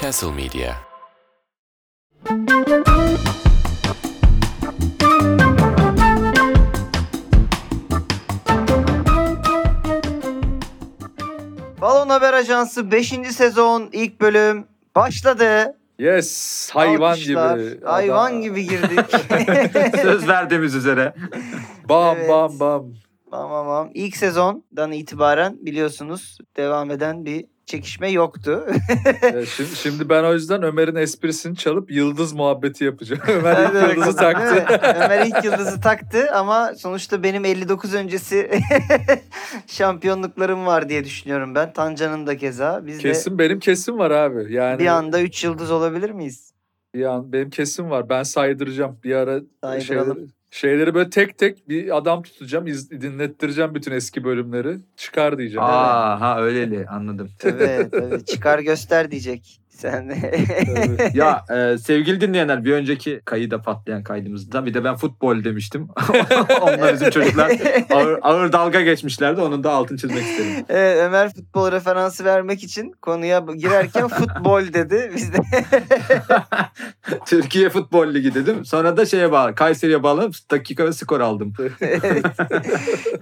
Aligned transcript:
Castle 0.00 0.32
Media. 0.32 0.76
Balon 11.80 12.08
Haber 12.08 12.32
Ajansı 12.32 12.90
5. 12.90 13.08
sezon 13.32 13.88
ilk 13.92 14.20
bölüm 14.20 14.66
başladı. 14.96 15.76
Yes, 15.98 16.70
hayvan 16.72 17.10
Alkışlar. 17.10 17.58
gibi. 17.58 17.84
Hayvan 17.84 18.30
Adam- 18.30 18.42
gibi 18.42 18.62
girdik. 18.68 19.00
Söz 20.02 20.28
verdiğimiz 20.28 20.74
üzere. 20.74 21.14
Bam 21.88 22.16
Evet. 22.16 22.28
bam 22.28 22.60
bam. 22.60 22.86
Tamam 23.30 23.50
tamam. 23.50 23.90
İlk 23.94 24.16
sezondan 24.16 24.92
itibaren 24.92 25.56
biliyorsunuz 25.60 26.38
devam 26.56 26.90
eden 26.90 27.24
bir 27.24 27.44
çekişme 27.70 28.10
yoktu. 28.10 28.66
Ya 29.22 29.46
şimdi, 29.46 29.76
şimdi 29.76 30.08
ben 30.08 30.24
o 30.24 30.32
yüzden 30.32 30.62
Ömer'in 30.62 30.94
esprisini 30.94 31.56
çalıp 31.56 31.90
yıldız 31.90 32.32
muhabbeti 32.32 32.84
yapacağım. 32.84 33.22
Ömer 33.28 33.64
ilk 33.64 33.96
yıldızı 33.96 34.16
taktı. 34.16 34.66
Ömer 34.96 35.26
ilk 35.26 35.44
yıldızı 35.44 35.80
taktı 35.80 36.30
ama 36.34 36.72
sonuçta 36.76 37.22
benim 37.22 37.44
59 37.44 37.94
öncesi 37.94 38.50
şampiyonluklarım 39.66 40.66
var 40.66 40.88
diye 40.88 41.04
düşünüyorum 41.04 41.54
ben. 41.54 41.72
Tancan'ın 41.72 42.26
da 42.26 42.36
keza. 42.36 42.86
Biz 42.86 42.98
de 42.98 43.02
Kesin 43.02 43.38
benim 43.38 43.60
kesim 43.60 43.98
var 43.98 44.10
abi. 44.10 44.52
Yani 44.52 44.78
bir 44.78 44.86
anda 44.86 45.20
3 45.20 45.44
yıldız 45.44 45.70
olabilir 45.70 46.10
miyiz? 46.10 46.50
bir 46.94 47.04
an 47.04 47.32
benim 47.32 47.50
kesim 47.50 47.90
var. 47.90 48.08
Ben 48.08 48.22
saydıracağım. 48.22 48.98
Bir 49.04 49.14
ara 49.14 49.40
Saydıralım. 49.64 50.14
şeyleri, 50.14 50.30
şeyleri 50.50 50.94
böyle 50.94 51.10
tek 51.10 51.38
tek 51.38 51.68
bir 51.68 51.96
adam 51.96 52.22
tutacağım, 52.22 52.66
iz, 52.66 52.90
dinlettireceğim 52.90 53.74
bütün 53.74 53.92
eski 53.92 54.24
bölümleri. 54.24 54.78
Çıkar 54.96 55.38
diyeceğim. 55.38 55.62
Aa 55.62 56.20
ha 56.20 56.42
öyleli 56.42 56.86
anladım. 56.86 57.30
Tabii 57.38 57.88
tabii. 57.90 58.24
Çıkar 58.24 58.58
göster 58.58 59.10
diyecek. 59.10 59.60
Sen 59.80 60.10
ya 61.14 61.44
e, 61.50 61.78
sevgili 61.78 62.20
dinleyenler 62.20 62.64
bir 62.64 62.72
önceki 62.72 63.20
kayıda 63.24 63.62
patlayan 63.62 64.02
kaydımızda 64.02 64.66
bir 64.66 64.74
de 64.74 64.84
ben 64.84 64.96
futbol 64.96 65.44
demiştim. 65.44 65.88
Onlar 66.60 66.94
bizim 66.94 67.10
çocuklar 67.10 67.52
ağır, 67.94 68.18
ağır 68.22 68.52
dalga 68.52 68.80
geçmişlerdi. 68.80 69.40
Onun 69.40 69.64
da 69.64 69.70
altını 69.70 69.98
çizmek 69.98 70.22
istedim. 70.22 70.64
Evet, 70.68 70.98
Ömer 70.98 71.34
futbol 71.34 71.72
referansı 71.72 72.24
vermek 72.24 72.62
için 72.64 72.92
konuya 73.02 73.38
girerken 73.56 74.08
futbol 74.18 74.72
dedi. 74.72 75.12
Biz 75.16 75.32
de 75.32 75.38
Türkiye 77.26 77.68
Futbol 77.68 78.14
Ligi 78.14 78.34
dedim. 78.34 78.64
Sonra 78.64 78.96
da 78.96 79.06
şeye 79.06 79.32
bağlı. 79.32 79.54
Kayseri'ye 79.54 80.02
bağlanıp 80.02 80.34
dakika 80.50 80.84
ve 80.86 80.92
skor 80.92 81.20
aldım. 81.20 81.52
Evet. 81.80 82.24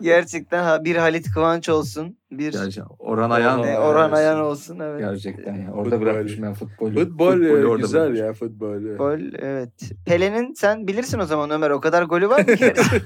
gerçekten 0.03 0.63
ha- 0.65 0.85
bir 0.85 0.97
Halit 0.97 1.31
Kıvanç 1.35 1.69
olsun. 1.69 2.18
Bir 2.31 2.53
Gerçekten 2.53 2.85
Orhan 2.99 3.31
Ayan. 3.31 3.63
e, 3.65 3.79
Orhan 3.79 4.13
Ayan 4.13 4.41
olsun. 4.41 4.79
Evet. 4.79 5.01
Gerçekten 5.01 5.55
ya. 5.55 5.73
Orada 5.73 5.85
Futbol. 5.91 6.01
bırakmışım 6.01 6.43
ben 6.43 6.55
futbolu. 6.55 6.91
Futbol 6.95 7.31
Futbolu 7.33 7.47
e, 7.47 7.67
orada 7.67 7.81
güzel 7.83 8.01
bırakmışım. 8.01 8.27
ya 8.27 8.33
futbol. 8.33 8.97
Gol 8.97 9.21
evet. 9.39 9.71
Pele'nin 10.07 10.55
sen 10.55 10.87
bilirsin 10.87 11.19
o 11.19 11.25
zaman 11.27 11.51
Ömer 11.51 11.71
o 11.71 11.81
kadar 11.81 12.03
golü 12.03 12.29
var 12.29 12.39
mı? 12.39 12.55
gerçi? 12.55 13.03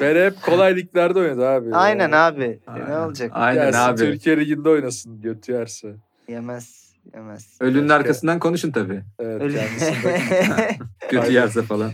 Ben 0.00 0.14
hep 0.26 0.42
kolay 0.42 0.76
liglerde 0.76 1.18
oynadı 1.18 1.48
abi. 1.48 1.74
Aynen 1.74 2.08
Ya. 2.08 2.26
abi. 2.26 2.60
E, 2.76 2.90
ne 2.90 2.98
olacak? 2.98 3.30
Aynen 3.34 3.64
Gelsin, 3.64 3.78
abi. 3.78 3.96
Türkiye 3.96 4.36
Ligi'nde 4.40 4.68
oynasın 4.68 5.20
götü 5.20 5.52
yerse. 5.52 5.94
Yemez. 6.28 6.92
Yemez. 7.14 7.56
Ölünün 7.60 7.82
Başka- 7.88 7.94
arkasından 7.94 8.38
konuşun 8.38 8.70
tabii. 8.70 9.02
Evet. 9.18 9.42
Kötü 11.00 11.18
Aynen. 11.20 11.30
yerse 11.32 11.62
falan. 11.62 11.90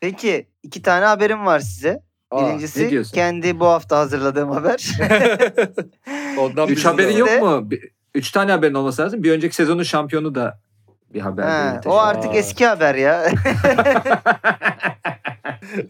Peki 0.00 0.46
iki 0.62 0.82
tane 0.82 1.04
haberim 1.04 1.46
var 1.46 1.58
size. 1.60 2.02
Aa, 2.30 2.42
ne 2.42 2.48
Birincisi 2.48 2.90
diyorsun? 2.90 3.12
kendi 3.14 3.60
bu 3.60 3.66
hafta 3.66 3.98
hazırladığım 3.98 4.50
haber. 4.50 4.90
Ondan 6.38 6.68
Üç 6.68 6.76
bizim 6.76 6.90
haberin 6.90 7.14
de- 7.14 7.18
yok 7.18 7.42
mu? 7.42 7.70
Bir- 7.70 7.90
Üç 8.14 8.30
tane 8.30 8.52
haberin 8.52 8.74
olması 8.74 9.02
lazım. 9.02 9.22
Bir 9.22 9.32
önceki 9.32 9.54
sezonun 9.54 9.82
şampiyonu 9.82 10.34
da 10.34 10.60
bir 11.14 11.20
haber. 11.20 11.42
Ha, 11.42 11.70
o 11.70 11.80
teşekkür 11.80 11.96
artık 12.08 12.30
Aa. 12.30 12.36
eski 12.36 12.66
haber 12.66 12.94
ya. 12.94 13.26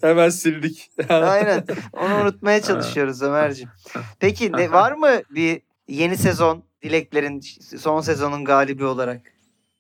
Hemen 0.01 0.29
sildik. 0.29 0.91
Aynen. 1.09 1.65
Onu 1.93 2.15
unutmaya 2.23 2.63
çalışıyoruz 2.63 3.23
Ömerciğim. 3.23 3.71
Peki 4.21 4.53
ne, 4.53 4.73
var 4.73 4.93
mı 4.93 5.09
bir 5.31 5.63
yeni 5.89 6.17
sezon 6.17 6.63
dileklerin 6.83 7.41
son 7.79 8.01
sezonun 8.01 8.45
galibi 8.45 8.85
olarak? 8.85 9.21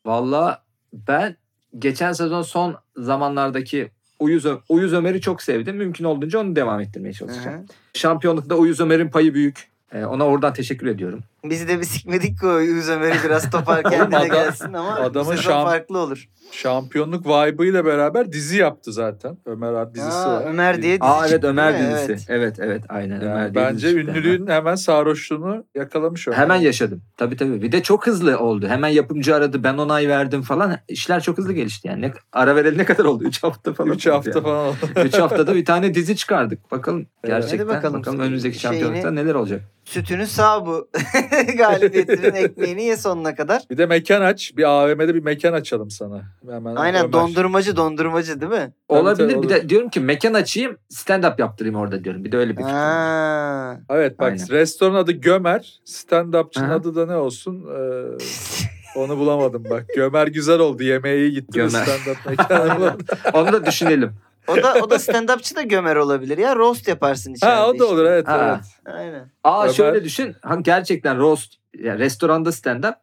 Valla 0.06 0.62
ben 0.92 1.36
geçen 1.78 2.12
sezon 2.12 2.42
son 2.42 2.76
zamanlardaki 2.96 3.90
Uyuz, 4.18 4.46
Uyuz 4.68 4.92
Ömer'i 4.92 5.20
çok 5.20 5.42
sevdim. 5.42 5.76
Mümkün 5.76 6.04
olduğunca 6.04 6.38
onu 6.38 6.56
devam 6.56 6.80
ettirmeye 6.80 7.12
çalışacağım. 7.12 7.56
Hı 7.56 7.62
hı. 7.62 7.66
Şampiyonlukta 7.94 8.54
Uyuz 8.54 8.80
Ömer'in 8.80 9.08
payı 9.08 9.34
büyük. 9.34 9.68
Ee, 9.92 10.04
ona 10.04 10.24
oradan 10.26 10.52
teşekkür 10.52 10.86
ediyorum. 10.86 11.20
Biz 11.50 11.68
de 11.68 11.78
bir 11.78 11.84
sikmedik 11.84 12.40
ki 12.40 12.46
o 12.46 12.60
Yüz 12.60 12.88
Ömer'i 12.88 13.16
biraz 13.24 13.50
topar 13.50 13.82
kendine 13.90 14.16
adam- 14.18 14.28
gelsin 14.30 14.72
ama 14.72 14.94
adamın 14.94 15.32
bu 15.32 15.40
şamp- 15.40 15.64
farklı 15.64 15.98
olur. 15.98 16.28
Şampiyonluk 16.52 17.26
vibe'ıyla 17.26 17.84
beraber 17.84 18.32
dizi 18.32 18.56
yaptı 18.58 18.92
zaten. 18.92 19.38
Ömer 19.46 19.72
Ad 19.72 19.94
dizisi 19.94 20.10
Aa, 20.16 20.32
var. 20.34 20.44
Ömer 20.46 20.82
diye 20.82 20.92
dizi 20.92 21.04
Aa 21.04 21.28
evet 21.28 21.44
Ömer 21.44 21.72
mi? 21.72 21.78
dizisi. 21.94 22.12
Evet. 22.12 22.24
Evet 22.28 22.56
evet, 22.60 22.82
aynen 22.88 23.14
Yani 23.20 23.24
Ömer 23.24 23.54
diye 23.54 23.64
bence 23.64 23.86
dizi 23.88 23.98
ünlülüğün 23.98 24.46
hemen 24.46 24.74
sarhoşluğunu 24.74 25.64
yakalamış 25.74 26.28
Ömer. 26.28 26.38
Hemen 26.38 26.56
yaşadım. 26.56 27.02
Tabii 27.16 27.36
tabii. 27.36 27.62
Bir 27.62 27.72
de 27.72 27.82
çok 27.82 28.06
hızlı 28.06 28.38
oldu. 28.38 28.68
Hemen 28.68 28.88
yapımcı 28.88 29.34
aradı. 29.34 29.64
Ben 29.64 29.74
onay 29.78 30.08
verdim 30.08 30.42
falan. 30.42 30.76
İşler 30.88 31.22
çok 31.22 31.38
hızlı 31.38 31.52
gelişti 31.52 31.88
yani. 31.88 32.02
Ne, 32.02 32.12
ara 32.32 32.56
vereli 32.56 32.78
ne 32.78 32.84
kadar 32.84 33.04
oldu? 33.04 33.24
3 33.24 33.42
hafta 33.42 33.72
falan. 33.74 33.90
3 33.90 34.06
hafta 34.06 34.40
falan 34.40 34.66
oldu. 34.66 34.76
3 35.04 35.14
haftada 35.18 35.54
bir 35.54 35.64
tane 35.64 35.94
dizi 35.94 36.16
çıkardık. 36.16 36.70
Bakalım 36.70 37.06
Evet. 37.24 37.34
gerçekten. 37.34 37.58
Hadi 37.66 37.76
bakalım. 37.76 38.00
bakalım. 38.00 38.20
önümüzdeki 38.20 38.58
Şeyini- 38.58 38.78
şampiyonlukta 38.78 39.10
neler 39.10 39.34
olacak. 39.34 39.60
Sütünü 39.88 40.26
sağ 40.26 40.66
bu. 40.66 40.88
Galibiyetinin 41.58 42.34
ekmeğini 42.34 42.82
ye 42.82 42.96
sonuna 42.96 43.34
kadar. 43.34 43.62
Bir 43.70 43.78
de 43.78 43.86
mekan 43.86 44.20
aç. 44.20 44.52
Bir 44.56 44.64
AVM'de 44.64 45.14
bir 45.14 45.22
mekan 45.22 45.52
açalım 45.52 45.90
sana. 45.90 46.22
Hemen 46.50 46.74
Aynen 46.76 47.00
Ömer. 47.00 47.12
dondurmacı 47.12 47.76
dondurmacı 47.76 48.40
değil 48.40 48.52
mi? 48.52 48.72
Olabilir. 48.88 49.32
tabii, 49.34 49.42
bir 49.42 49.48
de 49.48 49.68
diyorum 49.68 49.88
ki 49.88 50.00
mekan 50.00 50.34
açayım 50.34 50.76
stand 50.88 51.24
up 51.24 51.38
yaptırayım 51.40 51.76
orada 51.76 52.04
diyorum. 52.04 52.24
Bir 52.24 52.32
de 52.32 52.36
öyle 52.36 52.50
bir 52.50 52.56
fikrim. 52.56 52.74
var. 52.74 52.82
Ha. 52.82 53.80
Evet 53.90 54.18
bak 54.18 54.32
Aynen. 54.32 54.48
restoran 54.48 54.94
adı 54.94 55.12
Gömer. 55.12 55.80
Stand-upçının 55.86 56.72
adı 56.72 56.94
da 56.94 57.06
ne 57.06 57.16
olsun? 57.16 57.64
Ee, 57.78 58.98
onu 58.98 59.18
bulamadım 59.18 59.64
bak. 59.70 59.86
Gömer 59.96 60.26
güzel 60.26 60.58
oldu. 60.58 60.82
Yemeğe 60.82 61.18
iyi 61.18 61.32
gitti. 61.32 61.52
Gömer. 61.58 61.68
Stand-up. 61.86 62.96
Onu 63.32 63.52
da 63.52 63.66
düşünelim. 63.66 64.12
O 64.48 64.56
da 64.62 64.74
o 64.82 64.90
da 64.90 64.94
stand-upçı 64.94 65.56
da 65.56 65.62
gömer 65.62 65.96
olabilir 65.96 66.38
ya. 66.38 66.56
Roast 66.56 66.88
yaparsın 66.88 67.34
içeride. 67.34 67.54
ha 67.54 67.68
o 67.68 67.78
da 67.78 67.86
olur 67.86 68.04
evet 68.04 68.28
Ha. 68.28 68.60
evet. 68.86 68.94
Aynen. 68.96 69.30
Aa 69.44 69.64
Ömer- 69.64 69.72
şöyle 69.72 70.04
düşün. 70.04 70.36
Ha, 70.42 70.56
gerçekten 70.62 71.18
roast 71.18 71.54
yani 71.78 71.98
restoranda 71.98 72.52
stand 72.52 72.84
up 72.84 72.94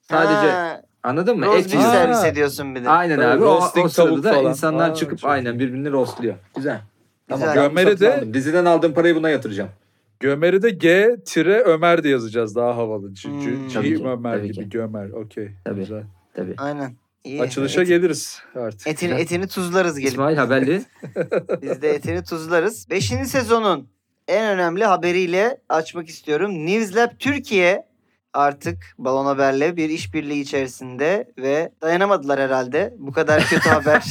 sadece 0.00 0.50
Ha, 0.50 0.82
anladın 1.02 1.38
mı? 1.38 1.46
roast 1.46 1.58
Et 1.58 1.64
beef 1.64 1.74
yiyorsun. 1.74 1.90
Ha. 1.90 1.96
servis 1.96 2.24
ediyorsun 2.24 2.74
bir 2.74 2.84
de. 2.84 2.88
Aynen 2.90 3.16
Tabii, 3.16 3.26
abi. 3.26 3.44
O, 3.44 3.54
roasting 3.54 3.86
o 3.86 3.88
sırada 3.88 4.08
tavuk 4.10 4.24
da 4.24 4.32
falan. 4.32 4.50
insanlar 4.50 4.90
Aa, 4.90 4.94
çıkıp 4.94 5.18
çok 5.18 5.30
aynen 5.30 5.58
birbirini 5.58 5.92
roastluyor. 5.92 6.34
Güzel. 6.56 6.80
Tamam. 7.28 7.48
Güzel. 7.48 7.54
Gömer'i 7.68 7.90
satın 7.90 8.04
de- 8.04 8.14
aldım. 8.16 8.34
Diziden 8.34 8.64
aldığım 8.64 8.94
parayı 8.94 9.14
buna 9.16 9.30
yatıracağım. 9.30 9.70
Gömer'i 10.20 10.62
de 10.62 10.70
G 10.70 11.16
tire 11.24 11.60
Ömer 11.62 12.04
de 12.04 12.08
yazacağız 12.08 12.56
daha 12.56 12.76
havalı. 12.76 13.14
C, 13.14 13.28
Hmm. 13.28 13.68
Tabii 13.74 13.96
ki, 13.98 14.04
Ömer 14.08 14.36
tabii 14.38 14.46
gibi 14.52 14.64
ki. 14.64 14.68
Gömer. 14.68 15.10
Okey. 15.10 15.48
Tabii. 15.64 15.80
Güzel. 15.80 16.02
Tabii. 16.34 16.54
Aynen. 16.58 16.92
İyi. 17.24 17.42
Açılışa 17.42 17.82
Et- 17.82 17.88
geliriz 17.88 18.38
artık. 18.54 18.86
etini, 18.86 19.12
etini 19.20 19.46
tuzlarız 19.46 19.98
gelip. 19.98 20.12
İsmail 20.12 20.36
haberli. 20.36 20.82
Biz 21.62 21.82
de 21.82 21.90
etini 21.90 22.24
tuzlarız. 22.24 22.90
Beşinci 22.90 23.30
sezonun 23.30 23.88
en 24.28 24.46
önemli 24.54 24.84
haberiyle 24.84 25.56
açmak 25.68 26.08
istiyorum. 26.08 26.66
Newslab 26.66 27.10
Türkiye 27.18 27.86
artık 28.32 28.78
Balon 28.98 29.26
Haber'le 29.26 29.76
bir 29.76 29.90
işbirliği 29.90 30.40
içerisinde 30.40 31.32
ve 31.38 31.72
dayanamadılar 31.82 32.40
herhalde. 32.40 32.94
Bu 32.98 33.12
kadar 33.12 33.42
kötü 33.42 33.68
haber 33.68 34.02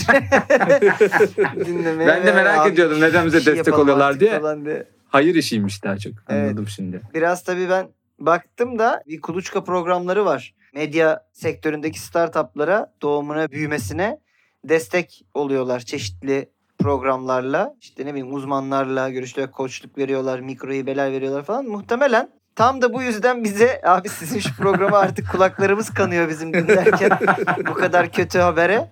dinlemeye. 1.65 2.07
Ben 2.09 2.25
de 2.25 2.31
merak 2.31 2.67
ediyordum 2.67 3.01
neden 3.01 3.25
bize 3.25 3.41
şey 3.41 3.55
destek 3.55 3.79
oluyorlar 3.79 4.19
diye. 4.19 4.41
diye. 4.65 4.87
Hayır 5.09 5.35
işiymiş 5.35 5.83
daha 5.83 5.97
çok. 5.97 6.13
Evet. 6.29 6.43
Anladım 6.49 6.67
şimdi. 6.67 7.01
Biraz 7.13 7.43
tabii 7.43 7.69
ben 7.69 7.87
baktım 8.19 8.79
da 8.79 9.03
bir 9.07 9.21
kuluçka 9.21 9.63
programları 9.63 10.25
var. 10.25 10.53
Medya 10.73 11.25
sektöründeki 11.33 11.99
startuplara 11.99 12.93
doğumuna, 13.01 13.51
büyümesine 13.51 14.19
destek 14.63 15.25
oluyorlar 15.33 15.79
çeşitli 15.79 16.49
programlarla. 16.79 17.75
İşte 17.81 18.05
ne 18.05 18.09
bileyim 18.09 18.33
uzmanlarla 18.33 19.09
görüştüler, 19.09 19.51
koçluk 19.51 19.97
veriyorlar, 19.97 20.39
mikro 20.39 20.71
hibeler 20.71 21.11
veriyorlar 21.11 21.43
falan. 21.43 21.65
Muhtemelen 21.65 22.29
tam 22.55 22.81
da 22.81 22.93
bu 22.93 23.01
yüzden 23.01 23.43
bize 23.43 23.81
abi 23.83 24.09
sizin 24.09 24.39
şu 24.39 24.55
programı 24.55 24.97
artık 24.97 25.31
kulaklarımız 25.31 25.89
kanıyor 25.89 26.29
bizim 26.29 26.53
dinlerken 26.53 27.11
bu 27.67 27.73
kadar 27.73 28.11
kötü 28.11 28.39
habere. 28.39 28.91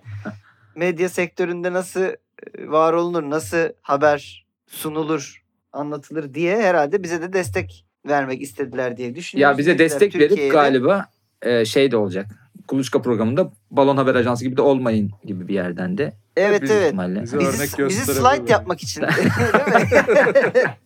Medya 0.74 1.08
sektöründe 1.08 1.72
nasıl 1.72 2.02
e, 2.02 2.16
var 2.58 2.92
olunur, 2.92 3.30
nasıl 3.30 3.68
haber 3.82 4.46
sunulur, 4.66 5.42
anlatılır 5.72 6.34
diye 6.34 6.62
herhalde 6.62 7.02
bize 7.02 7.22
de 7.22 7.32
destek 7.32 7.86
vermek 8.08 8.42
istediler 8.42 8.96
diye 8.96 9.14
düşünüyorum. 9.14 9.52
Ya 9.52 9.58
bize 9.58 9.78
destek 9.78 10.16
verip 10.16 10.52
galiba 10.52 11.06
e, 11.42 11.64
şey 11.64 11.90
de 11.90 11.96
olacak. 11.96 12.26
Kuluçka 12.68 13.02
programında 13.02 13.52
Balon 13.70 13.96
Haber 13.96 14.14
Ajansı 14.14 14.44
gibi 14.44 14.56
de 14.56 14.62
olmayın 14.62 15.10
gibi 15.24 15.48
bir 15.48 15.54
yerden 15.54 15.98
de. 15.98 16.12
Evet 16.36 16.62
Biz- 16.62 16.70
evet. 16.70 16.86
ihtimalle. 16.86 17.22
Bizi, 17.22 17.36
örnek 17.36 17.52
bizi 17.52 17.76
gösterebilirler. 17.76 18.36
slide 18.36 18.52
yapmak 18.52 18.82
için. 18.82 19.02
Değil 19.02 19.26
mi? 20.64 20.76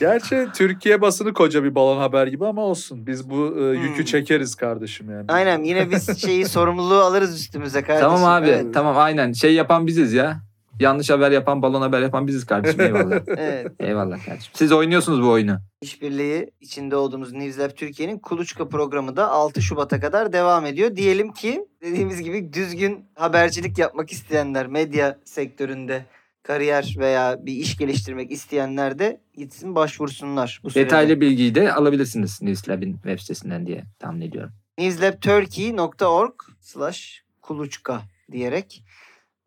Gerçi 0.00 0.48
Türkiye 0.54 1.00
basını 1.00 1.32
koca 1.34 1.64
bir 1.64 1.74
balon 1.74 1.98
haber 1.98 2.26
gibi 2.26 2.46
ama 2.46 2.62
olsun. 2.62 3.06
Biz 3.06 3.30
bu 3.30 3.56
e, 3.60 3.62
yükü 3.78 3.98
Hmm. 3.98 4.04
çekeriz 4.04 4.54
kardeşim 4.54 5.10
yani. 5.10 5.24
Aynen 5.28 5.62
yine 5.62 5.90
biz 5.90 6.18
şeyi 6.22 6.46
sorumluluğu 6.46 6.98
alırız 7.00 7.34
üstümüze 7.40 7.82
kardeşim. 7.82 8.08
Tamam 8.10 8.24
abi 8.24 8.48
Evet. 8.48 8.74
tamam 8.74 8.98
aynen 8.98 9.32
şey 9.32 9.54
yapan 9.54 9.86
biziz 9.86 10.12
ya. 10.12 10.40
Yanlış 10.82 11.10
haber 11.10 11.30
yapan 11.30 11.62
balon 11.62 11.82
haber 11.82 12.00
yapan 12.02 12.26
biziz 12.26 12.46
kardeşim 12.46 12.80
eyvallah. 12.86 13.20
Evet. 13.26 13.72
eyvallah 13.80 14.26
kardeşim. 14.26 14.52
Siz 14.54 14.72
oynuyorsunuz 14.72 15.22
bu 15.22 15.28
oyunu. 15.30 15.58
İşbirliği 15.82 16.50
içinde 16.60 16.96
olduğumuz 16.96 17.32
Newslab 17.32 17.70
Türkiye'nin 17.70 18.18
Kuluçka 18.18 18.68
programı 18.68 19.16
da 19.16 19.30
6 19.30 19.62
Şubat'a 19.62 20.00
kadar 20.00 20.32
devam 20.32 20.66
ediyor. 20.66 20.96
Diyelim 20.96 21.32
ki 21.32 21.66
dediğimiz 21.82 22.22
gibi 22.22 22.52
düzgün 22.52 23.04
habercilik 23.14 23.78
yapmak 23.78 24.12
isteyenler, 24.12 24.66
medya 24.66 25.18
sektöründe 25.24 26.06
kariyer 26.42 26.94
veya 26.98 27.46
bir 27.46 27.52
iş 27.52 27.76
geliştirmek 27.76 28.30
isteyenler 28.30 28.98
de 28.98 29.20
gitsin 29.36 29.74
başvursunlar 29.74 30.60
bu 30.64 30.70
sürede. 30.70 30.84
Detaylı 30.86 31.20
bilgiyi 31.20 31.54
de 31.54 31.72
alabilirsiniz 31.72 32.42
Newslab'in 32.42 32.92
web 32.92 33.18
sitesinden 33.18 33.66
diye 33.66 33.84
tahmin 33.98 34.20
ediyorum. 34.20 34.50
newslabturkey.org 34.78 36.34
slash 36.60 37.22
kuluçka 37.42 38.02
diyerek 38.32 38.84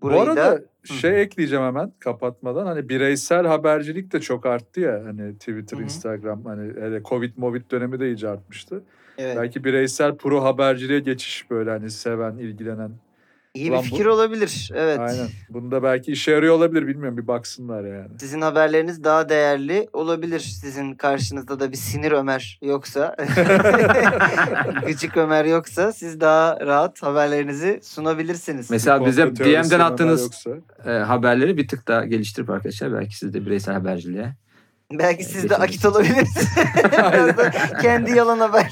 Bu 0.01 0.07
burayı 0.07 0.21
arada 0.21 0.35
da 0.35 0.61
şey 0.93 1.21
ekleyeceğim 1.21 1.65
hemen 1.65 1.91
kapatmadan. 1.99 2.65
Hani 2.65 2.89
bireysel 2.89 3.45
habercilik 3.45 4.13
de 4.13 4.19
çok 4.19 4.45
arttı 4.45 4.79
ya. 4.79 5.01
Hani 5.05 5.33
Twitter, 5.33 5.77
Hı 5.77 5.81
hı. 5.81 5.85
Instagram 5.85 6.45
hani 6.45 6.73
hele 6.81 7.03
Covid 7.03 7.31
Movid 7.37 7.71
dönemi 7.71 7.99
de 7.99 8.07
iyice 8.07 8.29
artmıştı. 8.29 8.83
evet, 9.17 9.37
Belki 9.37 9.63
bireysel 9.63 10.15
pro 10.17 10.43
haberciliğe 10.43 10.99
geçiş 10.99 11.51
böyle 11.51 11.69
hani 11.69 11.89
seven, 11.91 12.37
ilgilenen. 12.37 12.91
İyi 13.55 13.65
bir 13.65 13.71
Ulan 13.71 13.79
bu- 13.79 13.85
fikir 13.89 14.05
olabilir. 14.05 14.71
Evet. 14.75 14.99
Aynen. 14.99 15.27
Bunda 15.49 15.83
belki 15.83 16.11
işe 16.11 16.31
yarıyor 16.31 16.53
olabilir 16.53 16.87
bilmiyorum 16.87 17.17
bir 17.17 17.27
baksınlar 17.27 17.83
yani. 17.83 18.19
Sizin 18.19 18.41
haberleriniz 18.41 19.03
daha 19.03 19.29
değerli 19.29 19.89
olabilir. 19.93 20.39
Sizin 20.39 20.95
karşınızda 20.95 21.59
da 21.59 21.71
bir 21.71 21.77
sinir 21.77 22.11
Ömer 22.11 22.59
yoksa, 22.61 23.15
gıcık 24.85 25.17
Ömer 25.17 25.45
yoksa 25.45 25.91
siz 25.93 26.21
daha 26.21 26.59
rahat 26.59 27.03
haberlerinizi 27.03 27.79
sunabilirsiniz. 27.83 28.71
Mesela 28.71 29.01
Bir 29.01 29.05
bize 29.05 29.35
DM'den 29.35 29.79
attığınız 29.79 30.45
e, 30.85 30.91
haberleri 30.91 31.57
bir 31.57 31.67
tık 31.67 31.87
daha 31.87 32.05
geliştirip 32.05 32.49
arkadaşlar 32.49 32.93
belki 32.93 33.17
siz 33.17 33.33
de 33.33 33.45
bireysel 33.45 33.73
haberciliğe. 33.73 34.35
Belki 34.93 35.23
siz 35.23 35.49
de 35.49 35.57
akit 35.57 35.85
olabilirsiniz. 35.85 36.47
Kendi 37.81 38.11
yalan 38.11 38.39
haber. 38.39 38.71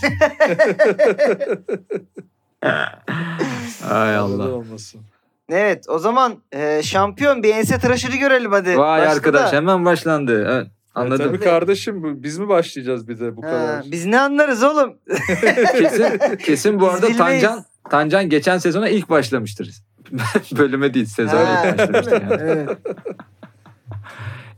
Ay 3.91 4.15
Allah. 4.15 4.49
olmasın. 4.49 5.01
evet 5.49 5.85
o 5.89 5.99
zaman 5.99 6.33
e, 6.51 6.83
şampiyon 6.83 7.43
bir 7.43 7.55
ense 7.55 7.77
tıraşını 7.79 8.15
görelim 8.15 8.51
hadi. 8.51 8.77
Vay 8.77 9.01
Başla 9.01 9.11
arkadaş 9.13 9.51
da. 9.51 9.55
hemen 9.55 9.85
başlandı. 9.85 10.47
Evet, 10.51 10.67
E, 10.67 10.99
anladım. 10.99 11.27
tabii 11.27 11.39
kardeşim 11.39 12.03
bu- 12.03 12.23
biz 12.23 12.37
mi 12.37 12.47
başlayacağız 12.47 13.07
bir 13.07 13.19
de 13.19 13.37
bu 13.37 13.43
Ha, 13.43 13.49
kadar? 13.49 13.83
biz 13.91 14.05
ne 14.05 14.19
anlarız 14.19 14.63
oğlum? 14.63 14.93
kesin 15.77 16.19
kesin 16.37 16.79
bu 16.79 16.85
Biz 16.85 16.89
arada 16.93 17.01
bilmeyiz. 17.01 17.17
Tancan 17.17 17.65
Tancan 17.89 18.29
geçen 18.29 18.57
sezona 18.57 18.89
ilk 18.89 19.09
başlamıştır. 19.09 19.69
Bölüme 20.57 20.93
değil 20.93 21.05
sezona 21.05 21.39
Ha, 21.59 21.65
ilk 21.67 21.77
başlamıştır. 21.77 22.11
yani. 22.21 22.37
evet. 22.41 22.69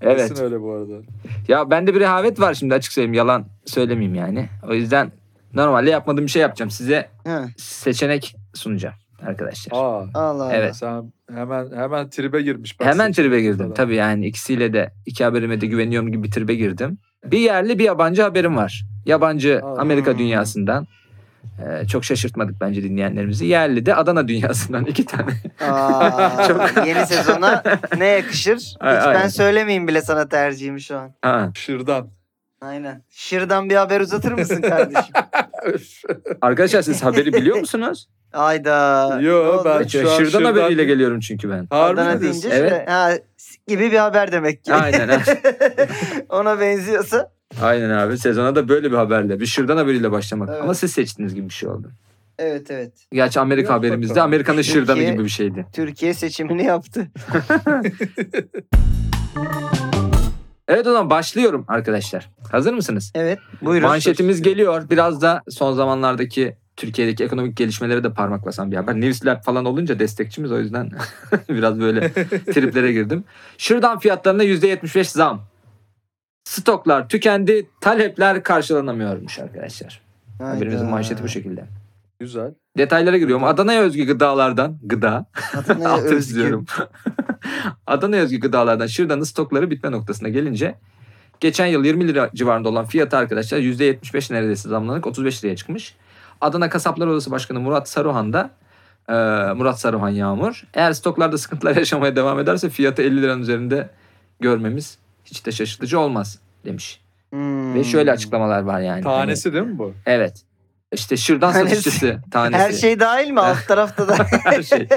Evet. 0.02 0.28
Kesin 0.30 0.44
öyle 0.44 0.62
bu 0.62 0.72
arada. 0.74 0.94
Ya 1.48 1.70
bende 1.70 1.94
bir 1.96 2.00
rehavet 2.00 2.40
var 2.40 2.54
şimdi 2.54 2.74
açık 2.74 2.94
söyleyeyim. 2.94 3.14
Yalan 3.14 3.46
söylemeyeyim 3.66 4.16
yani. 4.16 4.50
O 4.70 4.74
yüzden 4.74 5.12
normalde 5.54 5.90
yapmadığım 5.90 6.26
bir 6.26 6.32
şey 6.32 6.42
yapacağım. 6.42 6.72
Size 6.72 7.10
Ha, 7.28 7.46
seçenek 7.58 8.36
sunacağım 8.54 8.96
arkadaşlar. 9.28 9.78
Aa. 9.78 9.80
Allah 10.14 10.44
Allah. 10.44 10.54
Evet. 10.56 10.76
Sen 10.76 11.14
hemen 11.34 11.72
hemen 11.76 12.10
tribe 12.10 12.42
girmiş. 12.42 12.80
bak 12.80 12.88
Hemen 12.88 13.12
tribe 13.12 13.42
girdim. 13.42 13.58
falan. 13.58 13.74
Tabii 13.74 13.96
yani 13.96 14.26
ikisiyle 14.28 14.74
de 14.74 14.92
iki 15.06 15.24
haberime 15.24 15.62
de 15.62 15.66
güveniyorum 15.68 16.12
gibi 16.12 16.24
bir 16.24 16.32
tribe 16.32 16.56
girdim. 16.56 16.98
Bir 17.26 17.40
yerli 17.40 17.80
bir 17.80 17.84
yabancı 17.84 18.22
haberim 18.22 18.58
var. 18.58 18.86
Yabancı 19.06 19.62
Aa. 19.64 19.78
Amerika 19.78 20.12
Hmm. 20.12 20.20
dünyasından. 20.20 20.88
Ee, 21.60 21.88
çok 21.88 22.06
şaşırtmadık 22.06 22.62
bence 22.62 22.84
dinleyenlerimizi. 22.84 23.46
Yerli 23.46 23.86
de 23.86 23.96
Adana 23.96 24.28
dünyasından 24.28 24.86
iki 24.86 25.06
tane. 25.06 25.32
Aa, 25.72 26.32
yeni 26.88 27.06
sezona 27.06 27.64
ne 27.98 28.06
yakışır? 28.06 28.56
Hiç 28.58 28.76
Ay- 28.80 28.96
ben 28.98 29.06
aynen. 29.06 29.28
söylemeyeyim 29.28 29.88
bile 29.88 30.02
sana 30.02 30.28
tercihimi 30.30 30.82
şu 30.82 30.98
an. 30.98 31.12
Ha. 31.22 31.52
Şırdan. 31.56 32.08
Aynen. 32.62 33.04
Şırdan 33.10 33.70
bir 33.70 33.76
haber 33.76 34.02
uzatır 34.02 34.32
mısın 34.32 34.62
kardeşim? 34.62 35.14
Arkadaşlar 36.42 36.82
siz 36.82 37.04
haberi 37.04 37.34
biliyor 37.34 37.58
musunuz? 37.58 38.08
Ayda. 38.36 39.20
Yo, 39.22 39.62
ben- 39.66 39.84
Şırdan, 39.88 40.04
Şu 40.04 40.12
an 40.12 40.18
Şırdan 40.18 40.30
Şırdan 40.30 40.46
haberiyle 40.46 40.84
geliyorum 40.86 41.20
çünkü 41.20 41.50
ben. 41.50 41.68
Harbi 41.70 42.02
Adana 42.02 42.14
mi 42.16 42.22
diyorsun? 42.22 42.42
deyince 42.44 42.60
Evet. 42.62 42.70
şöyle, 42.72 42.86
ha, 42.86 43.12
gibi 43.68 43.92
bir 43.92 43.98
haber 43.98 44.32
demek 44.32 44.64
ki. 44.66 44.74
Aynen. 44.74 45.22
Ona 46.30 46.60
benziyorsa. 46.60 47.32
Aynen 47.62 47.90
abi. 47.90 48.18
Sezona 48.18 48.56
da 48.56 48.70
böyle 48.70 48.92
bir 48.92 48.96
haberle. 48.98 49.40
Bir 49.40 49.46
Şırdan 49.46 49.78
haberiyle 49.78 50.12
başlamak. 50.12 50.50
Evet. 50.52 50.62
Ama 50.62 50.74
siz 50.74 50.92
seçtiğiniz 50.92 51.36
gibi 51.36 51.50
bir 51.50 51.54
şey 51.54 51.70
oldu. 51.70 51.92
Evet 52.40 52.72
evet. 52.72 52.92
Gerçi 53.12 53.40
Amerika 53.40 53.74
Yap 53.74 53.80
haberimizde 53.80 54.12
bakalım. 54.12 54.28
Amerika'nın 54.28 54.58
Türkiye- 54.58 54.74
Şırdan'ı 54.74 55.04
gibi 55.04 55.24
bir 55.24 55.30
şeydi. 55.30 55.66
Türkiye 55.74 56.14
seçimini 56.14 56.64
yaptı. 56.66 57.08
Evet 60.68 60.88
o 60.88 60.92
zaman 60.92 61.10
başlıyorum 61.10 61.66
arkadaşlar. 61.68 62.30
Hazır 62.52 62.74
mısınız? 62.74 63.12
Evet. 63.16 63.40
Buyurun. 63.62 63.88
Manşetimiz 63.88 64.42
geliyor. 64.42 64.90
Biraz 64.90 65.22
da 65.22 65.44
son 65.50 65.74
zamanlardaki 65.74 66.56
Türkiye'deki 66.78 67.24
ekonomik 67.24 67.58
gelişmelere 67.58 68.04
de 68.04 68.14
parmak 68.14 68.46
basan 68.46 68.72
bir 68.72 68.76
haber. 68.76 69.02
News 69.02 69.26
Lab 69.26 69.44
falan 69.44 69.66
olunca 69.66 70.00
destekçimiz 70.00 70.52
o 70.52 70.60
yüzden 70.60 70.92
biraz 71.50 71.80
böyle 71.80 72.14
triplere 72.54 72.94
girdim. 72.94 73.24
Şırdan 73.58 74.00
fiyatlarına 74.00 74.44
%75 74.44 75.04
zam. 75.04 75.42
Stoklar 76.44 77.10
tükendi, 77.10 77.70
talepler 77.82 78.44
karşılanamıyormuş 78.44 79.40
arkadaşlar. 79.40 80.02
Hayda. 80.38 80.56
Haberimizin 80.56 80.90
manşeti 80.90 81.24
bu 81.24 81.28
şekilde. 81.28 81.66
Güzel. 82.20 82.54
Detaylara 82.78 83.18
giriyorum. 83.18 83.44
Adana'ya 83.44 83.82
özgü 83.82 84.06
gıdalardan, 84.06 84.78
gıda, 84.84 85.26
Adana'ya 85.54 85.98
özgü. 86.04 86.60
Adana'ya 87.88 88.24
özgü 88.24 88.40
gıdalardan 88.40 88.88
Şırdan'ın 88.88 89.24
stokları 89.24 89.72
bitme 89.72 89.92
noktasına 89.92 90.30
gelince 90.30 90.76
geçen 91.40 91.66
yıl 91.66 91.86
20 91.86 92.08
lira 92.08 92.30
civarında 92.36 92.70
olan 92.70 92.86
fiyatı 92.86 93.18
arkadaşlar 93.18 93.60
%75 93.60 94.34
neredeyse 94.34 94.70
zamlanarak 94.70 95.08
35 95.08 95.44
liraya 95.44 95.56
çıkmış. 95.56 95.96
Adana 96.42 96.70
Kasaplar 96.70 97.08
Odası 97.08 97.32
Başkanı 97.32 97.60
Murat 97.60 97.90
Saruhan 97.90 98.34
da 98.34 98.50
e, 99.10 99.14
Murat 99.54 99.80
Saruhan 99.80 100.10
Yağmur 100.10 100.64
eğer 100.74 100.94
stoklarda 100.94 101.38
sıkıntılar 101.38 101.76
yaşamaya 101.78 102.16
devam 102.16 102.40
ederse 102.40 102.70
fiyatı 102.70 103.02
50 103.02 103.22
liranın 103.22 103.42
üzerinde 103.42 103.90
görmemiz 104.40 104.98
hiç 105.26 105.46
de 105.46 105.52
şaşırtıcı 105.52 106.00
olmaz 106.00 106.40
demiş. 106.66 107.02
Hmm. 107.30 107.76
Ve 107.76 107.84
şöyle 107.84 108.12
açıklamalar 108.12 108.62
var 108.62 108.80
yani. 108.80 109.04
Tanesi 109.04 109.54
değil 109.54 109.64
mi 109.64 109.78
bu? 109.78 109.84
Hani- 109.84 109.94
evet. 110.06 110.42
İşte 110.92 111.18
şırdan 111.18 111.54
Tanesi. 111.54 111.76
satıcısı 111.76 112.18
tanesi. 112.32 112.64
Her 112.64 112.72
şey 112.72 113.00
dahil 113.00 113.32
mi? 113.32 113.40
Alt 113.40 113.68
tarafta 113.68 114.08
da. 114.08 114.18
Her 114.44 114.64
şey. 114.64 114.90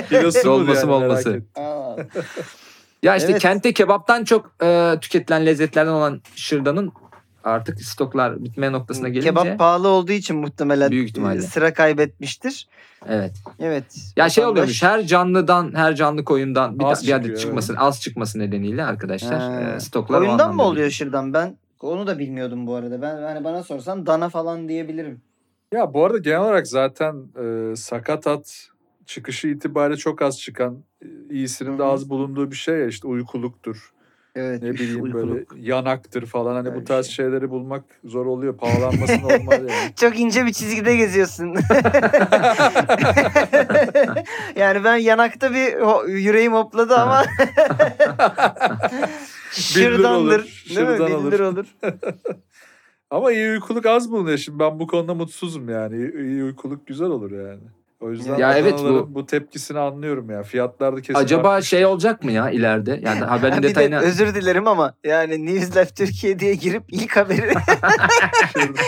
Dolması 0.45 1.30
yani. 1.30 1.42
Aa, 1.57 1.97
Ya 3.02 3.16
işte 3.16 3.30
Evet. 3.30 3.42
kentte 3.42 3.73
kebaptan 3.73 4.25
çok 4.25 4.52
e, 4.62 4.95
tüketilen 5.00 5.47
lezzetlerden 5.47 5.90
olan 5.92 6.23
şırdanın 6.35 6.92
artık 7.49 7.83
stoklar 7.83 8.45
bitme 8.45 8.73
noktasına 8.73 9.09
gelince 9.09 9.28
Kebap 9.28 9.59
pahalı 9.59 9.88
olduğu 9.88 10.12
için 10.12 10.37
muhtemelen 10.37 10.90
Büyük 10.90 11.09
ihtimalle. 11.09 11.38
e, 11.38 11.43
sıra 11.43 11.75
kaybetmiştir. 11.75 12.69
evet. 13.09 13.33
Evet. 13.59 13.85
Ya 14.17 14.28
şey 14.28 14.45
oluyormuş 14.45 14.83
her 14.83 15.07
canlıdan 15.07 15.75
her 15.75 15.95
canlı 15.95 16.25
koyundan 16.25 16.78
bir, 16.78 16.85
Az 16.85 17.07
bir 17.07 17.12
adet 17.12 17.23
çıkıyor, 17.25 17.38
çıkması 17.40 17.75
az 17.76 18.00
çıkması 18.00 18.38
nedeniyle 18.38 18.85
arkadaşlar 18.85 19.40
Ha. 19.40 19.61
e, 19.76 19.81
stoklar 19.81 20.19
Koyundan 20.21 20.57
mı 20.57 20.62
oluyor 20.62 20.90
şırdan? 20.90 21.33
Ben 21.33 21.57
onu 21.81 22.07
da 22.07 22.19
bilmiyordum 22.19 22.67
bu 22.67 22.75
arada. 22.75 23.02
Ben 23.02 23.23
hani 23.23 23.45
bana 23.45 23.62
sorsan 23.62 24.07
dana 24.07 24.28
falan 24.28 24.69
diyebilirim. 24.69 25.21
Ya 25.73 25.95
bu 25.95 26.05
arada 26.05 26.19
genel 26.19 26.40
olarak 26.40 26.67
zaten 26.67 27.14
e, 27.73 27.76
sakatat 27.76 28.69
çıkışı 29.07 29.49
itibariyle 29.49 29.97
çok 29.97 30.23
az 30.23 30.40
çıkan, 30.40 30.78
e, 31.02 31.07
iyisinin 31.31 31.78
de 31.78 31.83
az 31.85 32.11
bulunduğu 32.11 32.50
bir 32.50 32.57
şey 32.57 32.78
ya 32.78 32.87
işte 32.87 33.09
uykuluktur. 33.09 33.93
Evet. 34.35 34.62
Ne 34.62 34.75
bileyim 34.75 35.02
uykuluk. 35.02 35.28
böyle 35.28 35.44
yanaktır 35.68 36.26
falan 36.26 36.54
hani 36.54 36.68
Öyle 36.68 36.80
bu 36.80 36.85
tarz 36.85 37.06
şey. 37.06 37.14
şeyleri 37.14 37.50
bulmak 37.50 37.85
zor 38.04 38.26
oluyor. 38.26 38.56
Pahalanması 38.56 39.23
normal 39.23 39.52
yani. 39.68 39.92
Çok 39.97 40.20
ince 40.20 40.47
bir 40.47 40.52
çizgide 40.52 40.97
geziyorsun. 40.97 41.54
yani 44.56 44.85
ben 44.85 44.97
yanakta 44.97 45.50
bir 45.52 45.73
ho- 45.73 46.11
yüreğim 46.11 46.52
hopladı 46.52 46.97
ama 46.97 47.25
şırdandır. 49.52 50.11
olur, 50.16 50.30
Değil 50.68 50.88
mi? 50.88 50.97
şırdan 50.97 51.25
Bildir 51.25 51.40
olur. 51.40 51.66
Ama 53.11 53.32
iyi 53.32 53.50
uykuluk 53.50 53.87
az 53.87 54.11
bulunuyor 54.12 54.38
şimdi 54.38 54.58
ben 54.58 54.80
bu 54.80 54.87
konuda 54.87 55.14
mutsuzum 55.14 55.68
yani. 55.68 55.97
İyi, 55.97 56.12
iyi 56.25 56.44
uykuluk 56.44 56.87
güzel 56.87 57.06
olur 57.08 57.30
yani. 57.30 57.61
O 58.00 58.11
yüzden 58.11 58.38
Ya 58.38 58.59
evet, 58.59 58.75
Adanalıların 58.75 59.14
bu... 59.14 59.26
tepkisini 59.26 59.78
anlıyorum 59.78 60.31
ya. 60.31 60.43
Fiyatlarda 60.43 61.00
kesin 61.00 61.14
Acaba 61.14 61.50
artmış. 61.50 61.69
şey 61.69 61.87
olacak 61.87 62.25
mı 62.25 62.33
ya 62.33 62.50
ileride? 62.50 63.00
Yani 63.02 63.21
haberin 63.25 63.59
bir 63.59 63.62
de 63.62 63.69
detayına... 63.69 64.00
özür 64.00 64.35
dilerim 64.35 64.67
ama 64.69 64.95
yani 65.05 65.47
News 65.47 65.76
Life 65.76 65.95
Türkiye 65.95 66.38
diye 66.38 66.55
girip 66.55 66.83
ilk 66.88 67.17
haberi 67.17 67.40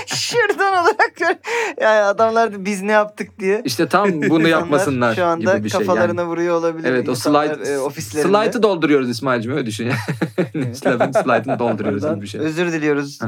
şuradan 0.06 0.72
olarak 0.72 1.20
yani 1.80 2.00
adamlar 2.00 2.52
da 2.52 2.64
biz 2.64 2.82
ne 2.82 2.92
yaptık 2.92 3.38
diye. 3.40 3.62
İşte 3.64 3.88
tam 3.88 4.22
bunu 4.22 4.48
yapmasınlar 4.48 5.14
Şu 5.14 5.24
anda 5.24 5.54
gibi 5.56 5.64
bir 5.64 5.70
şey. 5.70 5.80
kafalarına 5.80 6.20
Yani. 6.20 6.30
vuruyor 6.30 6.56
olabilir. 6.56 6.88
Evet 6.88 7.08
o 7.08 7.14
slide, 7.14 7.70
e, 7.72 7.78
ofislerinde. 7.78 8.28
slide'ı 8.44 8.62
dolduruyoruz 8.62 9.10
İsmail'cim 9.10 9.52
öyle 9.52 9.66
düşün. 9.66 9.90
Slide'ın 10.52 11.12
slide'ını 11.12 11.58
dolduruyoruz 11.58 12.02
gibi 12.10 12.22
bir 12.22 12.26
şey. 12.26 12.40
Özür 12.40 12.72
diliyoruz. 12.72 13.18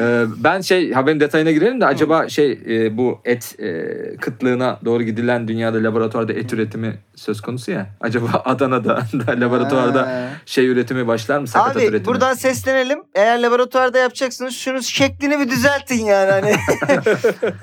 Ee, 0.00 0.24
ben 0.36 0.60
şey 0.60 0.92
haberin 0.92 1.20
detayına 1.20 1.50
girelim 1.50 1.80
de 1.80 1.86
acaba 1.86 2.28
şey 2.28 2.52
e, 2.68 2.96
bu 2.96 3.18
et 3.24 3.54
e, 3.60 3.82
kıtlığına 4.16 4.78
doğru 4.84 5.02
gidilen 5.02 5.48
dünyada 5.48 5.82
laboratuvarda 5.82 6.32
et 6.32 6.52
üretimi 6.52 6.94
söz 7.14 7.40
konusu 7.40 7.70
ya. 7.70 7.86
Acaba 8.00 8.26
Adana'da 8.44 8.96
da 9.26 9.40
laboratuvarda 9.40 10.02
Ha. 10.06 10.28
şey 10.46 10.66
üretimi 10.66 11.06
başlar 11.06 11.38
mı 11.38 11.46
sakatat 11.46 11.76
Abi 11.76 11.84
üretimi? 11.84 12.04
buradan 12.04 12.34
seslenelim. 12.34 12.98
Eğer 13.14 13.42
laboratuvarda 13.42 13.98
yapacaksınız 13.98 14.54
şunun 14.54 14.80
şeklini 14.80 15.40
bir 15.40 15.50
düzeltin 15.50 16.04
yani 16.04 16.30
hani. 16.30 16.52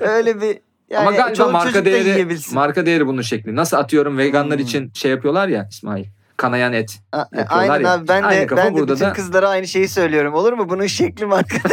Öyle 0.00 0.40
bir 0.40 0.58
yani 0.90 1.00
Ama 1.08 1.10
galiba 1.16 1.34
çoluk 1.34 1.52
marka 1.52 1.74
da 1.80 1.84
değeri 1.84 2.08
yiyebilsin. 2.08 2.54
marka 2.54 2.86
değeri 2.86 3.06
bunun 3.06 3.22
şekli. 3.22 3.56
Nasıl 3.56 3.76
atıyorum 3.76 4.18
veganlar 4.18 4.58
Hmm. 4.58 4.64
için 4.64 4.90
şey 4.94 5.10
yapıyorlar 5.10 5.48
ya 5.48 5.68
İsmail. 5.70 6.04
Kanayan 6.38 6.72
et. 6.72 6.98
A- 7.12 7.18
yapıyorlar 7.18 7.70
Aynen 7.70 7.84
ya. 7.84 7.92
abi 7.92 8.08
ben 8.08 8.22
de 8.22 8.26
Aynı 8.26 8.46
kafa 8.46 8.64
ben 8.64 8.76
de 8.76 8.82
bütün 8.82 9.00
da- 9.00 9.12
kızlara 9.12 9.48
aynı 9.48 9.66
şeyi 9.68 9.88
söylüyorum. 9.88 10.34
Olur 10.34 10.52
mu? 10.52 10.68
Bunun 10.68 10.86
şekli 10.86 11.26
marka 11.26 11.56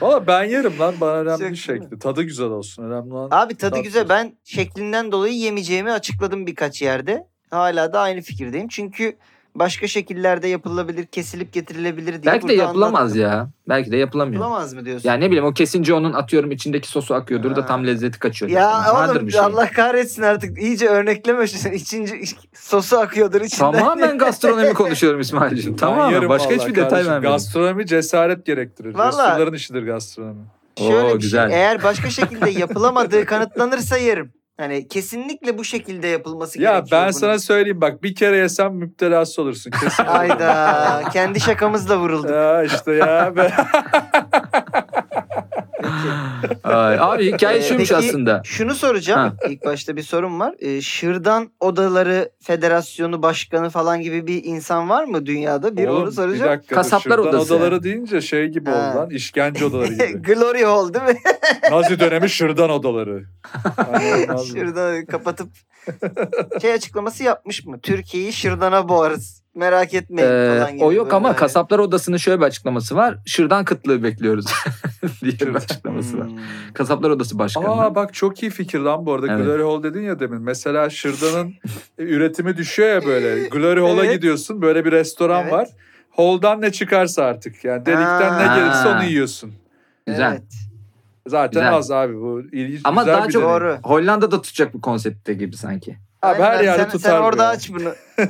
Valla 0.00 0.26
ben 0.26 0.44
yerim 0.44 0.78
lan. 0.78 0.94
Bana 1.00 1.12
önemli 1.12 1.38
Şekli 1.38 1.56
şekli. 1.56 1.98
Tadı 1.98 2.22
güzel 2.22 2.46
olsun. 2.46 2.90
Önemli 2.90 3.14
olan. 3.14 3.28
Abi 3.30 3.54
tadı 3.54 3.78
güzel. 3.78 4.08
Ben 4.08 4.32
şeklinden 4.44 5.12
dolayı 5.12 5.34
yemeyeceğimi 5.34 5.92
açıkladım 5.92 6.46
birkaç 6.46 6.82
yerde. 6.82 7.26
Hala 7.50 7.92
da 7.92 8.00
aynı 8.00 8.20
fikirdeyim. 8.20 8.68
Çünkü 8.68 9.16
başka 9.54 9.86
şekillerde 9.86 10.48
yapılabilir, 10.48 11.06
kesilip 11.06 11.52
getirilebilir 11.52 12.12
diye 12.22 12.32
Belki 12.32 12.48
de 12.48 12.54
yapılamaz 12.54 13.00
anlattım. 13.02 13.20
ya. 13.22 13.48
Belki 13.68 13.90
de 13.92 13.96
yapılamıyor. 13.96 14.42
Yapılamaz 14.42 14.74
mı 14.74 14.84
diyorsun? 14.84 15.08
Yani 15.08 15.20
ne 15.24 15.26
bileyim 15.26 15.44
o 15.44 15.52
kesince 15.52 15.94
onun 15.94 16.12
atıyorum 16.12 16.50
içindeki 16.50 16.88
sosu 16.88 17.14
akıyordur 17.14 17.56
da 17.56 17.62
Ha. 17.62 17.66
tam 17.66 17.86
lezzeti 17.86 18.18
kaçıyor. 18.18 18.50
Ya 18.50 18.70
Vardır 18.94 19.16
oğlum 19.16 19.26
bir 19.26 19.32
şey. 19.32 19.40
Allah 19.40 19.70
kahretsin 19.70 20.22
artık 20.22 20.58
iyice 20.62 20.88
örnekleme 20.88 21.46
şu 21.46 21.68
içinci 21.68 22.22
sosu 22.54 22.98
akıyordur 22.98 23.40
içinden. 23.40 23.72
Tamamen 23.72 24.18
gastronomi 24.18 24.74
konuşuyorum 24.74 25.20
İsmail'cim. 25.20 25.76
Tamamen. 25.76 26.28
Başka 26.28 26.50
hiçbir 26.54 26.74
detay 26.74 26.88
kardeşim. 26.90 27.10
vermedim. 27.12 27.30
Gastronomi 27.30 27.86
cesaret 27.86 28.46
gerektirir. 28.46 28.94
Vallahi. 28.94 29.08
Resulların 29.30 29.54
işidir 29.54 29.82
gastronomi. 29.82 30.44
Şöyle 30.78 30.94
Oo, 31.12 31.14
bir 31.14 31.20
güzel. 31.20 31.48
şey. 31.50 31.58
Eğer 31.58 31.82
başka 31.82 32.10
şekilde 32.10 32.50
yapılamadığı 32.50 33.24
kanıtlanırsa 33.26 33.96
yerim. 33.96 34.32
Hani 34.56 34.88
kesinlikle 34.88 35.58
bu 35.58 35.64
şekilde 35.64 36.06
yapılması 36.06 36.60
Ya 36.62 36.70
gerekiyor. 36.72 37.00
ben 37.00 37.02
bunun. 37.08 37.20
sana 37.20 37.38
söyleyeyim 37.38 37.80
bak 37.80 38.02
bir 38.02 38.14
kere 38.14 38.36
yesem 38.36 38.74
müptelası 38.74 39.42
olursun 39.42 39.70
kesin. 39.70 40.04
Ayda 40.04 41.02
kendi 41.12 41.40
şakamızla 41.40 41.98
vurulduk. 41.98 42.30
ya 42.30 42.62
işte 42.62 42.92
ya. 42.92 43.32
Ay, 46.64 46.96
abi 47.00 47.32
hikaye 47.32 47.58
Ee, 47.58 47.62
şuymuş 47.62 47.88
peki, 47.88 47.96
aslında. 48.08 48.40
Şunu 48.44 48.74
soracağım. 48.74 49.36
İlk 49.48 49.64
başta 49.64 49.96
bir 49.96 50.02
sorum 50.02 50.40
var. 50.40 50.54
Ee, 50.58 50.80
Şırdan 50.80 51.50
Odaları 51.60 52.30
Federasyonu 52.42 53.22
Başkanı 53.22 53.70
falan 53.70 54.00
gibi 54.00 54.26
bir 54.26 54.44
insan 54.44 54.88
var 54.88 55.04
mı 55.04 55.26
dünyada? 55.26 55.76
Bir 55.76 55.86
Oğlum, 55.86 56.02
onu 56.02 56.12
soracağım. 56.12 56.50
dakika, 56.50 56.70
dur. 56.70 56.74
Kasaplar 56.82 57.16
Şırdan 57.16 57.28
odası 57.34 57.54
odaları 57.54 57.74
yani. 57.74 57.82
deyince 57.82 58.20
şey 58.20 58.46
gibi 58.48 58.70
Ha. 58.70 58.76
oldu 58.90 58.98
lan. 58.98 59.10
işkence 59.10 59.64
odaları 59.64 59.88
gibi. 59.94 60.22
Glory 60.22 60.64
Hall 60.64 60.94
değil 60.94 61.04
mi? 61.04 61.16
Nazi 61.70 62.00
dönemi 62.00 62.30
şırdan 62.30 62.70
odaları. 62.70 63.24
Şırdanı 64.52 65.06
kapatıp 65.06 65.48
şey 66.62 66.72
açıklaması 66.72 67.22
yapmış 67.24 67.64
mı? 67.66 67.80
Türkiye'yi 67.80 68.32
Şırdan'a 68.32 68.88
boğarız. 68.88 69.43
Merak 69.54 69.94
etmeyin 69.94 70.30
Ee, 70.30 70.58
falan 70.58 70.72
gibi. 70.74 70.84
o 70.84 70.92
yok 70.92 71.04
böyle 71.06 71.16
ama 71.16 71.36
kasaplar 71.36 71.78
odasının 71.78 72.16
şöyle 72.16 72.40
bir 72.40 72.44
açıklaması 72.46 72.96
var. 72.96 73.18
Şırdan 73.26 73.64
kıtlığı 73.64 74.02
bekliyoruz 74.02 74.44
diye 75.22 75.32
bir 75.40 75.54
açıklaması 75.54 76.18
var. 76.18 76.26
Hmm. 76.28 76.38
Kasaplar 76.74 77.10
odası 77.10 77.38
başkanı. 77.38 77.68
Aa 77.68 77.94
bak 77.94 78.14
çok 78.14 78.42
iyi 78.42 78.50
fikir 78.50 78.78
lan 78.78 79.06
bu 79.06 79.12
arada. 79.14 79.26
Evet. 79.32 79.44
Glory 79.46 79.62
Hall 79.62 79.82
dedin 79.82 80.02
ya 80.02 80.20
demin. 80.20 80.42
Mesela 80.42 80.90
şırdanın 80.90 81.54
üretimi 81.98 82.56
düşüyor 82.56 82.88
ya 82.88 83.04
böyle. 83.06 83.48
Glory 83.48 83.80
Hall'a 83.80 84.04
Evet. 84.04 84.14
gidiyorsun. 84.16 84.62
Böyle 84.62 84.84
bir 84.84 84.92
restoran 84.92 85.42
Evet. 85.42 85.52
var. 85.52 85.68
Hall'dan 86.10 86.60
ne 86.60 86.72
çıkarsa 86.72 87.24
artık. 87.24 87.64
Yani 87.64 87.86
delikten 87.86 88.30
Ha. 88.30 88.38
ne 88.38 88.60
gelirse 88.60 88.88
onu 88.88 89.04
yiyorsun. 89.04 89.52
Güzel. 90.06 90.30
Evet. 90.32 90.42
Zaten 91.26 91.62
Güzel. 91.62 91.74
az 91.74 91.90
abi 91.90 92.16
bu. 92.20 92.40
İlginç, 92.52 92.80
Ama 92.84 93.02
güzel 93.02 93.14
daha 93.16 93.28
bir 93.28 93.32
çok 93.32 93.42
deneyim. 93.42 93.60
Doğru. 93.60 93.78
Hollanda'da 93.82 94.42
tutacak 94.42 94.74
bu 94.74 94.80
konseptte 94.80 95.34
gibi 95.34 95.56
sanki. 95.56 95.96
Abi 96.22 96.42
her 96.42 96.64
yerde 96.64 96.88
tutar 96.88 97.10
Sen 97.10 97.20
orada 97.20 97.48
aç 97.48 97.70
bunu. 97.72 97.92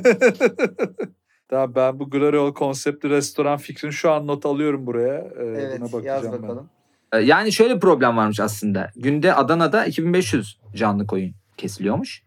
Tamam 1.49 1.75
ben 1.75 1.99
bu 1.99 2.09
Glory 2.09 2.37
Hall 2.37 2.53
konseptli 2.53 3.09
restoran 3.09 3.57
fikrini 3.57 3.93
şu 3.93 4.11
an 4.11 4.27
not 4.27 4.45
alıyorum 4.45 4.85
buraya. 4.85 5.15
Ee, 5.17 5.43
Evet 5.45 5.79
buna 5.81 5.91
bakacağım 5.91 6.23
yaz 6.23 6.33
ben. 6.33 6.43
bakalım. 6.43 6.69
Ee, 7.13 7.17
Yani 7.17 7.51
şöyle 7.51 7.75
bir 7.75 7.79
problem 7.79 8.17
varmış 8.17 8.39
aslında. 8.39 8.91
Günde 8.95 9.33
Adana'da 9.33 9.85
2500 9.85 10.57
canlı 10.75 11.07
koyun 11.07 11.33
kesiliyormuş. 11.57 12.21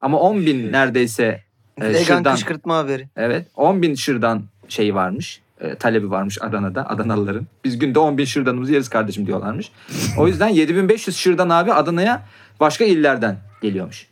Ama 0.00 0.18
10 0.20 0.46
bin 0.46 0.72
neredeyse 0.72 1.40
e, 1.80 1.84
Vegan 1.88 2.02
şırdan. 2.02 2.34
kışkırtma 2.34 2.78
haberi. 2.78 3.08
Evet 3.16 3.46
10 3.56 3.82
bin 3.82 3.94
şırdan 3.94 4.42
şeyi 4.68 4.94
varmış. 4.94 5.40
e, 5.60 5.74
talebi 5.74 6.10
varmış 6.10 6.38
Adana'da 6.42 6.90
Adanalıların. 6.90 7.46
Biz 7.64 7.78
günde 7.78 7.98
10 7.98 8.18
bin 8.18 8.24
şırdanımızı 8.24 8.72
yeriz 8.72 8.88
kardeşim 8.88 9.26
diyorlarmış. 9.26 9.72
O 10.18 10.26
yüzden 10.28 10.48
7500 10.48 11.16
şırdan 11.16 11.48
abi 11.48 11.72
Adana'ya 11.72 12.22
başka 12.60 12.84
illerden 12.84 13.36
geliyormuş. 13.62 14.07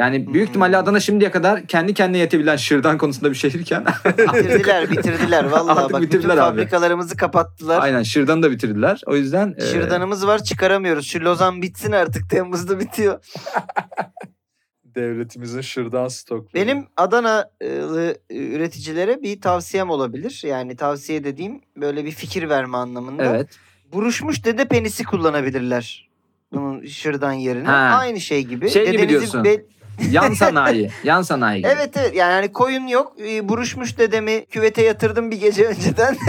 Yani 0.00 0.18
büyük 0.26 0.34
Hmm. 0.34 0.42
ihtimalle 0.50 0.76
Adana 0.76 1.00
şimdiye 1.00 1.30
kadar 1.30 1.66
kendi 1.66 1.94
kendine 1.94 2.18
yetebilen 2.18 2.56
şırdan 2.56 2.98
konusunda 2.98 3.30
bir 3.30 3.34
şehirken 3.34 3.84
Bitirdiler 4.18 4.90
bitirdiler 4.90 5.44
vallahi 5.50 5.78
Artık 5.80 5.92
bak 5.92 6.02
bitirdiler 6.02 6.30
bütün 6.36 6.42
abi. 6.42 6.50
fabrikalarımızı 6.56 7.16
kapattılar. 7.16 7.82
aynen 7.82 8.02
şırdanı 8.02 8.42
da 8.42 8.50
bitirdiler. 8.50 9.00
O 9.06 9.16
yüzden 9.16 9.54
e, 9.58 9.66
Şırdanımız 9.66 10.26
var 10.26 10.44
çıkaramıyoruz. 10.44 11.06
Şu 11.06 11.20
Lozan 11.20 11.62
bitsin 11.62 11.92
artık 11.92 12.30
Temmuz'da 12.30 12.80
bitiyor. 12.80 13.18
Devletimizin 14.84 15.60
şırdan 15.60 16.08
stokları. 16.08 16.54
Benim 16.54 16.86
Adanalı 16.96 18.16
üreticilere 18.30 19.22
bir 19.22 19.40
tavsiyem 19.40 19.90
olabilir. 19.90 20.42
Yani 20.46 20.76
tavsiye 20.76 21.24
dediğim 21.24 21.60
böyle 21.76 22.04
bir 22.04 22.10
fikir 22.10 22.48
verme 22.48 22.76
anlamında. 22.76 23.24
evet. 23.24 23.48
Buruşmuş 23.92 24.44
dede 24.44 24.64
penisi 24.68 25.04
kullanabilirler. 25.04 26.08
Bunun 26.52 26.86
şırdan 26.86 27.32
yerine. 27.32 27.66
Ha. 27.66 27.96
Aynı 28.00 28.20
şey 28.20 28.42
gibi. 28.44 28.70
Şey 28.70 28.82
gibi 28.84 28.92
Dedenizi 28.92 29.08
diyorsun. 29.08 29.44
bel- 29.44 29.62
Yan 30.10 30.32
sanayi. 30.34 30.90
Yan 31.04 31.22
sanayi 31.22 31.58
gibi. 31.62 31.72
Evet 31.76 31.96
evet 31.96 32.14
yani 32.14 32.32
hani 32.32 32.52
koyun 32.52 32.86
yok. 32.86 33.16
Ee, 33.20 33.48
Buruşmuş 33.48 33.98
dedemi 33.98 34.46
küvete 34.46 34.82
yatırdım 34.82 35.30
bir 35.30 35.40
gece 35.40 35.64
önceden. 35.66 36.16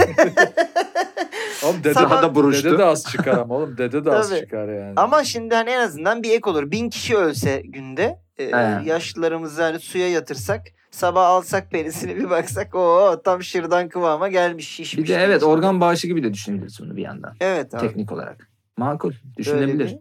Oğlum 1.64 1.84
dede, 1.84 1.92
Sabah- 1.94 2.22
da 2.22 2.34
buruştu. 2.34 2.68
Dede 2.68 2.78
de 2.78 2.84
az 2.84 3.04
çıkar 3.04 3.38
ama 3.38 3.54
oğlum. 3.54 3.78
Dede 3.78 4.04
de 4.04 4.10
az 4.12 4.28
Tabii. 4.28 4.40
çıkar 4.40 4.68
yani. 4.68 4.92
Ama 4.96 5.24
şimdi 5.24 5.54
hani 5.54 5.70
en 5.70 5.80
azından 5.80 6.22
bir 6.22 6.30
ek 6.30 6.50
olur. 6.50 6.70
Bin 6.70 6.90
kişi 6.90 7.16
ölse 7.16 7.62
günde 7.64 8.18
e, 8.38 8.44
He. 8.46 8.80
yaşlılarımızı 8.84 9.62
hani 9.62 9.78
suya 9.80 10.10
yatırsak 10.10 10.62
sabah 10.90 11.26
alsak 11.26 11.70
penisini 11.70 12.16
bir 12.16 12.30
baksak 12.30 12.74
o 12.74 13.20
tam 13.24 13.42
şırdan 13.42 13.88
kıvama 13.88 14.28
gelmiş 14.28 14.68
şişmiş. 14.68 15.08
Bir 15.08 15.14
de 15.14 15.20
evet 15.22 15.42
organ 15.42 15.80
bağışı 15.80 16.06
gibi 16.06 16.22
de 16.22 16.32
düşünebiliriz 16.34 16.78
bunu 16.80 16.96
bir 16.96 17.02
yandan. 17.02 17.34
Evet 17.40 17.74
abi. 17.74 17.80
Teknik 17.86 18.12
olarak. 18.12 18.48
Makul. 18.76 19.12
Düşünebilir. 19.36 19.96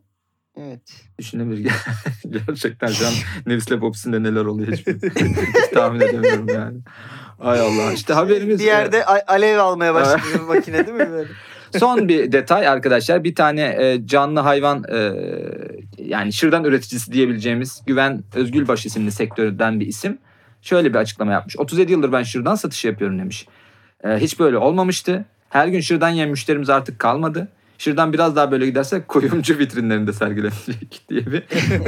Evet. 0.57 0.81
Düşünebilir. 1.19 1.71
Gerçekten 2.47 2.87
şu 2.87 3.07
an 3.07 3.13
Nefis'le 3.45 3.79
Pops'inde 3.79 4.23
neler 4.23 4.45
oluyor 4.45 4.71
hiç, 4.71 4.87
hiç 4.87 5.69
tahmin 5.73 5.99
edemiyorum 6.01 6.47
yani. 6.49 6.77
Ay 7.39 7.59
Allah. 7.59 7.93
İşte 7.93 8.13
haberimiz. 8.13 8.59
Bir 8.59 8.65
yerde 8.65 9.05
a- 9.05 9.33
alev 9.33 9.59
almaya 9.59 9.93
başladı 9.93 10.21
makine 10.47 10.87
değil 10.87 10.97
mi 10.97 11.09
böyle? 11.11 11.29
Son 11.79 12.07
bir 12.07 12.31
detay 12.31 12.67
arkadaşlar. 12.67 13.23
Bir 13.23 13.35
tane 13.35 13.61
e, 13.61 14.07
canlı 14.07 14.39
hayvan 14.39 14.83
e, 14.91 15.13
yani 15.97 16.33
şırdan 16.33 16.63
üreticisi 16.63 17.11
diyebileceğimiz 17.11 17.81
Güven 17.87 18.23
Özgülbaş 18.35 18.85
isimli 18.85 19.11
sektörden 19.11 19.79
bir 19.79 19.87
isim. 19.87 20.17
Şöyle 20.61 20.89
bir 20.93 20.95
açıklama 20.99 21.31
yapmış. 21.31 21.57
37 21.57 21.91
yıldır 21.91 22.11
ben 22.11 22.23
şırdan 22.23 22.55
satışı 22.55 22.87
yapıyorum 22.87 23.19
demiş. 23.19 23.47
E, 24.03 24.09
hiç 24.17 24.39
böyle 24.39 24.57
olmamıştı. 24.57 25.25
Her 25.49 25.67
gün 25.67 25.81
şırdan 25.81 26.09
yiyen 26.09 26.29
müşterimiz 26.29 26.69
artık 26.69 26.99
kalmadı. 26.99 27.47
Şırdan 27.81 28.13
biraz 28.13 28.35
daha 28.35 28.51
böyle 28.51 28.65
giderse 28.65 29.01
kuyumcu 29.07 29.57
vitrinlerinde 29.57 30.13
sergilenecek 30.13 31.05
diye 31.09 31.25
bir 31.25 31.43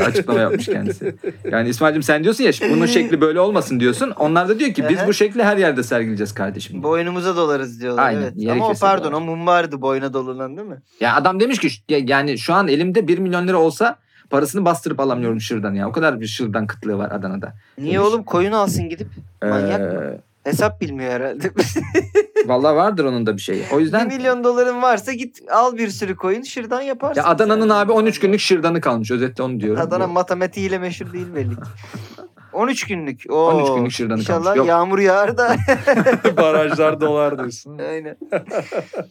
açıklama 0.06 0.40
yapmış 0.40 0.66
kendisi. 0.66 1.16
Yani 1.52 1.70
İsmail'cim 1.70 2.04
sen 2.04 2.24
diyorsun 2.24 2.44
ya 2.44 2.52
bunun 2.72 2.86
şekli 2.86 3.22
böyle 3.22 3.40
olmasın 3.40 3.80
diyorsun. 3.80 4.10
Onlar 4.20 4.50
da 4.50 4.60
diyor 4.60 4.74
ki 4.74 4.86
biz 4.90 4.98
bu 5.08 5.14
şekli 5.14 5.44
her 5.44 5.58
yerde 5.58 5.84
sergileyeceğiz 5.84 6.34
kardeşim. 6.34 6.74
diyor. 6.74 6.84
Boynumuza 6.84 7.36
dolarız 7.36 7.82
diyorlar 7.82 8.04
Aynen, 8.06 8.22
evet. 8.22 8.52
Ama 8.52 8.68
o 8.70 8.74
pardon 8.74 9.14
o 9.14 9.22
mumbardı 9.22 9.82
boyuna 9.82 10.14
dolanan 10.14 10.58
değil 10.58 10.68
mi? 10.68 10.78
Ya 11.00 11.16
adam 11.16 11.40
demiş 11.40 11.60
ki 11.60 11.70
ya- 11.90 12.00
yani 12.08 12.38
şu 12.38 12.54
an 12.54 12.68
elimde 12.68 13.08
1 13.08 13.18
milyon 13.18 13.48
lira 13.48 13.58
olsa 13.58 13.96
parasını 14.30 14.66
bastırıp 14.66 15.00
alamıyorum 15.00 15.42
şırdan 15.42 15.74
ya. 15.74 15.90
O 15.90 15.92
kadar 15.92 16.20
bir 16.22 16.28
şırdan 16.28 16.68
kıtlığı 16.68 16.98
var 16.98 17.12
Adana'da. 17.12 17.54
Niye 17.78 17.94
Demiş. 17.94 18.08
oğlum 18.08 18.24
koyun 18.24 18.52
alsın 18.52 18.90
gidip? 18.90 19.08
Manyak 19.44 19.80
Ee, 19.82 19.84
mı? 19.84 20.16
Hesap 20.44 20.82
bilmiyor 20.82 21.12
herhalde. 21.12 21.52
Vallahi 22.46 22.76
vardır 22.76 23.06
onun 23.06 23.26
da 23.26 23.38
bir 23.38 23.42
şeyi. 23.42 23.64
O 23.74 23.78
1 23.78 23.82
yüzden 23.82 24.08
milyon 24.08 24.44
doların 24.44 24.82
varsa 24.82 25.14
git 25.14 25.40
al 25.52 25.78
bir 25.78 25.88
sürü 25.90 26.16
coin 26.18 26.42
şırdan 26.44 26.82
yaparsın. 26.82 27.22
ya 27.22 27.28
Adana'nın 27.28 27.62
sen. 27.68 27.76
abi 27.76 27.92
13 27.92 28.20
günlük 28.20 28.40
şırdanı 28.40 28.82
kalmış. 28.82 29.12
Özetle 29.12 29.44
onu 29.44 29.60
diyorum. 29.60 29.82
Adana 29.82 30.10
Bu- 30.10 30.14
matematiğiyle 30.14 30.78
meşhur 30.78 31.14
değil 31.14 31.28
belli 31.36 31.50
ki. 31.56 31.62
13 32.54 32.88
günlük. 32.88 33.22
Oo, 33.30 33.52
13 33.52 33.68
günlük 33.76 33.92
şırdanı 33.92 34.20
İnşallah 34.20 34.44
kalmış. 34.44 34.58
Yok. 34.58 34.68
yağmur 34.68 35.00
yağar 35.00 35.38
da. 35.38 35.56
Barajlar 36.38 37.02
dolar 37.02 37.38
diyorsun. 37.40 37.78
Aynen. 37.90 38.18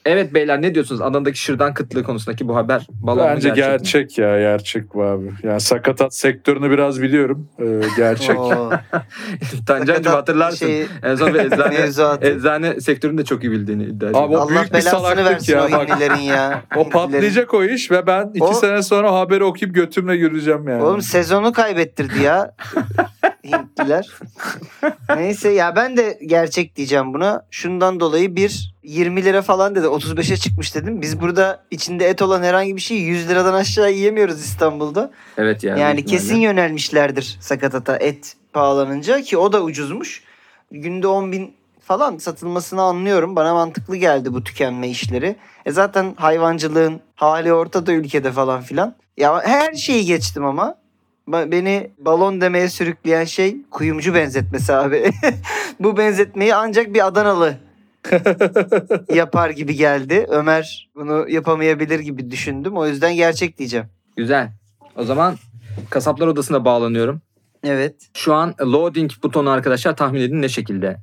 Evet 0.06 0.34
beyler 0.34 0.62
ne 0.62 0.74
diyorsunuz? 0.74 1.00
Adana'daki 1.00 1.38
şırdan 1.38 1.74
kıtlığı 1.74 2.02
konusundaki 2.02 2.48
bu 2.48 2.56
haber 2.56 2.86
balon 2.90 3.22
mu, 3.24 3.30
Bence 3.34 3.48
gerçek 3.48 3.64
mi? 3.66 3.78
gerçek, 3.78 4.18
ya 4.18 4.38
gerçek 4.40 4.94
bu 4.94 5.02
abi. 5.04 5.30
Yani 5.42 5.60
sakatat 5.60 6.14
sektörünü 6.14 6.70
biraz 6.70 7.02
biliyorum. 7.02 7.48
Ee, 7.60 7.80
gerçek. 7.96 8.36
Tancancığım 9.66 10.12
hatırlarsın. 10.12 10.66
Şey, 10.66 10.86
En 11.02 11.14
son 11.14 11.34
bir 11.34 11.38
eczane, 11.40 11.76
eczane 12.20 12.80
sektörünü 12.80 13.18
de 13.18 13.24
çok 13.24 13.44
iyi 13.44 13.50
bildiğini 13.52 13.84
iddia 13.84 14.08
ediyor. 14.08 14.24
Abi 14.24 14.36
o 14.36 14.38
Allah 14.40 14.48
büyük 14.48 14.64
bir 14.66 14.72
belasını 14.72 14.90
salaklık 14.90 15.24
versin 15.26 15.52
ya, 15.52 15.66
o 15.66 15.70
bak. 15.72 15.88
ya. 16.22 16.62
O 16.76 16.88
patlayacak 16.88 17.54
o 17.54 17.64
iş 17.64 17.90
ve 17.90 18.06
ben 18.06 18.30
iki 18.34 18.44
O- 18.44 18.52
sene 18.54 18.82
sonra 18.82 19.12
haberi 19.14 19.44
okuyup 19.44 19.74
götümle 19.74 20.14
yürüyeceğim 20.14 20.68
yani. 20.68 20.82
Oğlum 20.82 21.02
sezonu 21.02 21.52
kaybettirdi 21.52 22.22
ya. 22.22 22.54
Hintliler. 23.44 24.08
Neyse 25.16 25.48
ya 25.48 25.76
ben 25.76 25.96
de 25.96 26.18
gerçek 26.26 26.76
diyeceğim 26.76 27.14
buna. 27.14 27.46
Şundan 27.50 28.00
dolayı 28.00 28.36
bir 28.36 28.74
20 28.82 29.24
lira 29.24 29.42
falan 29.42 29.74
dedi. 29.74 29.86
35'e 29.86 30.36
çıkmış 30.36 30.74
dedim. 30.74 31.02
Biz 31.02 31.20
burada 31.20 31.62
içinde 31.70 32.08
et 32.08 32.22
olan 32.22 32.42
herhangi 32.42 32.76
bir 32.76 32.80
şey 32.80 32.98
100 32.98 33.28
liradan 33.28 33.54
aşağı 33.54 33.92
yiyemiyoruz 33.92 34.40
İstanbul'da. 34.40 35.10
Evet 35.38 35.64
yani. 35.64 35.80
Yani 35.80 36.04
kesin 36.04 36.36
yönelmişlerdir 36.36 37.36
sakatata 37.40 37.96
et 37.96 38.36
pahalanınca 38.52 39.20
ki 39.20 39.38
o 39.38 39.52
da 39.52 39.62
ucuzmuş. 39.62 40.22
Günde 40.70 41.06
10 41.06 41.32
bin 41.32 41.54
falan 41.80 42.16
satılmasını 42.16 42.82
anlıyorum. 42.82 43.36
Bana 43.36 43.54
mantıklı 43.54 43.96
geldi 43.96 44.34
bu 44.34 44.44
tükenme 44.44 44.88
işleri. 44.88 45.36
E 45.66 45.72
zaten 45.72 46.14
hayvancılığın 46.16 47.00
hali 47.14 47.52
ortada 47.52 47.92
ülkede 47.92 48.32
falan 48.32 48.62
filan. 48.62 48.94
Ya 49.16 49.42
her 49.44 49.74
şeyi 49.74 50.04
geçtim 50.04 50.44
ama 50.44 50.74
beni 51.32 51.90
balon 51.98 52.40
demeye 52.40 52.68
sürükleyen 52.68 53.24
şey 53.24 53.56
kuyumcu 53.70 54.14
benzetmesi 54.14 54.72
abi. 54.74 55.10
bu 55.80 55.96
benzetmeyi 55.96 56.54
ancak 56.54 56.94
bir 56.94 57.06
Adanalı 57.06 57.56
yapar 59.14 59.50
gibi 59.50 59.76
geldi. 59.76 60.26
Ömer 60.28 60.90
bunu 60.96 61.28
yapamayabilir 61.28 62.00
gibi 62.00 62.30
düşündüm. 62.30 62.76
O 62.76 62.86
yüzden 62.86 63.14
gerçek 63.16 63.58
diyeceğim. 63.58 63.86
Güzel. 64.16 64.50
O 64.96 65.04
zaman 65.04 65.36
kasaplar 65.90 66.26
odasına 66.26 66.64
bağlanıyorum. 66.64 67.22
Evet. 67.64 67.94
Şu 68.14 68.34
an 68.34 68.54
loading 68.60 69.10
butonu 69.22 69.50
arkadaşlar 69.50 69.96
tahmin 69.96 70.20
edin 70.20 70.42
ne 70.42 70.48
şekilde 70.48 70.96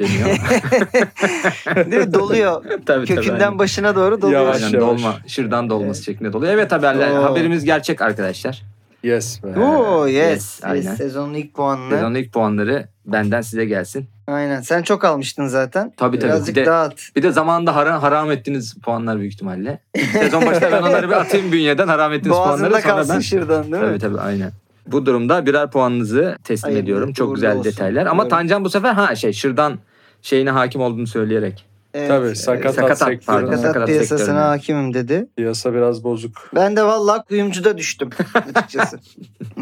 dönüyor. 0.00 0.28
Değil 1.90 2.06
mi? 2.06 2.14
Doluyor. 2.14 2.64
tabii, 2.64 2.84
tabii, 2.84 3.06
Kökünden 3.06 3.40
aynen. 3.40 3.58
başına 3.58 3.96
doğru 3.96 4.22
doluyor. 4.22 4.40
Yavaş. 4.40 4.62
Aynen 4.62 4.80
dolma, 4.80 5.14
şırdan 5.26 5.70
dolması 5.70 6.02
şeklinde 6.02 6.32
doluyor. 6.32 6.52
Evet 6.52 6.72
haberler, 6.72 7.10
Oo. 7.10 7.22
haberimiz 7.22 7.64
gerçek 7.64 8.02
arkadaşlar. 8.02 8.62
Yes 9.02 9.42
be. 9.44 9.60
Oo 9.60 10.06
yes. 10.06 10.60
Yes. 10.74 10.96
Sezonun 10.96 11.34
ilk 11.34 11.54
puanını. 11.54 11.90
Sezonun 11.94 12.14
ilk 12.14 12.32
puanları 12.32 12.88
benden 13.06 13.40
size 13.40 13.64
gelsin. 13.64 14.08
Aynen. 14.26 14.60
Sen 14.60 14.82
çok 14.82 15.04
almıştın 15.04 15.46
zaten. 15.46 15.92
Tabii 15.96 16.18
tabii. 16.18 16.28
Birazcık 16.30 16.56
Bir 16.56 16.60
de, 16.60 16.66
dağıt. 16.66 17.16
bir 17.16 17.22
de 17.22 17.32
zamanında 17.32 17.76
haram, 17.76 18.00
haram 18.00 18.30
ettiğiniz 18.30 18.74
puanlar 18.82 19.18
büyük 19.18 19.32
ihtimalle. 19.32 19.78
Sezon 20.12 20.46
başında 20.46 20.72
ben 20.72 20.82
onları 20.82 21.08
bir 21.08 21.14
atayım 21.14 21.52
bünyeden 21.52 21.88
haram 21.88 22.12
ettiğiniz 22.12 22.36
puanları 22.38 22.70
Boğazında 22.70 22.80
kalsın 22.80 23.14
ben... 23.14 23.20
şırdan 23.20 23.62
değil 23.72 23.82
mi? 23.82 23.88
Tabii 23.88 23.98
tabii 23.98 24.20
aynen. 24.20 24.52
Bu 24.86 25.06
durumda 25.06 25.46
birer 25.46 25.70
puanınızı 25.70 26.36
teslim 26.44 26.64
Hayırlı, 26.70 26.82
ediyorum. 26.82 27.12
Çok 27.12 27.34
güzel 27.34 27.52
olsun. 27.56 27.64
detaylar. 27.64 28.06
Ama 28.06 28.22
Evet. 28.22 28.30
Tancan 28.30 28.64
bu 28.64 28.70
sefer 28.70 28.92
ha 28.92 29.14
şey 29.16 29.32
şırdan 29.32 29.78
şeyine 30.22 30.50
hakim 30.50 30.80
olduğunu 30.80 31.06
söyleyerek. 31.06 31.66
Evet. 31.94 32.08
Tabii 32.08 32.36
sakatat, 32.36 32.74
Sakatat, 32.74 32.98
sektörü. 32.98 33.26
pardon. 33.26 33.46
Sakatat 33.46 33.66
Sakatat 33.66 33.86
piyasasına 33.88 34.18
sektörüne. 34.18 34.38
hakimim 34.40 34.94
dedi. 34.94 35.26
Piyasa 35.36 35.74
biraz 35.74 36.04
bozuk. 36.04 36.50
Ben 36.54 36.76
de 36.76 36.82
vallahi 36.84 37.22
kuyumcuda 37.28 37.78
düştüm 37.78 38.10
açıkçası. 38.54 38.98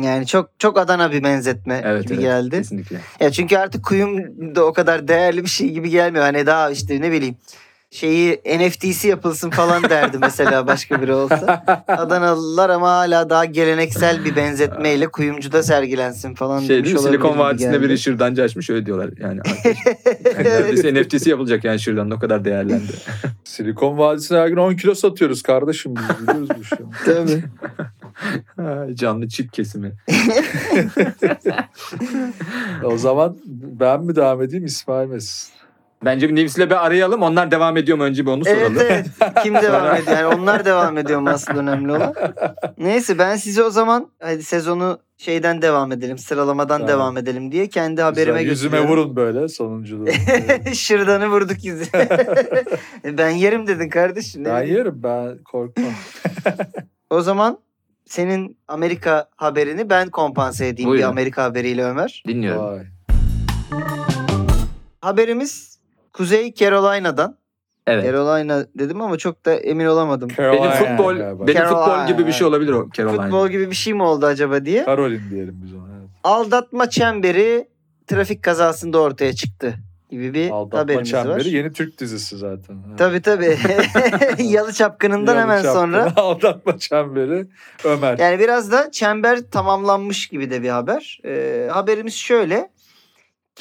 yani 0.02 0.26
çok 0.26 0.50
çok 0.58 0.78
Adana 0.78 1.12
bir 1.12 1.24
benzetme 1.24 1.80
Evet, 1.84 2.02
gibi 2.04 2.12
evet, 2.14 2.22
geldi. 2.22 2.56
Kesinlikle. 2.56 3.00
Ya 3.20 3.32
çünkü 3.32 3.56
artık 3.56 3.84
kuyum 3.84 4.16
da 4.56 4.64
o 4.64 4.72
kadar 4.72 5.08
değerli 5.08 5.42
bir 5.44 5.48
şey 5.50 5.70
gibi 5.70 5.90
gelmiyor. 5.90 6.24
Hani 6.24 6.46
daha 6.46 6.70
işte 6.70 7.00
ne 7.00 7.12
bileyim 7.12 7.36
şeyi 7.90 8.40
NFT'si 8.58 9.08
yapılsın 9.08 9.50
falan 9.50 9.82
derdi 9.82 10.18
mesela 10.20 10.66
başka 10.66 11.02
biri 11.02 11.12
olsa. 11.12 11.64
Adanalılar 11.88 12.70
ama 12.70 12.88
hala 12.88 13.30
daha 13.30 13.44
geleneksel 13.44 14.24
bir 14.24 14.36
benzetmeyle 14.36 15.08
kuyumcuda 15.08 15.62
sergilensin 15.62 16.34
falan 16.34 16.60
Şey 16.60 16.76
demiş 16.76 16.94
olabilir 16.94 17.08
Silikon 17.08 17.38
Vadisi'nde 17.38 17.82
biri 17.82 17.98
şırdancı 17.98 18.42
açmış 18.42 18.70
öyle 18.70 18.86
diyorlar. 18.86 19.10
Yani 19.20 19.40
neredeyse 20.38 20.94
NFT'si 20.94 21.30
yapılacak 21.30 21.64
yani 21.64 21.80
şırdanın 21.80 22.10
o 22.10 22.18
kadar 22.18 22.44
değerlendi. 22.44 22.92
Silikon 23.44 23.98
Vadisi'ne 23.98 24.38
her 24.38 24.48
gün 24.48 24.56
10 24.56 24.74
kilo 24.74 24.94
satıyoruz 24.94 25.42
kardeşim. 25.42 25.94
Biz 25.96 26.28
biliyoruz 26.28 26.48
bu 26.56 26.62
işi. 26.62 26.76
Tabii. 27.04 27.44
Canlı 28.94 29.28
çip 29.28 29.52
kesimi. 29.52 29.92
O 32.84 32.98
zaman 32.98 33.36
ben 33.80 34.04
mi 34.04 34.16
devam 34.16 34.42
edeyim 34.42 34.64
İsmail 34.64 35.08
Mesut? 35.08 35.57
Bence 36.04 36.28
bir 36.28 36.36
News'le 36.36 36.58
bir 36.58 36.86
arayalım. 36.86 37.22
Onlar 37.22 37.50
devam 37.50 37.76
ediyor 37.76 37.98
mu 37.98 38.04
önce 38.04 38.26
bir 38.26 38.30
onu 38.30 38.42
Evet 38.46 38.58
soralım. 38.58 38.76
evet. 38.80 39.06
Kim 39.42 39.54
devam 39.62 39.96
ediyor? 39.96 40.16
Yani 40.18 40.26
onlar 40.26 40.64
devam 40.64 40.98
ediyor 40.98 41.20
mu 41.20 41.28
asıl 41.30 41.52
önemli 41.56 41.92
olan. 41.92 42.14
Neyse 42.78 43.18
ben 43.18 43.36
size 43.36 43.62
o 43.62 43.70
zaman 43.70 44.08
hadi 44.22 44.42
sezonu 44.42 44.98
şeyden 45.16 45.62
devam 45.62 45.92
edelim. 45.92 46.18
Sıralamadan 46.18 46.78
Tamam. 46.78 46.88
devam 46.88 47.16
edelim 47.16 47.52
diye 47.52 47.68
kendi 47.68 48.02
haberime 48.02 48.38
Güzel, 48.42 48.50
Yüzüme 48.50 48.76
götürüyorum. 48.78 49.02
vurun 49.04 49.16
böyle 49.16 49.48
sonunculuğu. 49.48 50.06
Şırdanı 50.74 51.28
vurduk 51.28 51.64
yüzü. 51.64 51.84
ben 53.04 53.30
yerim 53.30 53.66
dedin 53.66 53.88
kardeşim. 53.88 54.44
ben 54.44 54.62
yerim 54.62 55.02
ben 55.02 55.38
korkmam. 55.44 55.92
O 57.10 57.20
zaman 57.20 57.58
senin 58.06 58.58
Amerika 58.68 59.28
haberini 59.36 59.90
ben 59.90 60.08
kompanse 60.10 60.66
edeyim 60.68 60.90
Buyurun. 60.90 61.04
bir 61.06 61.10
Amerika 61.12 61.42
haberiyle 61.44 61.84
Ömer. 61.84 62.22
Dinliyorum. 62.26 62.62
Vay. 62.64 62.82
Haberimiz 65.00 65.67
Kuzey 66.12 66.54
Carolina'dan. 66.54 67.38
Evet. 67.86 68.04
Carolina 68.04 68.66
dedim 68.78 69.00
ama 69.02 69.18
çok 69.18 69.44
da 69.44 69.54
emin 69.54 69.86
olamadım. 69.86 70.28
Benim 70.38 70.52
Carolina 70.52 70.70
futbol, 70.70 71.16
galiba. 71.16 71.46
benim 71.46 71.58
Carolina. 71.58 71.84
futbol 71.84 72.06
gibi 72.06 72.26
bir 72.26 72.32
şey 72.32 72.46
olabilir 72.46 72.72
o 72.72 72.88
Carolina. 72.90 73.22
Futbol 73.22 73.48
gibi 73.48 73.70
bir 73.70 73.76
şey 73.76 73.94
mi 73.94 74.02
oldu 74.02 74.26
acaba 74.26 74.64
diye. 74.64 74.84
Karolin 74.84 75.30
diyelim 75.30 75.60
biz 75.64 75.74
ona. 75.74 75.82
Evet. 76.00 76.08
Aldatma 76.24 76.90
çemberi 76.90 77.68
trafik 78.06 78.42
kazasında 78.42 78.98
ortaya 79.00 79.32
çıktı 79.32 79.74
gibi 80.10 80.34
bir 80.34 80.50
Aldatma 80.50 80.78
haberimiz 80.78 81.10
Çemberi 81.10 81.34
var. 81.34 81.44
yeni 81.44 81.72
Türk 81.72 81.98
dizisi 82.00 82.36
zaten. 82.36 82.76
Evet. 82.88 82.98
Tabii 82.98 83.22
tabii. 83.22 83.58
Yalı 84.42 84.72
Çapkını'ndan 84.72 85.34
Yalı 85.34 85.42
hemen 85.42 85.62
Çapkını, 85.62 85.72
sonra. 85.72 86.12
Aldatma 86.16 86.78
Çemberi 86.78 87.46
Ömer. 87.84 88.18
Yani 88.18 88.38
biraz 88.38 88.72
da 88.72 88.90
çember 88.90 89.38
tamamlanmış 89.50 90.26
gibi 90.26 90.50
de 90.50 90.62
bir 90.62 90.68
haber. 90.68 91.20
Ee, 91.24 91.68
haberimiz 91.72 92.14
şöyle. 92.14 92.70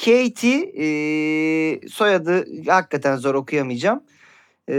Katie 0.04 0.72
e, 0.76 1.88
soyadı 1.88 2.46
hakikaten 2.66 3.16
zor 3.16 3.34
okuyamayacağım. 3.34 4.02
E, 4.68 4.74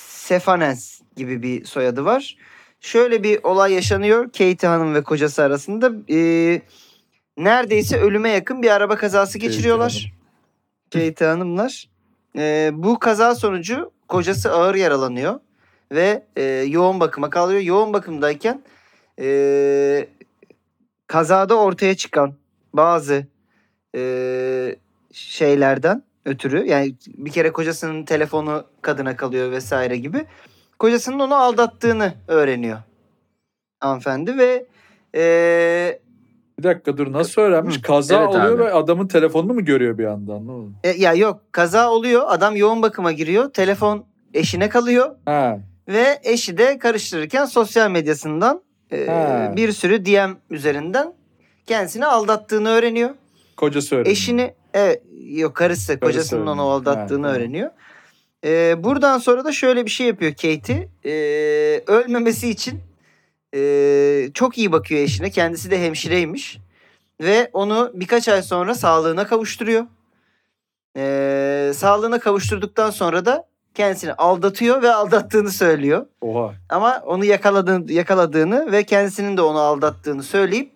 Sefanens 0.00 1.00
gibi 1.16 1.42
bir 1.42 1.64
soyadı 1.64 2.04
var. 2.04 2.36
Şöyle 2.80 3.22
bir 3.22 3.40
olay 3.44 3.72
yaşanıyor 3.72 4.24
Katie 4.24 4.68
Hanım 4.68 4.94
ve 4.94 5.02
kocası 5.02 5.42
arasında. 5.42 5.92
E, 6.10 6.60
neredeyse 7.36 8.00
ölüme 8.00 8.30
yakın 8.30 8.62
bir 8.62 8.70
araba 8.70 8.96
kazası 8.96 9.32
Katie 9.32 9.48
geçiriyorlar. 9.48 10.12
Katie 10.92 11.26
Hanımlar. 11.26 11.88
E, 12.36 12.70
bu 12.72 12.98
kaza 12.98 13.34
sonucu 13.34 13.90
kocası 14.08 14.52
ağır 14.52 14.74
yaralanıyor 14.74 15.40
ve 15.92 16.26
e, 16.36 16.42
yoğun 16.68 17.00
bakıma 17.00 17.30
kalıyor. 17.30 17.60
Yoğun 17.60 17.92
bakımdayken 17.92 18.62
e, 19.20 20.08
kazada 21.06 21.54
ortaya 21.54 21.96
çıkan 21.96 22.34
bazı 22.72 23.31
e, 23.96 24.76
şeylerden 25.12 26.02
ötürü 26.24 26.66
yani 26.66 26.94
bir 27.06 27.30
kere 27.30 27.52
kocasının 27.52 28.04
telefonu 28.04 28.64
kadına 28.82 29.16
kalıyor 29.16 29.50
vesaire 29.50 29.96
gibi 29.96 30.24
kocasının 30.78 31.18
onu 31.18 31.34
aldattığını 31.34 32.14
öğreniyor 32.28 32.78
hanımefendi 33.80 34.38
ve 34.38 34.66
e, 35.14 36.00
Bir 36.58 36.62
dakika 36.62 36.96
dur 36.96 37.12
nasıl 37.12 37.42
öğrenmiş? 37.42 37.78
Hı. 37.78 37.82
Kaza 37.82 38.16
Evet 38.18 38.28
oluyor 38.28 38.44
abi. 38.52 38.58
ve 38.58 38.72
adamın 38.72 39.08
telefonunu 39.08 39.54
mu 39.54 39.64
görüyor 39.64 39.98
bir 39.98 40.04
anda? 40.04 40.32
Oldu? 40.32 40.70
e, 40.84 40.88
ya 40.90 41.14
yok 41.14 41.40
kaza 41.52 41.90
oluyor 41.90 42.22
adam 42.26 42.56
yoğun 42.56 42.82
bakıma 42.82 43.12
giriyor 43.12 43.50
telefon 43.52 44.04
eşine 44.34 44.68
kalıyor 44.68 45.16
Ha. 45.24 45.58
ve 45.88 46.20
eşi 46.22 46.58
de 46.58 46.78
karıştırırken 46.78 47.44
sosyal 47.44 47.90
medyasından 47.90 48.62
e, 48.92 49.06
Ha. 49.06 49.52
bir 49.56 49.72
sürü 49.72 50.04
DM 50.06 50.30
üzerinden 50.50 51.12
kendisini 51.66 52.06
aldattığını 52.06 52.68
öğreniyor. 52.68 53.10
Kocası 53.56 53.94
öğreniyor. 53.94 54.12
Eşini 54.12 54.54
evet, 54.74 55.02
yok 55.26 55.54
karısı, 55.54 56.00
kocasının 56.00 56.46
onu 56.46 56.50
öğreniyor. 56.50 56.66
aldattığını 56.74 57.26
Ha, 57.26 57.32
tamam. 57.32 57.40
öğreniyor. 57.40 57.70
E, 58.44 58.84
buradan 58.84 59.18
sonra 59.18 59.44
da 59.44 59.52
şöyle 59.52 59.84
bir 59.84 59.90
şey 59.90 60.06
yapıyor 60.06 60.32
Katie. 60.32 60.88
E, 61.04 61.12
ölmemesi 61.86 62.48
için 62.50 62.80
e, 63.54 64.30
çok 64.34 64.58
iyi 64.58 64.72
bakıyor 64.72 65.00
eşine. 65.00 65.30
Kendisi 65.30 65.70
de 65.70 65.84
hemşireymiş. 65.84 66.58
Ve 67.20 67.50
onu 67.52 67.90
birkaç 67.94 68.28
ay 68.28 68.42
sonra 68.42 68.74
sağlığına 68.74 69.26
kavuşturuyor. 69.26 69.86
Ee, 70.96 71.72
sağlığına 71.74 72.18
kavuşturduktan 72.18 72.90
sonra 72.90 73.24
da 73.24 73.46
kendisini 73.74 74.12
aldatıyor 74.12 74.82
ve 74.82 74.92
aldattığını 74.94 75.50
söylüyor. 75.50 76.06
Oha. 76.20 76.54
Ama 76.68 77.02
onu 77.06 77.24
yakaladığını, 77.24 77.92
yakaladığını 77.92 78.72
ve 78.72 78.84
kendisinin 78.84 79.36
de 79.36 79.42
onu 79.42 79.58
aldattığını 79.58 80.22
söyleyip 80.22 80.72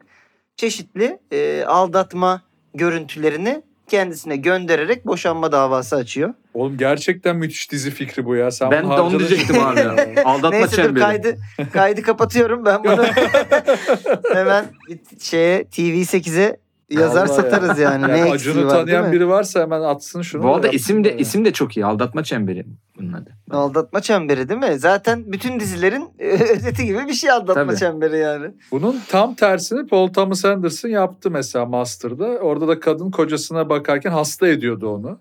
çeşitli 0.56 1.18
e, 1.32 1.64
aldatma 1.64 2.42
görüntülerini 2.76 3.62
kendisine 3.88 4.36
göndererek 4.36 5.06
boşanma 5.06 5.52
davası 5.52 5.96
açıyor. 5.96 6.34
Oğlum 6.54 6.78
gerçekten 6.78 7.36
müthiş 7.36 7.70
dizi 7.72 7.90
fikri 7.90 8.24
bu 8.24 8.34
ya. 8.34 8.50
Sen 8.50 8.70
Ben 8.70 8.84
de 8.84 8.86
onu 9.00 9.18
diyecektim 9.18 9.60
abi. 9.64 9.80
Aldatma 10.24 10.50
Neyse 10.50 10.70
dur 10.70 10.76
çemberi. 10.76 11.00
kaydı, 11.04 11.36
kaydı 11.72 12.02
kapatıyorum 12.02 12.64
ben 12.64 12.84
bunu. 12.84 13.04
Hemen 14.34 14.66
bir 14.88 14.98
şeye 15.20 15.62
TV8'e 15.62 16.56
yazar 16.90 17.28
Vallahi 17.28 17.36
satarız 17.36 17.78
yani. 17.78 18.02
Yani 18.12 18.26
ne 18.26 18.32
Acun'u 18.32 18.64
var 18.66 18.70
tanıyan 18.70 19.12
biri 19.12 19.28
varsa 19.28 19.60
hemen 19.60 19.80
atsın 19.80 20.22
şunu. 20.22 20.42
Bu 20.42 20.54
arada 20.54 20.62
da 20.62 20.68
isim 20.68 21.04
de 21.04 21.08
yapsın 21.08 21.22
isim 21.22 21.44
de 21.44 21.52
çok 21.52 21.76
iyi. 21.76 21.86
Aldatma 21.86 22.22
çemberi 22.24 22.66
bunun 22.98 23.12
adı. 23.12 23.30
Aldatma 23.50 24.00
çemberi 24.00 24.48
değil 24.48 24.60
mi? 24.60 24.78
Zaten 24.78 25.32
bütün 25.32 25.60
dizilerin 25.60 26.08
özeti 26.54 26.86
gibi 26.86 26.98
bir 27.08 27.12
şey 27.12 27.30
aldatma 27.30 27.66
Tabii. 27.66 27.76
çemberi 27.76 28.18
yani. 28.18 28.50
Bunun 28.70 29.00
tam 29.08 29.34
tersini 29.34 29.86
Paul 29.86 30.08
Thomas 30.08 30.44
Anderson 30.44 30.88
yaptı 30.88 31.30
mesela 31.30 31.66
Master'da. 31.66 32.24
Orada 32.26 32.68
da 32.68 32.80
kadın 32.80 33.10
kocasına 33.10 33.68
bakarken 33.68 34.10
hasta 34.10 34.48
ediyordu 34.48 34.88
onu. 34.88 35.18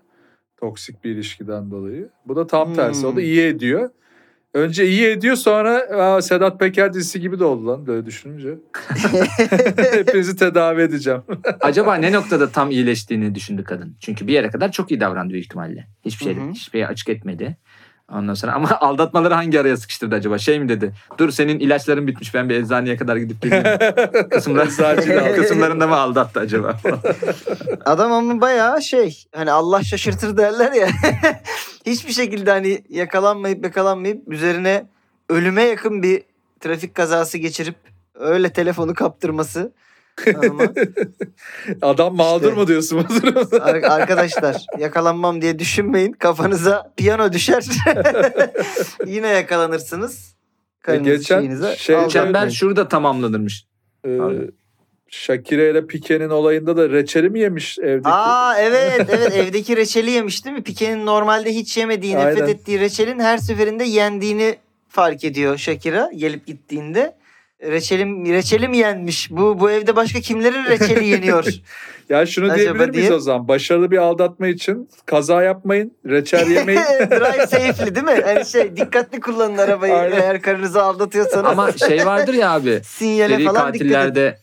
Toksik 0.60 1.04
bir 1.04 1.10
ilişkiden 1.12 1.72
dolayı. 1.72 2.10
Bu 2.28 2.36
da 2.36 2.48
tam 2.48 2.74
tersi. 2.74 3.08
O 3.08 3.10
da 3.10 3.16
Hmm. 3.16 3.20
iyi 3.24 3.42
ediyor. 3.42 3.90
Önce 4.56 4.88
iyi 4.88 5.06
ediyor 5.06 5.36
sonra 5.36 5.78
Aa, 5.78 6.22
Sedat 6.22 6.60
Peker 6.60 6.94
dizisi 6.94 7.22
gibi 7.22 7.40
de 7.40 7.44
oldu 7.44 7.68
lan 7.68 7.88
böyle 7.88 8.06
düşününce. 8.06 8.50
Hepinizi 9.92 10.36
tedavi 10.36 10.82
edeceğim. 10.82 11.22
Acaba 11.62 11.96
ne 11.96 12.12
noktada 12.12 12.50
tam 12.50 12.72
iyileştiğini 12.72 13.36
düşündü 13.36 13.64
kadın. 13.64 13.96
Çünkü 14.00 14.28
bir 14.28 14.34
yere 14.34 14.50
kadar 14.50 14.72
çok 14.72 14.92
iyi 14.92 15.00
davrandı 15.00 15.34
büyük 15.34 15.46
ihtimalle. 15.46 15.88
Hiçbir 16.06 16.26
şey 16.26 16.36
hiçbir 16.54 16.72
şeyi 16.72 16.88
açık 16.88 17.10
etmedi. 17.10 17.58
Ondan 18.12 18.34
sonra 18.34 18.54
ama 18.54 18.70
aldatmaları 18.82 19.34
hangi 19.34 19.60
araya 19.60 19.78
sıkıştırdı 19.78 20.16
acaba? 20.16 20.38
Şey 20.38 20.60
mi 20.60 20.70
dedi? 20.70 20.94
Dur 21.18 21.32
senin 21.32 21.60
ilaçların 21.60 22.08
bitmiş 22.08 22.34
ben 22.34 22.50
bir 22.50 22.56
eczaneye 22.56 22.98
kadar 22.98 23.16
gidip 23.16 23.42
geleyim. 23.42 23.64
Kısımlar, 24.30 24.68
kısımlarında 25.36 25.88
mı 25.88 25.96
aldattı 25.96 26.40
acaba? 26.40 26.78
Adam 27.86 28.12
ama 28.12 28.42
bayağı 28.42 28.82
şey 28.82 29.26
hani 29.36 29.52
Allah 29.52 29.84
şaşırtır 29.84 30.38
derler 30.38 30.72
ya. 30.72 30.88
Hiçbir 31.86 32.14
şekilde 32.14 32.52
hani 32.52 32.84
yakalanmayıp 32.90 33.64
yakalanmayıp 33.64 34.28
üzerine 34.28 34.86
ölüme 35.30 35.64
yakın 35.64 36.04
bir 36.04 36.24
trafik 36.60 36.96
kazası 36.96 37.38
geçirip 37.38 37.76
öyle 38.16 38.50
telefonu 38.50 38.94
kaptırması. 38.94 39.72
Hanıma. 40.34 40.64
Adam 41.82 42.16
mağdur 42.16 42.44
İşte. 42.50 42.56
mu 42.62 42.68
diyorsun 42.68 43.06
bu 43.10 43.22
durumda? 43.22 43.64
Ar- 43.66 44.00
arkadaşlar 44.02 44.66
yakalanmam 44.80 45.42
diye 45.42 45.60
düşünmeyin. 45.60 46.12
Kafanıza 46.12 46.94
piyano 46.98 47.34
düşer. 47.34 47.66
Yine 49.06 49.28
yakalanırsınız. 49.28 50.36
Karınızı 50.82 51.10
geçen 51.12 51.40
şeyinize 51.40 51.76
şey- 51.76 51.96
aldatmayın. 51.96 52.26
Çember 52.26 52.50
şurada 52.50 52.88
tamamlanırmış. 52.88 53.66
Ee, 54.08 54.20
Abi. 54.20 54.52
Shakira 55.10 55.62
ile 55.64 55.88
Pique'nin 55.88 56.30
olayında 56.30 56.78
da 56.78 56.90
reçeli 56.90 57.30
mi 57.30 57.40
yemiş 57.40 57.80
evdeki? 57.80 58.10
Aa 58.10 58.60
evet 58.60 59.08
evet 59.10 59.34
evdeki 59.36 59.78
reçeli 59.78 60.12
yemiş 60.12 60.46
değil 60.46 60.56
mi? 60.56 60.64
Pike'nin 60.64 61.06
normalde 61.06 61.56
hiç 61.56 61.78
yemediği, 61.78 62.16
nefret 62.16 62.42
Aynen. 62.42 62.54
ettiği 62.54 62.80
reçelin 62.80 63.20
her 63.20 63.38
seferinde 63.38 63.84
yendiğini 63.84 64.56
fark 64.90 65.24
ediyor 65.24 65.58
Shakira 65.58 66.10
gelip 66.16 66.48
gittiğinde. 66.48 67.16
Reçelim 67.72 68.26
reçelim 68.26 68.74
yenmiş. 68.74 69.32
Bu 69.32 69.60
bu 69.60 69.72
evde 69.72 69.96
başka 69.96 70.20
kimlerin 70.20 70.66
reçeli 70.66 71.06
yeniyor? 71.06 71.46
Ya 72.10 72.26
şunu 72.26 72.46
Acaba 72.46 72.58
diyebilir 72.58 72.90
miyiz 72.90 73.08
diye. 73.08 73.14
o 73.14 73.20
zaman? 73.20 73.48
Başarılı 73.48 73.92
bir 73.92 73.98
aldatma 73.98 74.48
için 74.48 74.90
kaza 75.06 75.44
yapmayın, 75.44 75.92
reçel 76.06 76.52
yemeyin. 76.52 76.80
Drive 77.00 77.48
safely 77.48 77.96
değil 77.96 78.06
mi? 78.06 78.24
Yani 78.28 78.46
şey 78.46 78.78
dikkatli 78.78 79.20
kullanın 79.20 79.58
arabayı 79.58 79.94
Aynen. 79.96 80.22
eğer 80.22 80.42
karınızı 80.42 80.84
aldatıyorsanız. 80.84 81.46
Ama 81.46 81.72
şey 81.72 82.06
vardır 82.06 82.34
ya 82.34 82.52
abi. 82.52 82.80
sinyale 82.84 83.44
falan 83.44 83.72
katillerde 83.72 84.38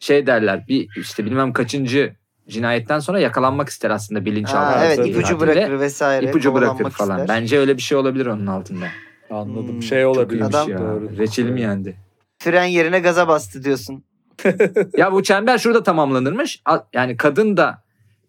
şey 0.00 0.26
derler. 0.26 0.64
Bir 0.68 0.88
işte 0.96 1.24
bilmem 1.24 1.52
kaçıncı 1.52 2.12
cinayetten 2.48 2.98
sonra 2.98 3.20
yakalanmak 3.20 3.68
ister 3.68 3.90
aslında 3.90 4.24
bilinçaltı. 4.24 4.78
Evet 4.84 4.96
tabii. 4.96 5.08
ipucu 5.08 5.38
Katille 5.38 5.56
bırakır 5.56 5.80
vesaire. 5.80 6.26
İpucu 6.26 6.54
bırakır 6.54 6.90
falan. 6.90 7.20
ister. 7.20 7.36
Bence 7.36 7.58
öyle 7.58 7.76
bir 7.76 7.82
şey 7.82 7.98
olabilir 7.98 8.26
onun 8.26 8.46
altında. 8.46 8.86
Anladım. 9.30 9.68
Hmm, 9.72 9.82
şey 9.82 10.06
olabilir. 10.06 10.40
Adam- 10.40 10.70
ya. 10.70 10.78
Doğru. 10.78 11.18
Reçelim 11.18 11.56
yendi. 11.56 11.96
Fren 12.42 12.64
yerine 12.64 13.00
gaza 13.00 13.28
bastı 13.28 13.64
diyorsun. 13.64 14.04
Ya 14.96 15.12
bu 15.12 15.22
çember 15.22 15.58
şurada 15.58 15.82
tamamlanırmış. 15.82 16.62
Yani 16.92 17.16
kadın 17.16 17.56
da 17.56 17.82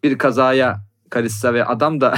bir 0.04 0.18
kazaya 0.18 0.82
karışsa 1.10 1.54
ve 1.54 1.66
adam 1.66 2.02
da 2.02 2.16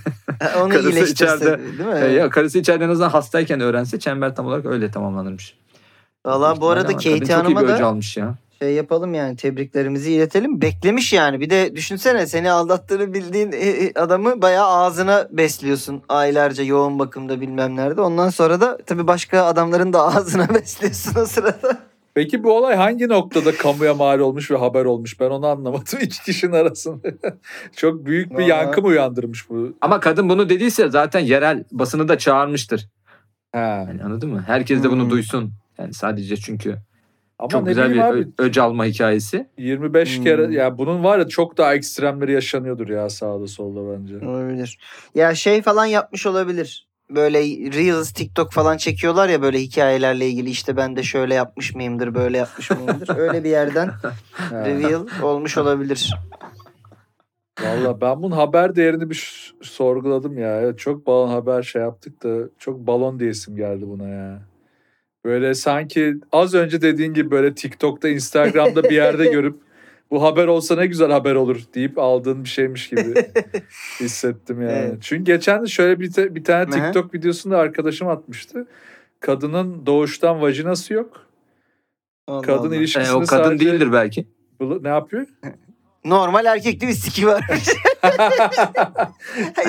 Onu 0.60 0.68
Karısı 0.68 1.12
içeride- 1.12 1.58
değil 1.78 1.88
mi? 1.88 1.98
e, 2.00 2.12
ya 2.12 2.30
karısı 2.30 2.58
içeride 2.58 2.84
en 2.84 2.88
azından 2.88 3.08
hastayken 3.08 3.60
öğrense 3.60 3.98
çember 3.98 4.34
tam 4.36 4.46
olarak 4.46 4.66
öyle 4.66 4.90
tamamlanırmış. 4.90 5.54
Valla 6.26 6.60
bu 6.60 6.68
arada 6.68 6.92
iyi 6.92 7.32
Hanım'a 7.32 7.68
da 7.68 7.86
almış 7.86 8.16
ya. 8.16 8.34
Şey 8.62 8.74
yapalım 8.74 9.14
yani 9.14 9.36
tebriklerimizi 9.36 10.12
iletelim. 10.12 10.60
Beklemiş 10.60 11.12
yani. 11.12 11.40
Bir 11.40 11.50
de 11.50 11.76
düşünsene 11.76 12.26
seni 12.26 12.50
aldattığını 12.50 13.14
bildiğin 13.14 13.52
e, 13.52 13.56
e, 13.56 13.92
adamı 13.94 14.42
bayağı 14.42 14.66
ağzına 14.68 15.28
besliyorsun. 15.30 16.02
Aylarca 16.08 16.64
yoğun 16.64 16.98
bakımda 16.98 17.40
bilmem 17.40 17.76
nerede. 17.76 18.00
Ondan 18.00 18.28
sonra 18.28 18.60
da 18.60 18.78
tabii 18.86 19.06
başka 19.06 19.44
adamların 19.44 19.92
da 19.92 20.02
ağzına 20.16 20.48
besliyorsun 20.54 21.20
o 21.20 21.26
sırada. 21.26 21.78
Peki 22.14 22.44
bu 22.44 22.52
olay 22.56 22.76
hangi 22.76 23.08
noktada 23.08 23.52
kamuya 23.56 23.94
mal 23.94 24.18
olmuş 24.18 24.50
ve 24.50 24.56
haber 24.56 24.84
olmuş? 24.84 25.20
Ben 25.20 25.30
onu 25.30 25.46
anlamadım 25.46 25.98
iki 26.00 26.22
kişinin 26.22 26.52
arasında. 26.52 27.08
Çok 27.76 28.06
büyük 28.06 28.30
bir 28.30 28.34
Vallahi- 28.36 28.48
yankı 28.48 28.80
mı 28.82 28.86
uyandırmış 28.88 29.50
bu? 29.50 29.72
Ama 29.80 30.00
kadın 30.00 30.28
bunu 30.28 30.48
dediyse 30.48 30.88
zaten 30.88 31.20
yerel 31.20 31.64
basını 31.72 32.08
da 32.08 32.18
çağırmıştır. 32.18 32.88
Ha. 33.52 33.58
Yani 33.88 34.04
anladın 34.04 34.30
mı? 34.30 34.44
Herkes 34.46 34.82
de 34.82 34.90
bunu 34.90 35.02
Hmm. 35.02 35.10
duysun. 35.10 35.52
Yani 35.78 35.94
sadece 35.94 36.36
çünkü 36.36 36.76
Ama 37.38 37.48
çok 37.48 37.62
ne 37.62 37.68
güzel 37.68 37.94
bir 37.94 37.98
abi 37.98 38.18
ö- 38.38 38.44
öc 38.44 38.60
alma 38.60 38.84
hikayesi. 38.84 39.46
25 39.58 40.16
Hmm. 40.16 40.24
kere 40.24 40.54
ya 40.54 40.78
bunun 40.78 41.04
var 41.04 41.18
ya 41.18 41.28
çok 41.28 41.58
daha 41.58 41.74
ekstremleri 41.74 42.32
yaşanıyordur 42.32 42.88
ya 42.88 43.08
sağda 43.10 43.46
solda 43.46 43.98
bence. 43.98 44.26
Olabilir. 44.26 44.78
Ya 45.14 45.34
şey 45.34 45.62
falan 45.62 45.86
yapmış 45.86 46.26
olabilir. 46.26 46.86
Böyle 47.10 47.38
Reels, 47.72 48.12
TikTok 48.12 48.52
falan 48.52 48.76
çekiyorlar 48.76 49.28
ya 49.28 49.42
böyle 49.42 49.58
hikayelerle 49.60 50.28
ilgili 50.28 50.50
işte 50.50 50.76
ben 50.76 50.96
de 50.96 51.02
şöyle 51.02 51.34
yapmış 51.34 51.74
mıyımdır, 51.74 52.14
böyle 52.14 52.36
yapmış 52.38 52.70
mıyımdır. 52.70 53.08
Öyle 53.18 53.44
bir 53.44 53.48
yerden 53.50 53.90
reveal 54.52 55.06
olmuş 55.24 55.58
olabilir. 55.58 56.14
Valla 57.62 58.00
ben 58.00 58.22
bunun 58.22 58.36
haber 58.36 58.76
değerini 58.76 59.10
bir 59.10 59.52
sorguladım 59.62 60.38
ya. 60.38 60.60
Evet, 60.60 60.78
çok 60.78 61.06
balon 61.06 61.28
haber 61.28 61.62
şey 61.62 61.82
yaptık 61.82 62.22
da 62.22 62.48
çok 62.58 62.78
balon 62.86 63.18
diyesim 63.20 63.56
geldi 63.56 63.84
buna 63.88 64.08
ya. 64.08 64.42
Böyle 65.26 65.54
sanki 65.54 66.14
az 66.32 66.54
önce 66.54 66.82
dediğin 66.82 67.14
gibi 67.14 67.30
böyle 67.30 67.54
TikTok'ta, 67.54 68.08
Instagram'da 68.08 68.82
bir 68.82 68.90
yerde 68.90 69.26
görüp 69.32 69.56
bu 70.10 70.22
haber 70.22 70.46
olsa 70.46 70.76
ne 70.76 70.86
güzel 70.86 71.10
haber 71.10 71.34
olur 71.34 71.60
deyip 71.74 71.98
aldığın 71.98 72.44
bir 72.44 72.48
şeymiş 72.48 72.88
gibi 72.88 73.14
hissettim 74.00 74.62
yani. 74.62 74.72
Evet. 74.72 74.98
Çünkü 75.00 75.24
geçen 75.24 75.62
de 75.62 75.66
şöyle 75.66 76.00
bir, 76.00 76.12
te- 76.12 76.34
bir 76.34 76.44
tane. 76.44 76.70
TikTok 76.70 77.14
videosunda 77.14 77.58
arkadaşım 77.58 78.08
atmıştı. 78.08 78.66
Kadının 79.20 79.86
doğuştan 79.86 80.40
vajinası 80.40 80.94
yok. 80.94 81.26
Allah 82.26 82.42
Kadın 82.42 82.68
Allah. 82.68 82.76
ilişkisini 82.76 83.12
E, 83.12 83.16
o 83.16 83.18
kadın 83.18 83.24
sadece... 83.24 83.66
değildir 83.66 83.92
belki. 83.92 84.26
Ne 84.80 84.88
yapıyor? 84.88 85.26
Normal 86.04 86.44
erkek 86.44 86.80
değil 86.80 86.92
mi? 86.92 86.96
Siki 86.98 87.26
var. 87.26 87.44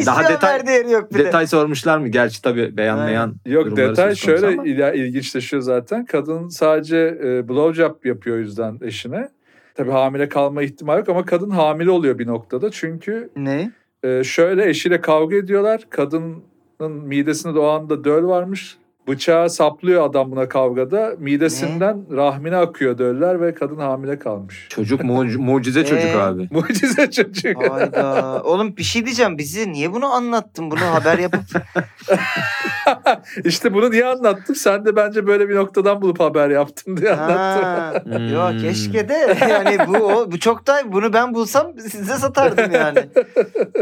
Daha 0.05 0.23
detay- 0.23 0.67
değeri 0.67 0.91
yok 0.91 1.13
bir 1.13 1.19
de. 1.19 1.25
Detay 1.25 1.47
sormuşlar 1.47 1.97
mı? 1.97 2.07
Gerçi 2.07 2.41
tabii 2.41 2.77
beğenmeyen 2.77 3.33
Yok 3.45 3.65
durumları 3.65 3.89
detay 3.89 4.15
şöyle 4.15 4.47
ama. 4.47 4.65
il- 4.65 4.99
ilginçleşiyor 4.99 5.61
zaten. 5.61 6.05
Kadın 6.05 6.47
sadece 6.47 6.97
e, 7.23 7.47
blowjob 7.49 8.05
yapıyor 8.05 8.35
o 8.35 8.39
yüzden 8.39 8.77
eşine. 8.81 9.29
Tabii 9.75 9.91
hamile 9.91 10.29
kalma 10.29 10.63
ihtimali 10.63 10.99
yok 10.99 11.09
ama 11.09 11.25
kadın 11.25 11.49
hamile 11.49 11.91
oluyor 11.91 12.19
bir 12.19 12.27
noktada. 12.27 12.71
Çünkü 12.71 13.29
Ne? 13.35 13.71
e, 14.03 14.23
şöyle 14.23 14.69
eşiyle 14.69 15.01
kavga 15.01 15.35
ediyorlar. 15.35 15.81
Kadının 15.89 16.43
midesinde 16.91 17.59
o 17.59 17.67
anda 17.67 18.03
döl 18.03 18.23
varmış. 18.23 18.77
Bıçağı 19.07 19.49
saplıyor 19.49 20.09
adam 20.09 20.31
buna 20.31 20.49
kavgada. 20.49 21.13
Midesinden 21.19 22.15
rahmine 22.15 22.55
akıyor 22.57 22.97
döller 22.97 23.41
ve 23.41 23.53
kadın 23.53 23.77
hamile 23.77 24.19
kalmış. 24.19 24.67
Çocuk 24.69 25.01
muc- 25.03 25.37
mucize 25.37 25.85
çocuk 25.85 26.05
Ee? 26.09 26.17
abi. 26.19 26.47
Mucize 26.51 27.11
çocuk. 27.11 27.69
Hayda. 27.71 28.41
Oğlum 28.45 28.77
bir 28.77 28.83
şey 28.83 29.05
diyeceğim. 29.05 29.37
Bize 29.37 29.71
niye 29.71 29.93
bunu 29.93 30.05
anlattın? 30.05 30.71
Bunu 30.71 30.79
haber 30.81 31.17
yapıp 31.17 31.41
İşte 33.43 33.73
bunu 33.73 33.91
niye 33.91 34.05
anlattım? 34.05 34.55
Sen 34.55 34.85
de 34.85 34.95
bence 34.95 35.27
böyle 35.27 35.49
bir 35.49 35.55
noktadan 35.55 36.01
bulup 36.01 36.19
haber 36.19 36.49
yaptın 36.49 36.97
diye 36.97 37.11
anlattım. 37.11 37.63
Ha, 37.63 37.93
Hmm. 38.17 38.33
Yok 38.33 38.51
keşke 38.61 39.09
de 39.09 39.37
yani 39.49 39.77
bu 39.87 39.93
o, 39.97 40.31
bu 40.31 40.39
çok 40.39 40.67
da 40.67 40.77
bunu 40.85 41.13
ben 41.13 41.33
bulsam 41.33 41.79
size 41.79 42.13
satardım 42.13 42.71
yani. 42.71 42.99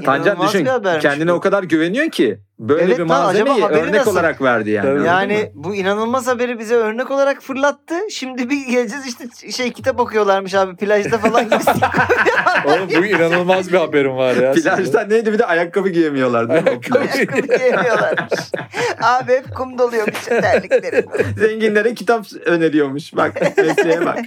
Tancan 0.05 0.37
düşün 0.41 0.67
kendine 1.01 1.31
bu. 1.31 1.35
o 1.35 1.39
kadar 1.39 1.63
güveniyor 1.63 2.09
ki 2.09 2.39
böyle 2.59 2.83
Evet 2.83 2.97
bir 2.97 3.03
malzemeyi 3.03 3.61
haberi 3.61 3.79
örnek 3.79 3.93
nasıl? 3.93 4.11
olarak 4.11 4.41
verdi 4.41 4.69
yani. 4.69 4.85
Tabii. 4.85 5.07
Yani 5.07 5.51
bu 5.55 5.75
inanılmaz 5.75 6.27
haberi 6.27 6.59
bize 6.59 6.75
örnek 6.75 7.11
olarak 7.11 7.41
fırlattı. 7.41 7.95
Şimdi 8.11 8.49
bir 8.49 8.65
geleceğiz 8.67 9.05
işte 9.07 9.51
şey 9.51 9.71
kitap 9.73 9.99
okuyorlarmış 9.99 10.55
abi 10.55 10.75
plajda 10.75 11.17
falan 11.17 11.43
gibi. 11.45 11.55
Oğlum 12.65 12.89
bu 13.01 13.05
inanılmaz 13.05 13.71
bir 13.71 13.77
haberim 13.77 14.15
var 14.17 14.35
ya. 14.35 14.51
Plajda 14.51 15.01
neydi 15.01 15.33
bir 15.33 15.39
de 15.39 15.45
ayakkabı 15.45 15.89
giyemiyorlar 15.89 16.49
değil 16.49 16.75
mi? 16.75 16.79
plaj? 16.81 17.15
Ayakkabı 17.15 17.57
giyemiyorlarmış. 17.57 18.39
abi 19.01 19.31
hep 19.33 19.55
kum 19.55 19.77
doluyormuş 19.77 20.21
terlikleri. 20.25 21.05
Zenginlere 21.37 21.93
kitap 21.93 22.25
öneriyormuş. 22.45 23.15
Bak 23.15 23.57
mesleğe 23.57 24.05
bak. 24.05 24.19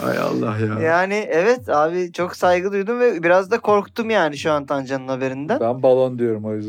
Ay 0.06 0.18
Allah 0.18 0.56
ya. 0.58 0.80
Yani 0.88 1.28
evet 1.30 1.68
abi 1.68 2.12
çok 2.12 2.36
saygı 2.36 2.72
duydum 2.72 3.00
ve 3.00 3.22
biraz 3.22 3.50
da 3.50 3.58
korktum 3.60 4.10
yani 4.10 4.36
şu 4.36 4.52
an 4.52 4.66
Tancan'ın 4.66 5.08
haberinden. 5.08 5.60
Ben 5.60 5.82
balon 5.82 6.18
diyorum 6.18 6.44
o 6.44 6.54
yüzden. 6.54 6.67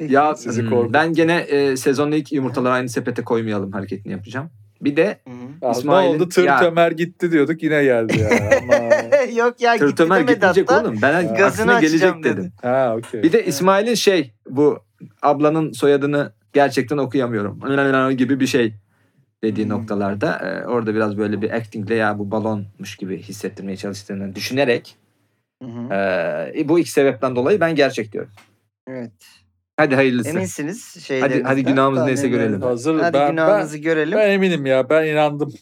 Ya 0.00 0.34
Sizi 0.34 0.62
hmm, 0.62 0.68
korkut- 0.70 0.92
ben 0.92 1.12
gene 1.12 1.36
e, 1.36 1.76
sezonun 1.76 2.12
ilk 2.12 2.32
yumurtaları 2.32 2.72
aynı 2.74 2.88
sepete 2.88 3.22
koymayalım 3.24 3.72
hareketini 3.72 4.12
yapacağım. 4.12 4.50
Bir 4.80 4.96
de 4.96 5.18
ne 5.84 5.90
oldu? 5.90 6.28
Tır 6.28 6.44
Ya- 6.44 6.60
Tömer 6.60 6.90
gitti 6.92 7.32
diyorduk 7.32 7.62
yine 7.62 7.84
geldi 7.84 8.18
ya. 8.20 8.28
Ama... 8.62 8.74
Yok 9.36 9.60
ya 9.60 9.74
gitti 9.76 9.86
Tırtömer 9.86 10.18
demedi 10.18 10.32
gitmeyecek 10.34 10.70
hatta. 10.70 10.82
oğlum. 10.82 10.98
Ben 11.02 11.22
Gazını 11.34 11.44
aksine 11.44 11.72
açacağım 11.72 12.22
gelecek 12.22 12.24
dedi. 12.24 12.36
dedim. 12.36 12.52
ha 12.62 12.94
okey. 12.98 13.22
Bir 13.22 13.32
de 13.32 13.44
İsmail'in 13.46 13.94
şey 13.94 14.32
bu 14.50 14.78
ablanın 15.22 15.72
soyadını 15.72 16.32
gerçekten 16.52 16.98
okuyamıyorum 16.98 17.60
gibi 18.16 18.40
bir 18.40 18.46
şey 18.46 18.74
dediği 19.44 19.62
Hmm. 19.64 19.70
noktalarda 19.70 20.38
e, 20.38 20.66
orada 20.66 20.94
biraz 20.94 21.18
böyle 21.18 21.42
bir 21.42 21.50
actingle 21.50 21.94
ya 21.94 22.18
bu 22.18 22.30
balonmuş 22.30 22.96
gibi 22.96 23.18
hissettirmeye 23.22 23.76
çalıştığını 23.76 24.34
düşünerek 24.34 24.96
Hı 25.62 25.68
hı. 25.68 25.94
e, 26.56 26.68
bu 26.68 26.78
iki 26.78 26.90
sebepten 26.90 27.36
dolayı 27.36 27.60
ben 27.60 27.74
gerçek 27.74 28.12
diyorum. 28.12 28.30
Evet. 28.88 29.12
Hadi 29.76 29.94
hayırlısı. 29.94 30.30
Eminsiniz 30.30 30.96
Hadi 30.96 31.04
şeylerinizden. 31.04 31.44
hadi 31.44 31.64
günahımız 31.64 32.02
neyse 32.04 32.22
tahminlerinizden. 32.22 32.58
görelim. 32.60 32.62
Hazır 32.70 33.00
Hadi 33.00 33.14
ben, 33.14 33.22
ben, 33.22 33.30
günahınızı 33.30 33.78
görelim. 33.78 34.18
ben 34.18 34.30
eminim 34.30 34.66
ya 34.66 34.90
ben 34.90 35.06
inandım. 35.06 35.54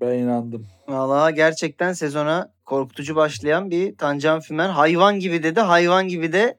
Ben 0.00 0.18
inandım. 0.18 0.66
Valla 0.88 1.30
gerçekten 1.30 1.92
sezona 1.92 2.52
korkutucu 2.64 3.16
başlayan 3.16 3.70
bir 3.70 3.96
Tancan 3.96 4.40
Fümen 4.40 4.68
hayvan 4.68 5.18
gibi 5.18 5.42
dedi. 5.42 5.60
Hayvan 5.60 6.08
gibi 6.08 6.32
de 6.32 6.58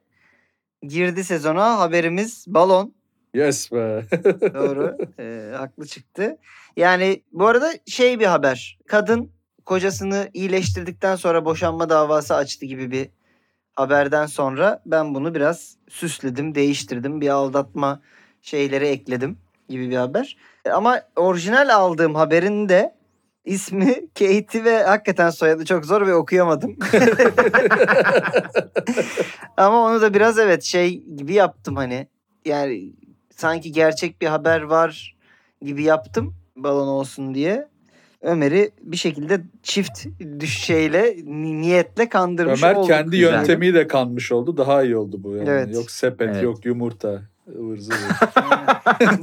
girdi 0.83 1.23
sezona. 1.23 1.79
Haberimiz 1.79 2.45
balon. 2.47 2.93
Yes 3.33 3.71
be. 3.71 4.05
Doğru. 4.53 4.97
Ee, 5.19 5.51
haklı 5.57 5.87
çıktı. 5.87 6.37
Yani 6.77 7.21
bu 7.31 7.47
arada 7.47 7.71
şey 7.85 8.19
bir 8.19 8.25
haber. 8.25 8.77
Kadın 8.87 9.31
kocasını 9.65 10.29
iyileştirdikten 10.33 11.15
sonra 11.15 11.45
boşanma 11.45 11.89
davası 11.89 12.35
açtı 12.35 12.65
gibi 12.65 12.91
bir 12.91 13.09
haberden 13.75 14.25
sonra 14.25 14.81
ben 14.85 15.15
bunu 15.15 15.35
biraz 15.35 15.75
süsledim, 15.89 16.55
değiştirdim. 16.55 17.21
Bir 17.21 17.29
aldatma 17.29 18.01
şeyleri 18.41 18.85
ekledim 18.85 19.37
gibi 19.69 19.89
bir 19.89 19.95
haber. 19.95 20.37
Ama 20.71 21.01
orijinal 21.15 21.75
aldığım 21.75 22.15
haberin 22.15 22.69
de 22.69 22.95
ismi 23.45 24.09
Katie 24.19 24.63
ve 24.63 24.83
hakikaten 24.83 25.29
soyadı 25.29 25.65
çok 25.65 25.85
zor 25.85 26.07
ve 26.07 26.15
okuyamadım. 26.15 26.77
Ama 29.57 29.83
onu 29.83 30.01
da 30.01 30.13
biraz 30.13 30.39
evet 30.39 30.63
şey 30.63 31.03
gibi 31.03 31.33
yaptım 31.33 31.75
hani. 31.75 32.07
Yani 32.45 32.93
sanki 33.35 33.71
gerçek 33.71 34.21
bir 34.21 34.27
haber 34.27 34.61
var 34.61 35.15
gibi 35.61 35.83
yaptım 35.83 36.35
balon 36.55 36.87
olsun 36.87 37.35
diye. 37.35 37.67
Ömer'i 38.25 38.71
bir 38.81 38.97
şekilde 38.97 39.41
çift 39.63 40.05
düş 40.39 40.57
şeyle 40.57 41.15
ni- 41.25 41.61
niyetle 41.61 42.09
kandırmış 42.09 42.63
Ömer 42.63 42.75
olduk. 42.75 42.87
kendi 42.89 43.09
Güzel. 43.17 43.33
yöntemiyle 43.33 43.87
kanmış 43.87 44.31
oldu. 44.31 44.57
Daha 44.57 44.83
iyi 44.83 44.97
oldu 44.97 45.17
bu 45.23 45.35
yani. 45.35 45.49
Evet. 45.49 45.75
Yok 45.75 45.91
sepet, 45.91 46.29
Evet. 46.29 46.43
yok 46.43 46.65
yumurta. 46.65 47.21
zıvır. 47.77 47.97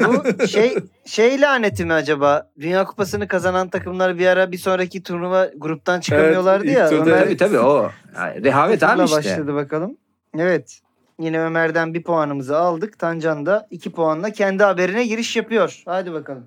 Bu 0.40 0.46
şey 0.46 0.74
şey 1.04 1.40
laneti 1.40 1.84
mi 1.84 1.92
acaba? 1.92 2.50
Dünya 2.60 2.84
Kupası'nı 2.84 3.28
kazanan 3.28 3.68
takımlar 3.68 4.18
bir 4.18 4.26
ara 4.26 4.52
bir 4.52 4.58
sonraki 4.58 5.02
turnuva 5.02 5.50
gruptan 5.56 6.00
çıkamıyorlardı 6.00 6.66
ilk 6.66 6.72
ya. 6.72 6.88
turda 6.90 7.10
Ömer 7.10 7.24
Tabii 7.24 7.36
tabii 7.36 7.58
o. 7.58 7.90
Yani 8.16 8.44
rehavet 8.44 8.82
abi 8.82 9.04
işte. 9.04 9.16
başladı 9.16 9.54
bakalım. 9.54 9.96
Evet. 10.38 10.80
Yine 11.20 11.40
Ömer'den 11.40 11.94
bir 11.94 12.02
puanımızı 12.02 12.56
aldık. 12.58 12.98
Tancan 12.98 13.46
da 13.46 13.66
iki 13.70 13.92
puanla 13.92 14.30
kendi 14.30 14.62
haberine 14.64 15.06
giriş 15.06 15.36
yapıyor. 15.36 15.82
Hadi 15.84 16.12
bakalım. 16.12 16.46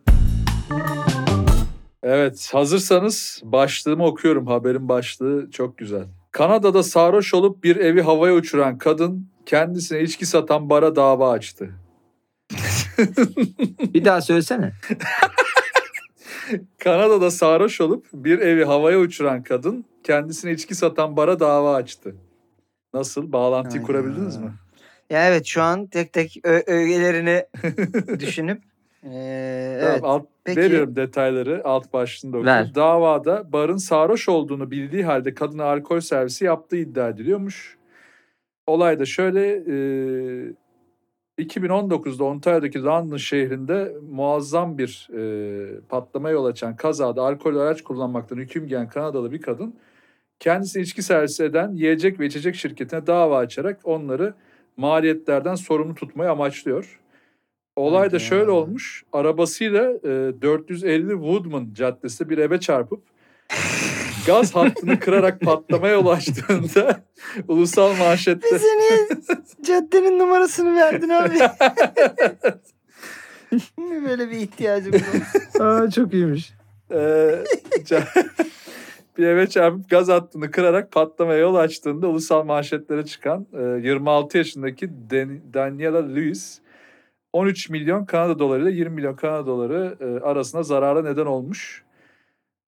Evet 2.07 2.49
hazırsanız 2.53 3.41
başlığımı 3.43 4.05
okuyorum. 4.05 4.47
Haberin 4.47 4.89
başlığı 4.89 5.51
çok 5.51 5.77
güzel. 5.77 6.03
Kanada'da 6.31 6.83
sarhoş 6.83 7.33
olup 7.33 7.63
bir 7.63 7.75
evi 7.75 8.01
havaya 8.01 8.33
uçuran 8.33 8.77
kadın 8.77 9.27
kendisine 9.45 10.01
içki 10.01 10.25
satan 10.25 10.69
bara 10.69 10.95
dava 10.95 11.31
açtı. 11.31 11.69
Bir 13.93 14.05
daha 14.05 14.21
söylesene. 14.21 14.73
Kanada'da 16.83 17.31
sarhoş 17.31 17.81
olup 17.81 18.05
bir 18.13 18.39
evi 18.39 18.65
havaya 18.65 18.99
uçuran 18.99 19.43
kadın 19.43 19.85
kendisine 20.03 20.51
içki 20.51 20.75
satan 20.75 21.17
bara 21.17 21.39
dava 21.39 21.75
açtı. 21.75 22.15
Nasıl? 22.93 23.31
Bağlantıyı 23.31 23.73
Hayda. 23.83 23.87
kurabildiniz 23.87 24.37
mi? 24.37 24.53
Ya 25.09 25.27
evet 25.27 25.45
şu 25.45 25.61
an 25.61 25.87
tek 25.87 26.13
tek 26.13 26.37
ö- 26.43 26.63
ögelerini 26.67 27.45
düşünüp 28.19 28.61
eee, 29.05 29.77
evet. 29.81 30.01
Tamam, 30.01 30.03
alt, 30.03 30.25
Peki. 30.43 30.59
veriyorum 30.59 30.95
detayları 30.95 31.61
alt 31.63 31.93
başlığında 31.93 32.37
okuyayım. 32.37 32.67
Ver. 32.67 32.75
Davada 32.75 33.51
barın 33.53 33.77
sarhoş 33.77 34.29
olduğunu 34.29 34.71
bildiği 34.71 35.03
halde 35.05 35.33
kadına 35.33 35.63
alkol 35.63 35.99
servisi 35.99 36.45
yaptığı 36.45 36.77
iddia 36.77 37.09
ediliyormuş. 37.09 37.77
Olay 38.67 38.99
da 38.99 39.05
şöyle 39.05 39.51
e, 39.51 41.43
2019'da 41.43 42.23
Ontario'daki 42.23 42.83
London 42.83 43.17
şehrinde 43.17 43.95
muazzam 44.09 44.77
bir 44.77 45.09
e, 45.17 45.79
patlama 45.89 46.29
yol 46.29 46.45
açan 46.45 46.75
kazada 46.75 47.21
alkol 47.21 47.55
araç 47.55 47.81
kullanmaktan 47.81 48.37
hüküm 48.37 48.67
giyen 48.67 48.89
Kanadalı 48.89 49.31
bir 49.31 49.41
kadın 49.41 49.75
kendisini 50.39 50.83
içki 50.83 51.01
servisi 51.01 51.43
eden 51.43 51.71
yiyecek 51.71 52.19
ve 52.19 52.25
içecek 52.25 52.55
şirketine 52.55 53.07
dava 53.07 53.37
açarak 53.37 53.79
onları 53.83 54.33
maliyetlerden 54.77 55.55
sorumlu 55.55 55.95
tutmayı 55.95 56.31
amaçlıyor. 56.31 56.99
Olay 57.75 58.11
da 58.11 58.19
şöyle 58.19 58.51
olmuş. 58.51 59.03
Arabasıyla 59.13 59.83
e, 59.91 60.41
450 60.41 61.09
Woodman 61.11 61.67
Caddesi 61.73 62.29
bir 62.29 62.37
eve 62.37 62.59
çarpıp 62.59 62.99
gaz 64.27 64.55
hattını 64.55 64.99
kırarak 64.99 65.41
patlamaya 65.41 65.93
yol 65.93 66.07
açtığında 66.07 67.01
ulusal 67.47 67.93
manşette 67.95 68.47
Bize 68.55 68.67
niye 68.67 69.07
caddenin 69.61 70.19
numarasını 70.19 70.75
verdin 70.75 71.09
abi? 71.09 71.35
Böyle 74.07 74.29
bir 74.29 74.37
ihtiyacımız 74.37 75.01
oldu. 75.01 75.63
Aa, 75.63 75.89
çok 75.91 76.13
iyiymiş. 76.13 76.53
e, 76.91 76.95
ca- 77.75 78.25
bir 79.17 79.23
eve 79.25 79.47
çarpıp 79.47 79.89
gaz 79.89 80.09
hattını 80.09 80.51
kırarak 80.51 80.91
patlamaya 80.91 81.39
yol 81.39 81.55
açtığında 81.55 82.07
ulusal 82.07 82.43
manşetlere 82.43 83.05
çıkan 83.05 83.47
e, 83.53 83.61
26 83.87 84.37
yaşındaki 84.37 84.89
Dan- 85.09 85.53
Daniela 85.53 86.07
Lewis 86.07 86.59
13 87.35 87.69
milyon 87.69 88.05
Kanada 88.05 88.39
doları 88.39 88.63
ile 88.63 88.71
20 88.71 88.95
milyon 88.95 89.15
Kanada 89.15 89.45
doları 89.45 89.97
e, 89.99 90.25
arasında 90.25 90.63
zarara 90.63 91.01
neden 91.01 91.25
olmuş. 91.25 91.83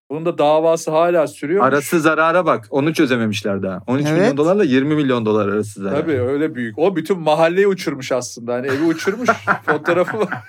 Bunun 0.10 0.26
da 0.26 0.38
davası 0.38 0.92
hala 0.92 1.28
sürüyor. 1.28 1.66
Arası 1.66 2.00
zarara 2.00 2.46
bak. 2.46 2.68
Onu 2.70 2.94
çözememişler 2.94 3.64
daha. 3.64 3.84
13 3.88 4.06
Evet. 4.08 4.20
milyon 4.20 4.38
dolarla 4.38 4.64
20 4.64 4.96
milyon 4.96 5.26
dolar 5.26 5.48
arası 5.48 5.82
zarar. 5.82 6.02
Tabii 6.02 6.22
öyle 6.22 6.56
büyük. 6.56 6.80
O 6.80 6.96
bütün 6.96 7.20
mahalleyi 7.20 7.68
uçurmuş 7.68 8.12
aslında. 8.12 8.54
Hani 8.54 8.68
evi 8.68 8.84
uçurmuş. 8.84 9.30
fotoğrafı 9.66 10.20
var. 10.20 10.44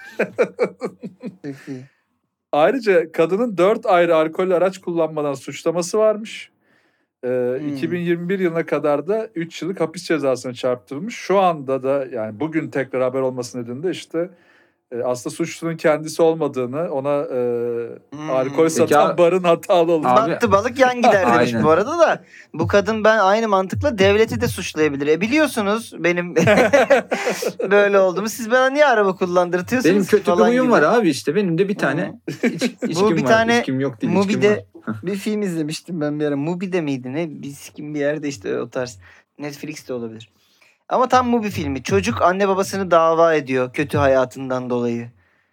Ayrıca 2.53 3.13
kadının 3.13 3.59
4 3.59 3.87
ayrı 3.87 4.17
alkol 4.17 4.51
araç 4.51 4.79
kullanmadan 4.79 5.35
suçlaması 5.35 5.99
varmış. 5.99 6.51
Ee, 7.25 7.29
Hmm. 7.61 7.69
2021 7.77 8.39
yılına 8.39 8.67
kadar 8.67 9.09
da 9.09 9.29
3 9.35 9.63
yıllık 9.63 9.81
hapis 9.81 10.05
cezasına 10.05 10.55
çarptırılmış. 10.55 11.15
Şu 11.17 11.39
anda 11.39 11.83
da 11.83 12.07
yani 12.13 12.41
bugün 12.41 12.69
tekrar 12.71 13.03
haber 13.03 13.21
olması 13.21 13.63
nedeniyle 13.63 13.91
işte 13.91 14.31
e, 14.93 15.03
aslında 15.03 15.35
suçlunun 15.37 15.77
kendisi 15.77 16.23
olmadığını 16.23 16.91
ona 16.93 17.17
e, 17.23 17.39
Hmm. 18.15 18.31
alkol 18.31 18.57
Peki 18.63 18.71
satan 18.71 19.11
abi- 19.11 19.19
barın 19.19 19.43
hatalı 19.45 19.93
olduğunu. 19.93 20.05
Battı 20.17 20.53
balık 20.53 20.79
yan 20.79 20.97
gider 21.03 21.35
demiş 21.35 21.55
bu 21.65 21.71
arada 21.71 21.99
da. 21.99 22.25
Bu 22.55 22.67
kadın 22.67 23.05
ben 23.05 23.19
aynı 23.19 23.49
mantıkla 23.49 23.99
devleti 23.99 24.41
de 24.41 24.49
suçlayabilir. 24.49 25.07
E 25.07 25.21
biliyorsunuz 25.21 25.95
benim 25.99 26.35
böyle 27.71 27.99
olduğumu. 27.99 28.29
Siz 28.29 28.51
bana 28.51 28.71
niye 28.71 28.87
araba 28.87 29.17
kullandırtıyorsunuz 29.17 29.95
Benim 29.95 30.05
kötü 30.07 30.33
bir 30.33 30.37
huyum 30.37 30.65
gibi. 30.67 30.73
var 30.73 30.83
abi 30.83 31.09
işte. 31.11 31.35
Benim 31.35 31.59
de 31.59 31.69
bir 31.69 31.79
tane 31.79 32.13
iç, 32.43 32.63
içkim 32.89 33.17
bir 33.17 33.23
var. 33.23 33.29
tane 33.29 33.59
İçkim 33.59 33.81
yok 33.81 34.01
değil. 34.03 34.13
içkim 34.13 34.33
Mubi'de 34.35 34.51
var. 34.51 34.59
Bir 35.03 35.17
film 35.17 35.43
izlemiştim 35.43 36.01
ben 36.01 36.21
bir 36.21 36.25
ara. 36.25 36.37
Mubi'de 36.37 36.81
miydi 36.81 37.13
ne? 37.13 37.43
Bir 37.43 37.55
kim 37.75 37.95
bir 37.95 38.01
yerde 38.01 38.29
işte 38.29 38.61
o 38.61 38.71
tarz. 38.71 38.99
Netflix'te 39.39 39.93
olabilir. 39.93 40.31
Ama 40.89 41.09
tam 41.09 41.33
bu 41.33 41.45
bir 41.45 41.51
filmi. 41.51 41.83
Çocuk 41.83 42.23
anne 42.23 42.49
babasını 42.49 42.91
dava 42.91 43.35
ediyor 43.35 43.73
kötü 43.73 43.99
hayatından 43.99 44.71
dolayı. 44.71 45.11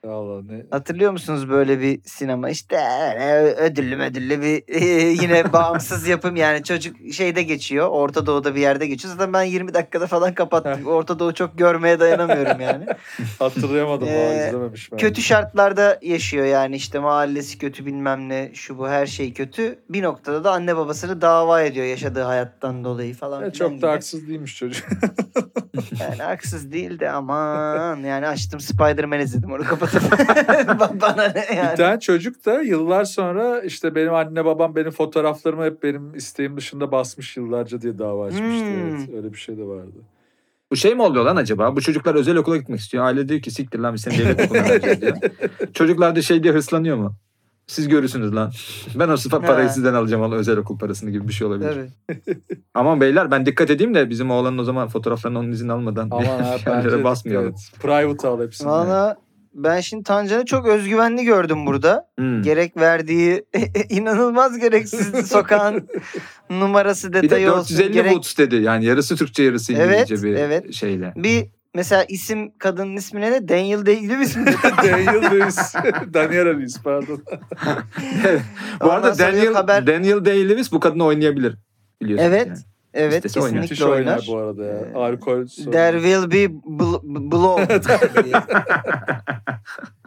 Allah 0.09 0.41
ne. 0.49 0.65
Hatırlıyor 0.71 1.11
musunuz 1.11 1.49
böyle 1.49 1.79
bir 1.81 1.99
sinema? 2.05 2.49
İşte 2.49 2.77
öyle 3.15 3.53
ödüllü 3.55 4.01
ödüllü 4.01 4.41
bir 4.41 4.63
yine 5.21 5.53
bağımsız 5.53 6.07
yapım 6.07 6.35
yani 6.35 6.63
çocuk 6.63 6.95
şeyde 7.13 7.43
geçiyor. 7.43 7.87
Orta 7.89 8.25
Doğu'da 8.25 8.55
bir 8.55 8.61
yerde 8.61 8.87
geçiyor. 8.87 9.13
Zaten 9.13 9.33
ben 9.33 9.43
20 9.43 9.73
dakikada 9.73 10.07
falan 10.07 10.33
kapattım. 10.33 10.85
Orta 10.87 11.19
Doğu 11.19 11.33
çok 11.33 11.57
görmeye 11.57 11.99
dayanamıyorum 11.99 12.61
yani. 12.61 12.85
Hatırlayamadım 13.39 14.07
Ee, 14.07 14.45
izlememiş 14.47 14.91
ben. 14.91 14.97
kötü 14.97 15.21
şartlarda 15.21 15.99
yaşıyor 16.01 16.45
yani 16.45 16.75
işte 16.75 16.99
mahallesi 16.99 17.57
kötü 17.57 17.85
bilmem 17.85 18.29
ne 18.29 18.51
şu 18.53 18.77
bu 18.77 18.87
her 18.89 19.05
şey 19.05 19.33
kötü. 19.33 19.79
Bir 19.89 20.03
noktada 20.03 20.43
da 20.43 20.51
anne 20.51 20.75
babasını 20.77 21.21
dava 21.21 21.61
ediyor 21.61 21.85
yaşadığı 21.85 22.21
hayattan 22.23 22.83
dolayı 22.83 23.13
falan. 23.13 23.41
Ya 23.45 23.51
filan 23.51 23.51
çok 23.51 23.71
gibi. 23.71 23.81
da 23.81 23.91
haksız 23.91 24.27
değilmiş 24.27 24.57
çocuk. 24.57 24.85
Yani 25.99 26.15
haksız 26.23 26.71
değil 26.71 26.99
de 26.99 27.09
aman 27.11 27.97
yani 27.99 28.27
açtım 28.27 28.59
Spider-Man 28.59 29.19
izledim 29.19 29.51
onu 29.51 29.63
kapatıp 29.63 29.94
Ba- 29.94 29.94
bana 31.01 31.23
ne 31.23 31.45
Bir 31.51 31.57
yani. 31.57 31.75
tane 31.77 31.99
çocuk 31.99 32.45
da 32.45 32.61
yıllar 32.61 33.03
sonra 33.03 33.61
işte 33.61 33.95
benim 33.95 34.13
anne 34.13 34.45
babam 34.45 34.75
benim 34.75 34.91
fotoğraflarımı 34.91 35.63
hep 35.65 35.83
benim 35.83 36.15
isteğim 36.15 36.57
dışında 36.57 36.91
basmış 36.91 37.37
yıllarca 37.37 37.81
diye 37.81 37.99
dava 37.99 38.25
açmıştı. 38.25 38.65
Hmm. 38.65 38.97
Evet, 38.97 39.09
öyle 39.15 39.33
bir 39.33 39.37
şey 39.37 39.57
de 39.57 39.63
vardı. 39.63 39.97
Bu 40.71 40.75
şey 40.75 40.95
mi 40.95 41.01
oluyor 41.01 41.25
lan 41.25 41.35
acaba? 41.35 41.75
Bu 41.75 41.81
çocuklar 41.81 42.15
özel 42.15 42.35
okula 42.35 42.57
gitmek 42.57 42.79
istiyor. 42.79 43.05
Aile 43.05 43.29
diyor 43.29 43.41
ki 43.41 43.51
siktir 43.51 43.79
lan 43.79 43.93
biz 43.93 44.01
seni 44.01 44.17
devlet 44.17 44.41
okuluna 44.45 44.63
vereceğiz 44.63 45.01
diyor. 45.01 45.17
Çocuklar 45.73 46.15
da 46.15 46.21
şey 46.21 46.43
diye 46.43 46.53
hırslanıyor 46.53 46.97
mu? 46.97 47.13
Siz 47.67 47.87
görürsünüz 47.87 48.35
lan. 48.35 48.51
Ben 48.95 49.09
o 49.09 49.17
sıfat 49.17 49.47
parayı 49.47 49.69
sizden 49.69 49.93
alacağım 49.93 50.23
o 50.23 50.35
özel 50.35 50.57
okul 50.57 50.77
parasını 50.77 51.11
gibi 51.11 51.27
bir 51.27 51.33
şey 51.33 51.47
olabilir. 51.47 51.89
Tabii. 52.07 52.37
Aman 52.73 53.01
beyler 53.01 53.31
ben 53.31 53.45
dikkat 53.45 53.69
edeyim 53.69 53.93
de 53.95 54.09
bizim 54.09 54.31
oğlanın 54.31 54.57
o 54.57 54.63
zaman 54.63 54.87
fotoğraflarını 54.87 55.39
onun 55.39 55.51
izin 55.51 55.69
almadan 55.69 56.07
Aman 56.11 56.25
ha 56.25 56.55
bir 56.65 56.71
yerlere 56.71 56.91
bence 56.91 57.03
basmayalım. 57.03 57.47
evet, 57.47 57.71
private 57.81 58.27
al 58.27 58.41
hepsini. 58.41 58.67
Valla 58.67 59.17
ben 59.55 59.81
şimdi 59.81 60.03
Tancan'ı 60.03 60.45
çok 60.45 60.67
özgüvenli 60.67 61.23
gördüm 61.23 61.65
burada. 61.65 62.09
Hmm. 62.17 62.41
Gerek 62.41 62.77
verdiği 62.77 63.45
inanılmaz 63.89 64.57
gereksiz 64.59 65.27
sokağın 65.27 65.87
numarası 66.49 67.09
Bir 67.09 67.13
de 67.13 67.21
detayı 67.21 67.51
olsun. 67.53 67.77
450 67.77 67.91
Gerek 67.93 68.11
Woods 68.11 68.37
dedi. 68.37 68.55
Yani 68.55 68.85
yarısı 68.85 69.15
Türkçe 69.15 69.43
yarısı 69.43 69.73
Evet, 69.73 70.01
İngilizce 70.09 70.27
bir 70.27 70.35
evet. 70.35 70.73
şeyle. 70.73 71.13
bir 71.15 71.45
mesela 71.75 72.03
isim 72.03 72.51
kadının 72.57 72.95
ismi 72.95 73.21
ne? 73.21 73.47
Daniel 73.49 73.85
değil 73.85 74.01
mi 74.01 74.23
ismi? 74.23 74.45
Daniel 74.83 75.31
Lewis. 75.31 75.75
Daniel 76.13 76.45
Lewis 76.45 76.81
pardon. 76.83 77.21
bu 78.81 78.85
Ondan 78.85 78.95
arada 78.95 79.19
Daniel, 79.19 79.53
haber- 79.53 79.87
Daniel 79.87 80.17
Day-Lewis 80.17 80.71
bu 80.71 80.79
kadını 80.79 81.05
oynayabilir. 81.05 81.55
Biliyorsunuz 82.01 82.33
Evet. 82.33 82.47
yani. 82.47 82.57
Evet 82.97 83.25
İstese 83.25 83.41
oynar. 83.41 83.55
Müthiş 83.59 83.69
kesinlikle 83.69 83.95
oynar 83.95 84.11
oynar. 84.17 84.25
bu 84.27 84.37
arada 84.37 84.65
ya. 84.65 84.79
Ee, 84.79 84.93
Alkol 84.93 85.47
sorunu. 85.47 85.71
There 85.71 86.01
will 86.01 86.31
be 86.31 86.45
bl- 86.83 87.31
blow. 87.31 87.79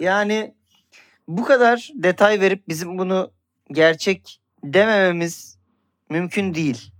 yani 0.00 0.54
bu 1.28 1.44
kadar 1.44 1.90
detay 1.94 2.40
verip 2.40 2.68
bizim 2.68 2.98
bunu 2.98 3.30
gerçek 3.72 4.40
demememiz 4.64 5.58
mümkün 6.10 6.54
değil 6.54 6.92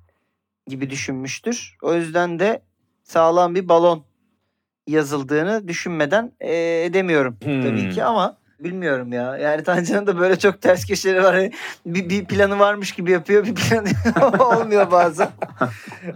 gibi 0.66 0.90
düşünmüştür. 0.90 1.76
O 1.82 1.94
yüzden 1.94 2.38
de 2.38 2.62
sağlam 3.02 3.54
bir 3.54 3.68
balon 3.68 4.04
yazıldığını 4.86 5.68
düşünmeden 5.68 6.32
eee, 6.40 6.84
edemiyorum 6.84 7.36
tabii 7.40 7.82
Hmm. 7.84 7.90
ki 7.90 8.04
ama 8.04 8.38
bilmiyorum 8.60 9.12
ya. 9.12 9.36
Yani 9.36 9.62
Tancan'ın 9.62 10.06
da 10.06 10.18
böyle 10.18 10.38
çok 10.38 10.60
ters 10.62 10.86
köşeleri 10.86 11.22
var. 11.22 11.34
Hani 11.34 11.52
Bir, 11.86 12.08
bir 12.08 12.24
planı 12.24 12.58
varmış 12.58 12.92
gibi 12.92 13.10
yapıyor 13.10 13.44
bir 13.46 13.54
planı 13.54 13.88
olmuyor 14.44 14.90
bazen. 14.90 15.28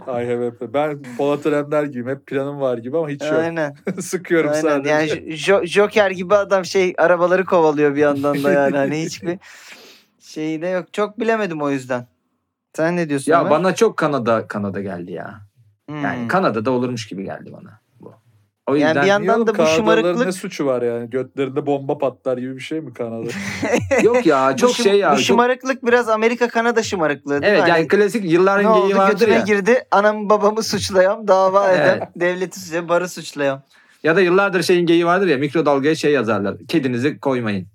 I 0.07 0.11
have 0.11 0.47
a- 0.47 0.73
Ben 0.73 1.01
Polat 1.17 1.45
Alemdar 1.45 1.83
gibiyim. 1.83 2.07
Hep 2.09 2.27
planım 2.27 2.59
var 2.59 2.77
gibi 2.77 2.97
ama 2.97 3.09
hiç 3.09 3.21
yok. 3.21 3.33
Aynen. 3.33 3.75
Sıkıyorum 4.01 4.49
Aynen. 4.49 4.61
sadece. 4.61 4.89
Yani 4.89 5.09
Jo- 5.33 5.65
Joker 5.67 6.11
gibi 6.11 6.35
adam 6.35 6.65
şey 6.65 6.93
arabaları 6.97 7.45
kovalıyor 7.45 7.95
bir 7.95 8.01
yandan 8.01 8.43
da 8.43 8.51
yani. 8.51 8.77
Hani 8.77 9.01
hiçbir 9.01 9.39
şey 10.19 10.61
de 10.61 10.67
yok. 10.67 10.93
Çok 10.93 11.19
bilemedim 11.19 11.61
o 11.61 11.69
yüzden. 11.69 12.07
Sen 12.73 12.95
ne 12.97 13.09
diyorsun? 13.09 13.31
Ya 13.31 13.39
Ömer? 13.41 13.51
bana 13.51 13.75
çok 13.75 13.97
Kanada 13.97 14.47
Kanada 14.47 14.81
geldi 14.81 15.11
ya. 15.11 15.39
Hmm. 15.89 16.03
Yani 16.03 16.27
Kanada'da 16.27 16.71
olurmuş 16.71 17.07
gibi 17.07 17.23
geldi 17.23 17.49
bana 17.53 17.79
O 18.67 18.75
Yani 18.75 19.01
bir 19.01 19.07
yandan 19.07 19.47
da 19.47 19.57
bu 19.57 19.65
şımarıklık- 19.65 20.25
ne 20.25 20.31
suçu 20.31 20.65
var 20.65 20.81
yani? 20.81 21.09
Götlerinde 21.09 21.65
bomba 21.65 21.97
patlar 21.97 22.37
gibi 22.37 22.55
bir 22.55 22.61
şey 22.61 22.79
mi 22.81 22.93
Kanada? 22.93 23.29
yok 24.03 24.25
ya 24.25 24.55
çok 24.57 24.69
şım- 24.71 24.83
şey 24.83 24.97
ya. 24.99 25.11
Bu 25.11 25.15
çok- 25.15 25.25
şımarıklık 25.25 25.85
biraz 25.85 26.09
Amerika 26.09 26.47
Kanada 26.47 26.83
şımarıklığı 26.83 27.41
değil 27.41 27.43
Evet 27.53 27.63
mi? 27.63 27.69
yani 27.69 27.77
Hani 27.77 27.87
klasik 27.87 28.31
yılların 28.31 28.73
ne 28.75 28.79
geyiği 28.79 28.95
vardır 28.97 29.27
ya. 29.27 29.39
girdi 29.39 29.83
anamı 29.91 30.29
babamı 30.29 30.63
suçlayan 30.63 31.27
dava 31.27 31.71
Evet. 31.71 32.03
devleti 32.15 32.59
suçlayan 32.59 32.89
barı 32.89 33.09
suçlayan. 33.09 33.63
Ya 34.03 34.15
da 34.15 34.21
yıllardır 34.21 34.63
şeyin 34.63 34.85
geyiği 34.85 35.05
vardır 35.05 35.27
ya 35.27 35.37
mikrodalgaya 35.37 35.95
şey 35.95 36.11
yazarlar. 36.11 36.55
Kedinizi 36.67 37.19
koymayın. 37.19 37.67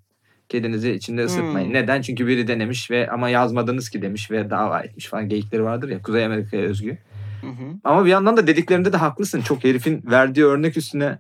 Kedinizi 0.49 0.91
içinde 0.93 1.25
ısıtmayın. 1.25 1.67
Hmm. 1.67 1.75
Neden? 1.75 2.03
Çünkü 2.03 2.27
biri 2.27 2.49
denemiş 2.49 2.91
ve 2.91 3.11
ama 3.11 3.29
yazmadınız 3.29 3.91
ki 3.91 4.03
demiş 4.03 4.31
ve 4.31 4.51
dava 4.51 4.81
etmiş 4.81 5.07
falan 5.07 5.29
geyikleri 5.29 5.65
vardır 5.65 5.89
ya 5.89 6.03
Kuzey 6.03 6.25
Amerika'ya 6.25 6.63
özgü. 6.63 6.99
Hı 7.41 7.47
hı. 7.47 7.75
Ama 7.85 8.05
bir 8.05 8.11
yandan 8.11 8.37
da 8.37 8.47
dediklerinde 8.47 8.93
de 8.93 8.97
haklısın. 8.97 9.41
Çok 9.41 9.65
herifin 9.65 10.03
verdiği 10.07 10.45
örnek 10.45 10.77
üstüne 10.77 11.19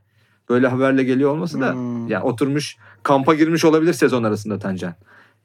böyle 0.48 0.66
haberle 0.68 1.04
geliyor 1.04 1.30
olması 1.30 1.60
da 1.60 1.72
Hmm. 1.72 2.08
ya 2.08 2.22
oturmuş 2.22 2.76
kampa 3.02 3.34
girmiş 3.34 3.64
olabilir 3.64 3.92
sezon 3.92 4.22
arasında 4.22 4.58
Tancan. 4.58 4.94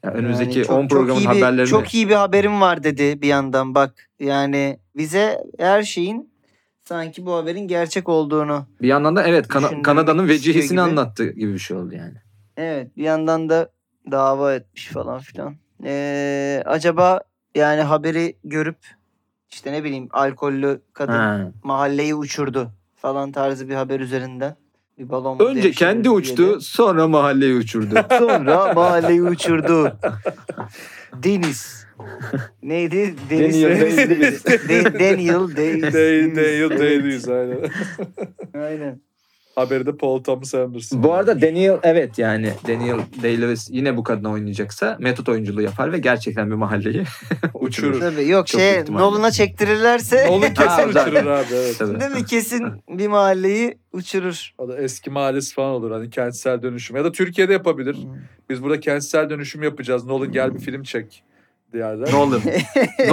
Ya 0.04 0.10
önümüzdeki 0.10 0.58
Yani 0.58 0.66
çok- 0.66 0.76
10 0.78 0.88
programın 0.88 1.20
çok 1.20 1.32
iyi 1.34 1.36
bir- 1.36 1.42
haberlerini 1.42 1.70
Çok 1.70 1.94
iyi 1.94 2.08
bir 2.08 2.14
haberim 2.14 2.60
var 2.60 2.82
dedi 2.84 3.22
bir 3.22 3.28
yandan 3.28 3.74
bak. 3.74 3.94
Yani 4.20 4.78
bize 4.96 5.38
her 5.58 5.82
şeyin 5.82 6.30
sanki 6.84 7.26
bu 7.26 7.34
haberin 7.34 7.68
gerçek 7.68 8.08
olduğunu. 8.08 8.66
bir 8.82 8.88
yandan 8.88 9.16
da 9.16 9.22
evet 9.26 9.48
Düşündürmek 9.50 9.84
Kanada'nın 9.84 10.28
vecihisini 10.28 10.70
gibi. 10.70 10.80
anlattı 10.80 11.30
gibi 11.32 11.52
bir 11.54 11.58
şey 11.58 11.76
oldu 11.76 11.94
yani. 11.94 12.14
Evet 12.56 12.96
bir 12.96 13.02
yandan 13.02 13.48
da 13.48 13.70
dava 14.10 14.54
etmiş 14.54 14.86
falan 14.88 15.20
filan. 15.20 15.56
Ee, 15.84 16.62
acaba 16.66 17.20
yani 17.54 17.80
haberi 17.82 18.36
görüp 18.44 18.76
işte 19.54 19.72
ne 19.72 19.84
bileyim 19.84 20.08
alkollü 20.10 20.80
kadın 20.92 21.12
Ha. 21.12 21.40
mahalleyi 21.62 22.14
uçurdu 22.14 22.70
falan 22.96 23.32
tarzı 23.32 23.68
bir 23.68 23.74
haber 23.74 24.00
üzerinden. 24.00 24.56
Bir 24.98 25.08
balon 25.08 25.38
Önce 25.38 25.54
devşirildi 25.54 25.76
kendi 25.78 26.10
uçtu 26.10 26.36
diye. 26.46 26.60
sonra 26.60 27.08
mahalleyi 27.08 27.54
uçurdu. 27.54 27.94
Sonra 28.18 28.72
mahalleyi 28.74 29.22
uçurdu. 29.22 29.96
Deniz. 31.12 31.86
Neydi? 32.62 33.14
Deniz. 33.30 33.62
Daniel. 33.62 33.80
De- 34.68 34.94
Daniel. 35.00 35.56
Day, 35.56 35.82
Daniel. 36.36 36.70
Day-Lewis 36.70 37.28
aynen. 37.32 37.70
Aynen. 38.64 39.00
Haberi 39.56 39.86
de 39.86 39.96
Paul 39.96 40.22
Thomas 40.22 40.54
Anderson. 40.54 41.02
Bu 41.02 41.12
arada 41.14 41.40
Daniel 41.40 41.78
evet 41.82 42.18
yani 42.18 42.52
Daniel 42.68 42.98
Day-Lewis 43.22 43.68
yine 43.72 43.96
bu 43.96 44.02
kadına 44.02 44.30
oynayacaksa 44.30 44.96
metot 45.00 45.28
oyunculuğu 45.28 45.62
yapar 45.62 45.92
ve 45.92 45.98
gerçekten 45.98 46.50
bir 46.50 46.54
mahalleyi 46.54 47.04
uçurur. 47.54 48.00
Tabii 48.00 48.28
yok 48.28 48.46
Çok 48.46 48.60
şey. 48.60 48.82
Nolan'a 48.90 49.30
çektirirlerse 49.30 50.26
Nolan 50.28 50.54
kesin 50.54 50.88
uçurur 50.88 51.26
abi 51.26 51.46
evet. 51.54 51.76
Tabii. 51.78 52.00
değil 52.00 52.10
mi? 52.10 52.24
Kesin 52.24 52.66
bir 52.88 53.06
mahalleyi 53.06 53.78
uçurur. 53.92 54.50
O 54.58 54.68
da 54.68 54.78
eski 54.78 55.10
mahallesi 55.10 55.54
falan 55.54 55.70
olur 55.70 55.90
hani 55.90 56.10
kentsel 56.10 56.62
dönüşüm. 56.62 56.96
Ya 56.96 57.04
da 57.04 57.12
Türkiye'de 57.12 57.52
yapabilir. 57.52 57.96
Biz 58.50 58.62
burada 58.62 58.80
kentsel 58.80 59.30
dönüşüm 59.30 59.62
yapacağız. 59.62 60.04
Nolan 60.04 60.32
gel 60.32 60.54
bir 60.54 60.60
film 60.60 60.82
çek 60.82 61.22
diyorlar. 61.72 62.08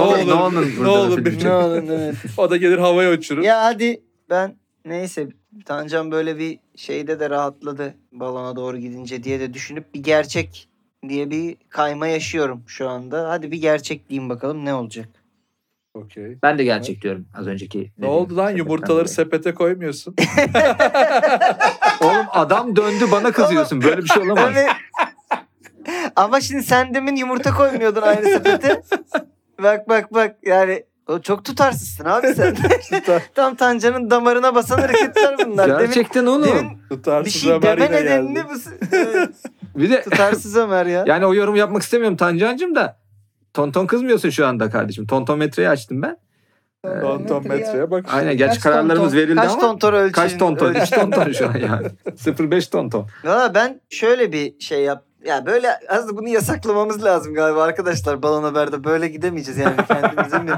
Burada 0.78 0.90
olur 0.92 1.14
film 1.14 1.24
bir- 1.24 1.32
çek. 1.32 1.44
Nolan 1.44 1.86
evet. 1.86 2.14
O 2.36 2.50
da 2.50 2.56
gelir 2.56 2.78
havaya 2.78 3.10
uçurur. 3.12 3.42
Ya 3.42 3.64
hadi 3.64 4.02
ben 4.30 4.56
neyse 4.84 5.28
Tancan 5.64 6.10
böyle 6.10 6.38
bir 6.38 6.58
şeyde 6.76 7.20
de 7.20 7.30
rahatladı 7.30 7.94
balona 8.12 8.56
doğru 8.56 8.78
gidince 8.78 9.24
diye 9.24 9.40
de 9.40 9.54
düşünüp 9.54 9.94
bir 9.94 10.02
gerçek 10.02 10.68
diye 11.08 11.30
bir 11.30 11.56
kayma 11.68 12.06
yaşıyorum 12.06 12.62
şu 12.66 12.88
anda. 12.88 13.28
Hadi 13.30 13.52
bir 13.52 13.60
gerçek 13.60 14.08
diyeyim 14.08 14.30
bakalım 14.30 14.64
ne 14.64 14.74
olacak. 14.74 15.08
Okey. 15.94 16.38
Ben 16.42 16.58
de 16.58 16.64
gerçek 16.64 17.02
diyorum 17.02 17.26
az 17.34 17.46
önceki. 17.46 17.78
Ne 17.78 17.84
dediğim 17.96 18.12
oldu 18.12 18.36
lan 18.36 18.50
yumurtaları 18.50 18.90
dolayı. 18.90 19.08
sepete 19.08 19.54
koymuyorsun? 19.54 20.14
Oğlum 22.00 22.26
adam 22.30 22.76
döndü 22.76 23.04
bana 23.12 23.32
kızıyorsun. 23.32 23.82
Böyle 23.82 24.02
bir 24.02 24.08
şey 24.08 24.22
olamaz. 24.22 24.54
Tabii. 24.54 24.66
Ama 26.16 26.40
şimdi 26.40 26.62
sen 26.62 26.94
demin 26.94 27.16
yumurta 27.16 27.54
koymuyordun 27.54 28.02
aynı 28.02 28.24
sepete. 28.26 28.82
bak 29.62 29.88
bak 29.88 30.14
bak 30.14 30.36
yani 30.42 30.84
o 31.08 31.18
çok 31.20 31.44
tutarsızsın 31.44 32.04
abi 32.04 32.34
sen. 32.34 32.56
Tam 33.34 33.54
Tancan'ın 33.54 34.10
damarına 34.10 34.54
basan 34.54 34.78
hareketler 34.78 35.34
bunlar. 35.46 35.68
Demin, 35.68 35.80
Gerçekten 35.80 36.26
oğlum. 36.26 36.44
demin 36.48 36.68
Tutarsız 36.88 37.26
bir 37.34 37.38
şey 37.38 37.52
Ömer 37.52 37.80
deme 37.80 37.84
yine 37.96 38.02
geldi. 38.02 38.44
bu... 38.50 38.58
Evet, 38.96 39.30
Bir 39.76 39.90
de 39.90 40.02
Tutarsız 40.02 40.56
Ömer 40.56 40.86
ya. 40.86 41.04
yani 41.06 41.26
o 41.26 41.34
yorum 41.34 41.56
yapmak 41.56 41.82
istemiyorum 41.82 42.16
Tancancığım 42.16 42.74
da. 42.74 42.98
Tonton 43.54 43.86
kızmıyorsun 43.86 44.30
şu 44.30 44.46
anda 44.46 44.70
kardeşim. 44.70 45.06
Tontometreyi 45.06 45.68
açtım 45.68 46.02
ben. 46.02 46.16
Ton 47.00 47.26
ton 47.26 47.48
metreye 47.48 47.90
bak. 47.90 48.04
Aynen 48.12 48.36
gerçi 48.36 48.54
Kaç 48.54 48.62
kararlarımız 48.62 49.12
tonton- 49.12 49.16
verildi 49.16 49.36
Kaç 49.36 49.50
ama. 49.50 49.60
tonton 49.60 49.92
ölçün? 49.92 50.12
Kaç 50.12 50.38
tonton? 50.38 50.66
ölçün. 50.66 50.80
3 50.80 50.90
tonton 50.90 51.32
şu 51.32 51.48
an 51.48 51.54
yani. 51.58 51.86
0.5 52.06 52.70
tonton. 52.70 53.06
Valla 53.24 53.54
ben 53.54 53.80
şöyle 53.90 54.32
bir 54.32 54.60
şey 54.60 54.82
yap. 54.82 55.04
Ya 55.24 55.46
böyle 55.46 55.78
aslında 55.88 56.16
bunu 56.16 56.28
yasaklamamız 56.28 57.04
lazım 57.04 57.34
galiba 57.34 57.62
arkadaşlar 57.62 58.22
balon 58.22 58.42
haberde 58.42 58.84
böyle 58.84 59.08
gidemeyeceğiz 59.08 59.58
yani 59.60 59.76
kendimizi 59.88 60.38
mi 60.38 60.52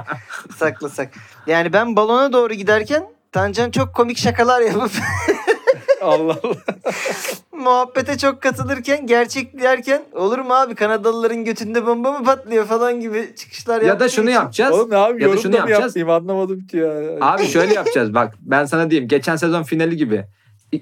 saklasak. 0.56 1.10
Yani 1.46 1.72
ben 1.72 1.96
balona 1.96 2.32
doğru 2.32 2.54
giderken 2.54 3.04
Tancan 3.32 3.70
çok 3.70 3.94
komik 3.94 4.18
şakalar 4.18 4.60
yapıp 4.60 4.90
Allah 6.02 6.36
Allah. 6.42 6.56
muhabbete 7.52 8.18
çok 8.18 8.42
katılırken 8.42 9.06
gerçek 9.06 9.60
derken 9.60 10.02
olur 10.12 10.38
mu 10.38 10.54
abi 10.54 10.74
Kanadalıların 10.74 11.44
götünde 11.44 11.86
bomba 11.86 12.12
mı 12.12 12.24
patlıyor 12.24 12.64
falan 12.64 13.00
gibi 13.00 13.34
çıkışlar 13.36 13.82
Ya 13.82 14.00
da 14.00 14.08
şunu 14.08 14.24
için- 14.24 14.34
yapacağız. 14.34 14.74
Oğlum 14.74 14.90
ne 14.90 14.94
yapayım? 14.98 15.18
Ya 15.18 15.32
da 15.32 15.36
şunu 15.36 15.56
yapacağız. 15.56 15.96
anlamadım 15.96 16.66
ki 16.66 16.76
ya. 16.76 16.92
Abi 17.20 17.46
şöyle 17.46 17.74
yapacağız 17.74 18.14
bak 18.14 18.34
ben 18.40 18.64
sana 18.64 18.90
diyeyim 18.90 19.08
geçen 19.08 19.36
sezon 19.36 19.62
finali 19.62 19.96
gibi 19.96 20.24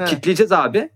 kitleyeceğiz 0.06 0.52
abi 0.52 0.90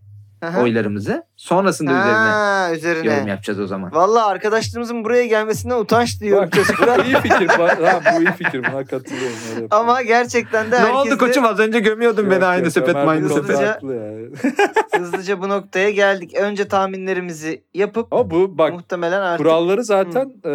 oylarımızı. 0.61 1.25
Sonrasında 1.37 1.91
üzerine 1.91 2.11
Ha, 2.13 2.71
üzerine. 2.75 3.15
yorum 3.15 3.29
yapacağız 3.29 3.61
o 3.61 3.67
zaman. 3.67 3.93
Vallahi 3.95 4.25
arkadaşlarımızın 4.25 5.05
buraya 5.05 5.27
gelmesinden 5.27 5.79
utanç 5.79 6.21
duyuyorum. 6.21 6.51
Bak, 6.81 6.99
bu 6.99 7.03
iyi 7.05 7.15
fikir. 7.17 7.49
Bak, 7.59 7.83
Ha, 7.85 8.01
bu 8.17 8.23
iyi 8.23 8.33
fikir. 8.33 8.59
Buna 8.59 8.85
katılıyorum. 8.85 9.37
öyle. 9.57 9.67
Ama 9.71 10.03
gerçekten 10.03 10.67
de 10.71 10.77
Ne 10.77 10.81
herkes 10.81 10.95
oldu 10.97 11.11
de 11.11 11.19
koçum 11.19 11.45
az 11.45 11.59
önce 11.59 11.79
gömüyordun 11.81 12.23
Yok, 12.23 12.31
beni 12.33 12.45
aynı 12.45 12.71
sepet 12.71 12.97
aynı 12.97 13.29
sepet. 13.29 13.45
Hızlıca- 13.51 13.67
haklı 13.67 13.95
yani. 13.95 14.27
hızlıca 14.99 15.41
bu 15.43 15.49
noktaya 15.49 15.91
geldik. 15.91 16.35
Önce 16.35 16.69
tahminlerimizi 16.69 17.63
yapıp 17.75 18.13
Ama 18.13 18.31
bu 18.31 18.59
bak 18.59 18.73
muhtemelen 18.73 19.21
artık 19.21 19.47
kuralları 19.47 19.85
zaten 19.85 20.33
e, 20.45 20.51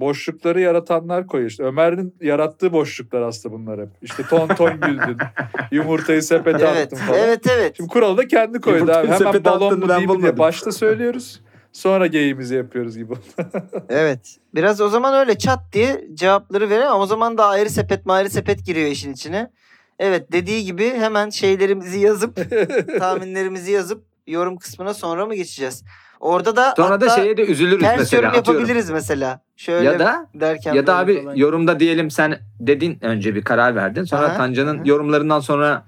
boşlukları 0.00 0.60
yaratanlar 0.60 1.26
koyuyor. 1.26 1.50
İşte 1.50 1.62
Ömer'in 1.62 2.14
yarattığı 2.20 2.72
boşluklar 2.72 3.22
aslında 3.22 3.54
bunlar 3.54 3.80
hep. 3.80 3.88
İşte 4.02 4.22
ton 4.22 4.48
ton 4.48 4.80
güldün. 4.80 5.16
Yumurtayı 5.70 6.22
sepete 6.22 6.66
Evet. 6.72 6.92
attın 6.92 6.96
falan. 7.06 7.18
Evet 7.20 7.46
evet. 7.50 7.76
Şimdi 7.76 7.88
kuralı 7.90 8.16
da 8.18 8.26
kendi 8.28 8.60
koydu 8.60 8.76
Yumurtayı 8.76 8.98
abi. 9.00 9.06
Hemen 9.06 9.18
sepete 9.18 9.44
balon 9.44 9.66
attın, 9.66 9.78
mu 9.80 9.88
ben 9.88 10.00
bulmadım. 10.22 10.38
başta 10.38 10.72
söylüyoruz. 10.72 11.40
Sonra 11.72 12.06
geyiğimizi 12.06 12.54
yapıyoruz 12.54 12.96
gibi. 12.96 13.14
Evet. 13.88 14.36
Biraz 14.54 14.80
o 14.80 14.88
zaman 14.88 15.14
öyle 15.14 15.38
çat 15.38 15.60
diye 15.72 16.04
cevapları 16.14 16.70
verelim 16.70 16.88
ama 16.88 17.02
o 17.02 17.06
zaman 17.06 17.38
da 17.38 17.46
ayrı 17.46 17.70
sepet 17.70 18.00
ayrı 18.08 18.30
sepet 18.30 18.66
giriyor 18.66 18.90
işin 18.90 19.12
içine. 19.12 19.50
Evet 19.98 20.32
dediği 20.32 20.64
gibi 20.64 20.90
hemen 20.90 21.30
şeylerimizi 21.30 21.98
yazıp 21.98 22.36
tahminlerimizi 22.98 23.72
yazıp 23.72 24.04
yorum 24.26 24.56
kısmına 24.56 24.94
sonra 24.94 25.26
mı 25.26 25.34
geçeceğiz? 25.34 25.84
Orada 26.20 26.56
da 26.56 26.74
Sonra 26.76 27.00
da 27.00 27.08
şeye 27.08 27.36
de 27.36 27.42
üzülürüz 27.46 27.80
ters 27.82 27.98
mesela 27.98 28.22
yorum 28.22 28.38
atıyorum. 28.38 28.60
yapabiliriz 28.60 28.90
mesela. 28.90 29.40
Şöyle 29.56 29.86
Ya 29.86 29.98
da 29.98 30.26
derken 30.34 30.74
ya 30.74 30.86
da 30.86 30.96
abi 30.96 31.22
falan. 31.22 31.34
yorumda 31.34 31.80
diyelim 31.80 32.10
sen 32.10 32.38
dedin 32.60 32.98
önce 33.02 33.34
bir 33.34 33.42
karar 33.42 33.74
verdin. 33.76 34.04
Sonra 34.04 34.26
Aha, 34.26 34.36
Tancan'ın 34.36 34.76
aha. 34.78 34.82
yorumlarından 34.86 35.40
sonra 35.40 35.84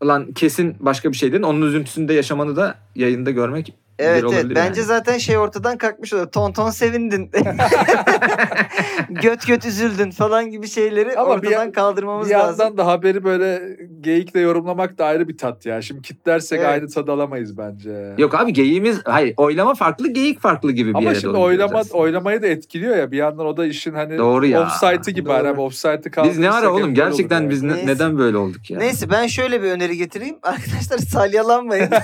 ulan 0.00 0.32
kesin 0.32 0.76
başka 0.80 1.12
bir 1.12 1.16
şey 1.16 1.32
dedin. 1.32 1.42
Onun 1.42 1.62
üzüntüsünde 1.62 2.14
yaşamanı 2.14 2.56
da 2.56 2.74
yayında 2.94 3.30
görmek 3.30 3.74
Evet 4.00 4.24
evet. 4.32 4.46
Bence 4.54 4.80
yani. 4.80 4.86
zaten 4.88 5.18
şey 5.18 5.38
ortadan 5.38 5.78
kalkmış 5.78 6.12
olur. 6.12 6.26
Ton 6.26 6.52
ton 6.52 6.70
sevindin. 6.70 7.30
göt 9.10 9.46
göt 9.46 9.66
üzüldün 9.66 10.10
falan 10.10 10.50
gibi 10.50 10.68
şeyleri 10.68 11.16
Ama 11.18 11.42
bir 11.42 11.46
ortadan 11.48 11.64
ya- 11.64 11.72
kaldırmamız 11.72 12.28
bir 12.28 12.34
lazım. 12.34 12.60
yandan 12.60 12.78
da 12.78 12.86
haberi 12.86 13.24
böyle 13.24 13.62
geyikle 14.00 14.40
yorumlamak 14.40 14.98
da 14.98 15.04
ayrı 15.06 15.28
bir 15.28 15.38
tat 15.38 15.66
ya. 15.66 15.82
Şimdi 15.82 16.02
kitlersek 16.02 16.58
Evet. 16.58 16.68
aynı 16.68 16.88
tad 16.88 17.08
alamayız 17.08 17.58
bence. 17.58 18.14
Yok 18.18 18.34
abi 18.34 18.52
geyiğimiz 18.52 19.00
hayır 19.04 19.34
oylama 19.36 19.74
farklı 19.74 20.08
geyik 20.08 20.40
farklı 20.40 20.72
gibi 20.72 20.90
bir 20.90 20.94
Ama 20.98 21.08
yere 21.10 21.20
şimdi 21.20 21.36
oylama 21.36 21.82
oylamayı 21.92 22.42
da 22.42 22.46
etkiliyor 22.46 22.96
ya. 22.96 23.10
Bir 23.10 23.16
yandan 23.16 23.46
o 23.46 23.56
da 23.56 23.66
işin 23.66 23.94
hani 23.94 24.18
Doğru 24.18 24.46
ya. 24.46 24.62
offside'ı 24.62 25.10
gibi. 25.14 25.28
Doğru. 25.28 25.34
Hani 25.34 25.50
offside'ı 25.60 25.96
Biz 25.98 26.04
ne 26.06 26.10
kaldırırsak 26.10 26.54
ara 26.54 26.72
oğlum 26.72 26.94
gerçekten 26.94 27.50
biz 27.50 27.62
ne- 27.62 27.72
Neyse. 27.72 27.86
neden 27.86 28.18
böyle 28.18 28.36
olduk 28.36 28.70
ya? 28.70 28.78
Neyse 28.78 29.10
ben 29.10 29.26
şöyle 29.26 29.62
bir 29.62 29.70
öneri 29.70 29.96
getireyim. 29.96 30.36
Arkadaşlar 30.42 30.98
salyalanmayın. 30.98 31.88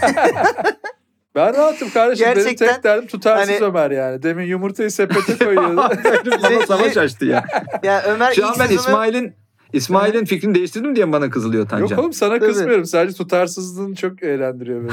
Ben 1.36 1.54
rahatım 1.56 1.90
kardeşim. 1.90 2.26
Benim 2.26 2.36
Gerçekten 2.36 2.74
tek 2.74 2.84
derdim 2.84 3.06
tutarsız 3.06 3.54
hani- 3.54 3.64
Ömer 3.64 3.90
yani. 3.90 4.22
Demin 4.22 4.44
yumurtayı 4.44 4.90
sepete 4.90 5.38
koyuyordu. 5.44 5.76
Bana 6.42 6.66
savaş 6.66 6.96
açtı 6.96 7.24
ya. 7.24 7.44
ya 7.82 8.02
Ömer 8.06 8.32
Şu 8.32 8.46
an 8.46 8.54
ben 8.58 8.66
sezonu 8.66 8.80
İsmail'in 8.80 9.34
İsmail'in 9.72 10.24
fikrini 10.24 10.54
değiştirdim 10.54 10.96
diye 10.96 11.12
bana 11.12 11.30
kızılıyor 11.30 11.62
Yok 11.62 11.70
Tancan. 11.70 11.98
oğlum 11.98 12.12
sana 12.12 12.38
Tabii. 12.38 12.46
kızmıyorum. 12.46 12.84
Sadece 12.84 13.16
tutarsızlığın 13.16 13.94
çok 13.94 14.22
eğlendiriyor 14.22 14.80
beni. 14.82 14.92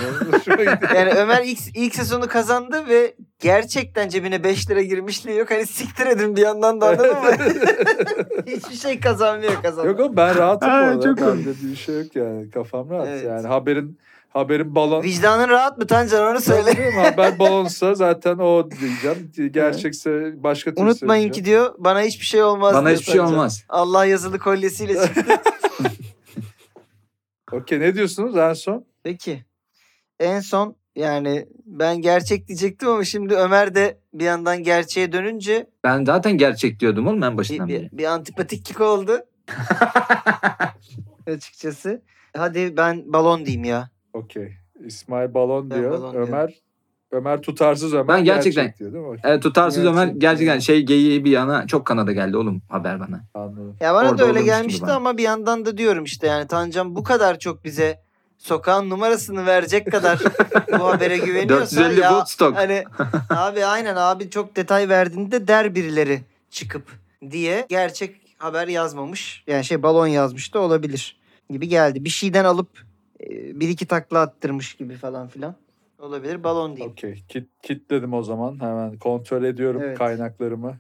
Yani 0.96 1.12
Ömer 1.12 1.44
ilk, 1.46 1.60
ilk 1.76 1.96
sezonu 1.96 2.28
kazandı 2.28 2.84
ve 2.90 3.16
gerçekten 3.40 4.10
cebine 4.10 4.44
5 4.44 4.70
lira 4.70 4.82
girmişliği 4.82 5.38
yok. 5.38 5.52
Hani 5.52 5.66
siktir 5.68 6.06
edin 6.06 6.36
bir 6.36 6.42
yandan 6.42 6.82
da 6.82 6.86
anladın 6.88 7.10
mı? 7.10 7.32
Hiçbir 8.48 8.76
şey 8.76 9.00
kazanmıyor 9.00 9.62
kazanma. 9.62 9.92
Yok 9.92 10.00
oğlum 10.00 10.16
ben 10.18 10.36
rahatım 10.38 10.70
bu 10.70 10.74
arada. 10.74 11.02
çok 11.04 11.18
Bende 11.18 11.50
bir 11.64 11.76
şey 11.76 11.96
yok 12.00 12.16
yani. 12.16 12.50
Kafam 12.50 12.90
rahat. 12.90 13.08
Evet. 13.08 13.26
Yani 13.26 13.48
haberin 13.48 14.00
haberin 14.34 14.76
balon. 14.76 15.04
Vicdanın 15.04 15.50
rahat 15.50 15.78
mı 15.78 15.88
Tancan 15.88 16.32
onu 16.32 16.42
söyle. 16.42 16.92
Haber 16.92 17.40
balonsa 17.40 17.96
zaten 17.96 18.38
o 18.38 18.70
diyeceğim. 18.72 19.32
Gerçekse 19.54 20.34
başka 20.44 20.74
türlü 20.74 20.86
Unutmayın 20.86 21.32
ki 21.32 21.46
diyor 21.46 21.76
bana 21.78 22.02
hiçbir 22.02 22.26
şey 22.26 22.44
olmaz 22.44 22.74
Bana 22.76 22.90
hiçbir 22.90 23.06
şey 23.06 23.16
Tancan. 23.16 23.34
olmaz. 23.34 23.66
Allah 23.70 24.06
yazılı 24.06 24.40
kolyesiyle 24.40 24.94
çıktı. 24.94 25.26
Okey 27.52 27.80
ne 27.80 27.96
diyorsunuz 27.96 28.38
en 28.38 28.54
son? 28.54 28.86
Peki. 29.04 29.46
En 30.20 30.40
son 30.40 30.76
yani 30.96 31.48
ben 31.66 32.02
gerçek 32.02 32.48
diyecektim 32.48 32.90
ama 32.90 33.04
şimdi 33.04 33.36
Ömer 33.36 33.76
de 33.76 34.00
bir 34.14 34.26
yandan 34.26 34.64
gerçeğe 34.64 35.12
dönünce 35.12 35.68
Ben 35.84 36.06
zaten 36.06 36.38
gerçek 36.38 36.80
diyordum 36.80 37.08
oğlum 37.08 37.24
en 37.24 37.32
bir, 37.34 37.38
başından 37.38 37.68
beri. 37.68 37.90
bir, 37.92 37.98
bir 37.98 38.04
antipatiklik 38.06 38.82
oldu. 38.82 39.20
Açıkçası. 41.28 42.02
Hadi 42.38 42.78
ben 42.78 43.14
balon 43.14 43.46
diyeyim 43.46 43.64
ya. 43.64 43.90
Okey. 44.14 44.54
İsmail 44.86 45.34
balon 45.34 45.70
Ben 45.70 45.80
diyor. 45.80 45.92
balon. 45.92 46.16
Ömer 46.16 46.54
Ömer 47.12 47.42
tutarsız 47.42 47.94
Ömer 47.94 48.08
Ben 48.08 48.24
gerçekten- 48.24 48.64
gerçek 48.64 48.80
diyor 48.80 48.94
değil 48.94 49.06
mi? 49.06 49.18
Evet, 49.24 49.44
tutarsız 49.44 49.84
Gerçek. 49.84 49.94
Ömer 49.98 50.08
gerçekten 50.08 50.60
şey 50.60 50.82
geyiği 50.82 51.26
bir 51.26 51.32
yana 51.32 51.68
çok 51.68 51.86
Kanada 51.86 52.12
geldi 52.12 52.38
oğlum 52.38 52.62
haber 52.70 53.00
bana. 53.00 53.22
Anladım. 53.34 53.76
Ya 53.80 53.94
bana 53.94 54.10
Orada 54.10 54.18
da 54.24 54.28
öyle 54.28 54.42
gelmişti 54.42 54.82
bana. 54.82 54.94
ama 54.96 55.18
bir 55.18 55.24
yandan 55.24 55.66
da 55.66 55.78
diyorum 55.78 56.04
işte 56.04 56.28
yani 56.28 56.48
Tancan 56.48 56.96
bu 56.96 57.04
kadar 57.04 57.40
çok 57.40 57.64
bize 57.64 58.00
sokağın 58.38 58.90
numarasını 58.90 59.46
verecek 59.46 59.92
kadar 59.92 60.20
bu 60.80 60.84
habere 60.88 61.18
güveniyorsa 61.18 61.78
450 61.78 62.00
ya 62.00 62.10
Woodstock. 62.10 62.58
hani 62.58 62.84
abi 63.30 63.66
aynen 63.66 63.96
abi 63.96 64.30
çok 64.30 64.56
detay 64.56 64.90
verdiğinde 64.90 65.48
der 65.48 65.76
birileri 65.76 66.22
çıkıp 66.50 66.84
diye 67.32 67.66
gerçek 67.70 68.16
haber 68.38 68.68
yazmamış. 68.68 69.44
Yani 69.48 69.66
şey 69.66 69.84
balon 69.84 70.08
yazmış 70.08 70.54
da 70.54 70.60
olabilir 70.60 71.18
gibi 71.50 71.68
geldi. 71.68 72.06
Bir 72.06 72.10
şeyden 72.10 72.46
alıp 72.46 72.70
bir 73.30 73.70
iki 73.70 73.86
takla 73.86 74.20
attırmış 74.20 74.74
gibi 74.74 74.94
falan 74.94 75.28
filan. 75.28 75.56
Olabilir 76.00 76.44
balon 76.44 76.76
diyeyim. 76.76 76.92
Okey. 76.92 77.24
Kit, 77.30 77.50
kitledim 77.64 78.14
o 78.14 78.24
zaman. 78.24 78.60
Hemen 78.60 78.98
kontrol 78.98 79.44
ediyorum 79.44 79.82
Evet. 79.86 79.98
kaynaklarımı. 79.98 80.78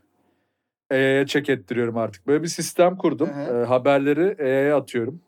EY'ye 0.91 1.26
check 1.26 1.50
ettiriyorum 1.50 1.98
artık. 1.98 2.28
Böyle 2.28 2.44
bir 2.44 2.48
sistem 2.48 2.98
kurdum. 2.98 3.30
Ee, 3.30 3.66
haberleri 3.66 4.36
EY'ye 4.39 4.74
atıyorum. 4.74 5.22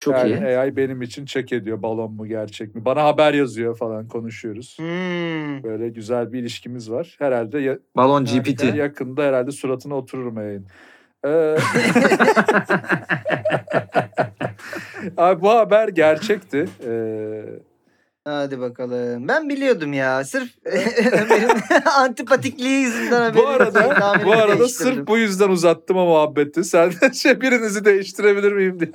Çok 0.00 0.14
yani 0.14 0.28
iyi. 0.32 0.58
AI 0.58 0.76
benim 0.76 1.02
için 1.02 1.24
check 1.26 1.52
ediyor 1.52 1.82
balon 1.82 2.12
mu 2.12 2.26
gerçek 2.26 2.74
mi. 2.74 2.84
Bana 2.84 3.04
haber 3.04 3.34
yazıyor 3.34 3.76
falan 3.76 4.08
konuşuyoruz. 4.08 4.76
Hmm. 4.78 5.62
Böyle 5.62 5.88
güzel 5.88 6.32
bir 6.32 6.40
ilişkimiz 6.40 6.90
var. 6.90 7.16
Herhalde 7.18 7.58
ya- 7.58 7.78
Balon. 7.96 8.24
GPT. 8.24 8.64
yakında 8.76 9.22
herhalde 9.22 9.50
suratına 9.52 9.94
otururum 9.94 10.36
yayın. 10.36 10.66
Ee, 11.24 11.56
Abi 15.16 15.42
bu 15.42 15.50
haber 15.50 15.88
gerçekti. 15.88 16.66
Ee, 16.86 17.44
Hadi 18.24 18.60
bakalım. 18.60 19.28
Ben 19.28 19.48
biliyordum 19.48 19.92
ya. 19.92 20.24
Sırf 20.24 20.50
Ömer'in 21.12 21.50
antipatikliği 21.98 22.80
yüzünden 22.80 23.20
haberim 23.20 23.44
bu 23.44 23.48
arada 23.48 24.20
bu 24.24 24.32
arada 24.32 24.68
sırf 24.68 25.06
bu 25.06 25.18
yüzden 25.18 25.48
uzattım 25.48 25.96
o 25.96 26.06
muhabbeti. 26.06 26.64
Sen 26.64 26.90
şey 27.12 27.40
birinizi 27.40 27.84
değiştirebilir 27.84 28.52
miyim 28.52 28.80
diye. 28.80 28.92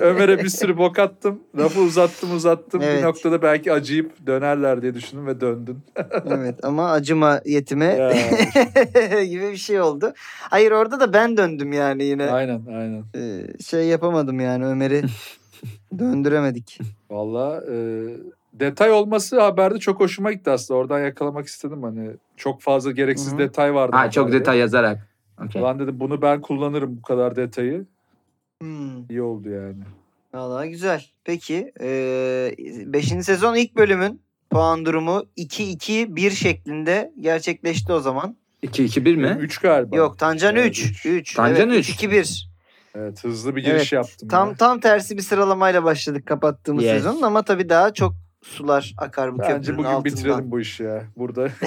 Ömer'e 0.00 0.38
bir 0.38 0.48
sürü 0.48 0.78
bok 0.78 0.98
attım. 0.98 1.40
Lafı 1.58 1.80
uzattım 1.80 2.36
uzattım. 2.36 2.82
Evet. 2.82 2.98
Bir 2.98 3.06
noktada 3.06 3.42
belki 3.42 3.72
acıyıp 3.72 4.26
dönerler 4.26 4.82
diye 4.82 4.94
düşündüm 4.94 5.26
ve 5.26 5.40
döndün. 5.40 5.78
evet 6.26 6.64
ama 6.64 6.90
acıma 6.90 7.40
yetime 7.44 8.12
gibi 9.24 9.50
bir 9.50 9.56
şey 9.56 9.80
oldu. 9.80 10.12
Hayır 10.40 10.72
orada 10.72 11.00
da 11.00 11.12
ben 11.12 11.36
döndüm 11.36 11.72
yani 11.72 12.04
yine. 12.04 12.30
aynen 12.30 12.62
aynen. 12.68 13.04
Ee, 13.16 13.46
şey 13.62 13.86
yapamadım 13.86 14.40
yani 14.40 14.66
Ömer'i 14.66 15.02
döndüremedik. 15.98 16.78
Valla 17.10 17.62
e, 17.72 17.76
detay 18.52 18.90
olması 18.92 19.40
haberde 19.40 19.78
çok 19.78 20.00
hoşuma 20.00 20.32
gitti 20.32 20.50
aslında. 20.50 20.80
Oradan 20.80 21.00
yakalamak 21.00 21.46
istedim 21.46 21.82
hani. 21.82 22.10
Çok 22.36 22.62
fazla 22.62 22.90
gereksiz 22.90 23.30
Hı 23.32 23.34
hı. 23.34 23.38
detay 23.38 23.74
vardı. 23.74 23.96
Ha 23.96 24.10
çok 24.10 24.24
haberde. 24.24 24.40
detay 24.40 24.58
yazarak. 24.58 25.08
Okey. 25.46 25.62
Ulan 25.62 25.78
dedim 25.78 26.00
bunu 26.00 26.22
ben 26.22 26.40
kullanırım 26.40 26.96
bu 26.96 27.02
kadar 27.02 27.36
detayı. 27.36 27.86
Hmm. 28.62 29.10
İyi 29.10 29.22
oldu 29.22 29.48
yani. 29.50 29.82
Vallahi 30.34 30.70
güzel. 30.70 31.04
Peki 31.24 31.72
5. 31.78 33.08
sezon 33.08 33.54
ilk 33.54 33.76
bölümün 33.76 34.20
puan 34.50 34.84
durumu 34.84 35.24
2-2-1 35.36 36.30
şeklinde 36.30 37.12
gerçekleşti 37.20 37.92
o 37.92 38.00
zaman. 38.00 38.36
2-2-1 38.62 39.16
mi? 39.16 39.36
3 39.40 39.58
galiba. 39.58 39.96
Yok 39.96 40.18
Tancan 40.18 40.56
Evet, 40.56 40.70
3. 40.70 40.84
üç. 40.90 41.06
3. 41.06 41.34
Tancan 41.34 41.70
evet, 41.70 41.78
üç. 41.78 42.02
3-2-1. 42.04 42.51
Evet 42.94 43.24
hızlı 43.24 43.56
bir 43.56 43.60
giriş 43.64 43.74
Evet, 43.74 43.92
yaptım. 43.92 44.28
Tam 44.28 44.48
ya. 44.48 44.54
tam 44.54 44.80
tersi 44.80 45.16
bir 45.16 45.22
sıralamayla 45.22 45.84
başladık 45.84 46.26
kapattığımız 46.26 46.84
Yes. 46.84 46.92
sezon 47.02 47.22
ama 47.22 47.42
tabii 47.42 47.68
daha 47.68 47.92
çok 47.92 48.14
sular 48.42 48.94
akar 48.98 49.34
bu 49.34 49.38
Bence 49.38 49.52
köprünün 49.52 49.78
bugün 49.78 49.88
altından. 49.88 50.04
bitirelim 50.04 50.50
bu 50.50 50.60
işi 50.60 50.82
ya. 50.82 51.02
Burada 51.16 51.48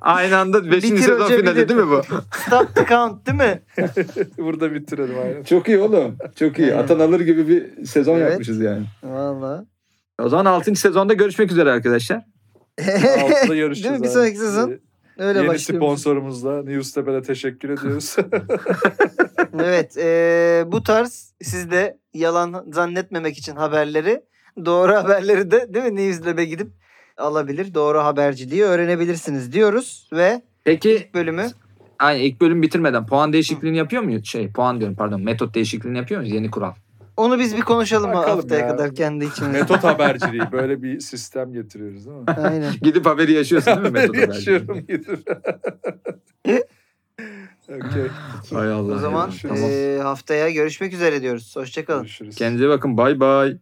Aynı 0.00 0.36
anda 0.38 0.70
5. 0.70 0.82
Bitir 0.84 0.98
sezon 0.98 1.26
finali 1.28 1.56
bitir. 1.56 1.68
değil 1.68 1.80
mi 1.80 1.90
bu? 1.90 2.02
Stop 2.46 2.74
the 2.74 2.86
count 2.88 3.26
değil 3.26 3.38
mi? 3.38 3.62
burada 4.38 4.74
bitirelim 4.74 5.18
aynen. 5.24 5.42
Çok 5.42 5.68
iyi 5.68 5.78
oğlum. 5.78 6.16
Çok 6.38 6.58
iyi. 6.58 6.74
Atan 6.74 6.98
alır 7.00 7.20
gibi 7.20 7.48
bir 7.48 7.86
sezon 7.86 8.18
Evet. 8.18 8.30
yapmışız 8.30 8.60
yani. 8.60 8.84
Valla. 9.02 9.64
O 10.22 10.28
zaman 10.28 10.44
6. 10.44 10.74
sezonda 10.74 11.12
görüşmek 11.14 11.50
üzere 11.52 11.70
arkadaşlar. 11.70 12.24
Altıda 13.22 13.54
yarışacağız. 13.54 13.84
Değil 13.84 14.00
mi? 14.00 14.02
Bir 14.02 14.08
sonraki 14.08 14.36
sezon 14.38 14.70
Ee, 14.70 14.78
Öyle 15.22 15.38
Yeni 15.38 15.48
başlıyormuş. 15.48 15.86
sponsorumuzla 15.86 16.62
Newstep'e 16.62 17.22
teşekkür 17.22 17.68
ediyoruz. 17.70 18.16
Evet. 19.62 19.96
eee, 19.96 20.64
bu 20.72 20.82
tarz 20.82 21.34
siz 21.42 21.70
de 21.70 21.98
yalan 22.14 22.64
zannetmemek 22.72 23.38
için 23.38 23.56
haberleri 23.56 24.22
doğru 24.64 24.92
haberleri 24.94 25.50
de 25.50 25.74
değil 25.74 25.84
mi 25.84 25.96
Newslab'e 25.96 26.44
gidip 26.44 26.68
alabilir. 27.18 27.74
Doğru 27.74 27.98
haberciliği 27.98 28.62
öğrenebilirsiniz 28.62 29.52
diyoruz 29.52 30.08
ve 30.12 30.42
Peki 30.64 31.10
bölümü 31.14 31.46
aynı 31.98 32.18
ilk 32.22 32.40
bölüm 32.40 32.62
bitirmeden 32.62 33.06
puan 33.06 33.32
değişikliğini 33.32 33.76
yapıyor 33.76 34.02
muyuz? 34.02 34.26
Şey 34.26 34.52
puan 34.52 34.80
diyorum 34.80 34.96
pardon 34.96 35.22
metot 35.22 35.54
değişikliğini 35.54 35.98
yapıyor 35.98 36.20
muyuz? 36.20 36.34
Yeni 36.34 36.50
kural. 36.50 36.72
Onu 37.16 37.38
biz 37.38 37.56
bir 37.56 37.60
konuşalım 37.62 38.12
Bakalım 38.12 38.38
haftaya 38.38 38.60
ya. 38.60 38.68
kadar 38.68 38.94
kendi 38.94 39.24
içimizde. 39.24 39.58
Metot 39.60 39.84
haberciliği. 39.84 40.42
Böyle 40.52 40.82
bir 40.82 41.00
sistem 41.00 41.52
getiriyoruz 41.52 42.06
değil 42.06 42.16
mi? 42.18 42.24
Aynen. 42.36 42.72
Gidip 42.82 43.06
haberi 43.06 43.32
yaşıyorsun 43.32 43.72
değil 43.76 43.86
mi 43.86 43.90
metot 43.90 44.16
haberciliği? 44.16 44.54
Yaşıyorum 44.54 44.78
gidip. 44.88 45.30
Okey. 47.68 48.08
Hay 48.52 48.72
Allah. 48.72 48.94
O 48.94 48.98
zaman 48.98 49.26
ya. 49.28 49.34
Tamam. 49.42 49.70
eee, 49.70 49.98
haftaya 49.98 50.50
görüşmek 50.50 50.92
üzere 50.92 51.22
diyoruz. 51.22 51.56
Hoşçakalın. 51.56 52.02
Görüşürüz. 52.02 52.34
Kendinize 52.36 52.68
bakın. 52.68 52.96
Bay 52.96 53.20
bay. 53.20 53.56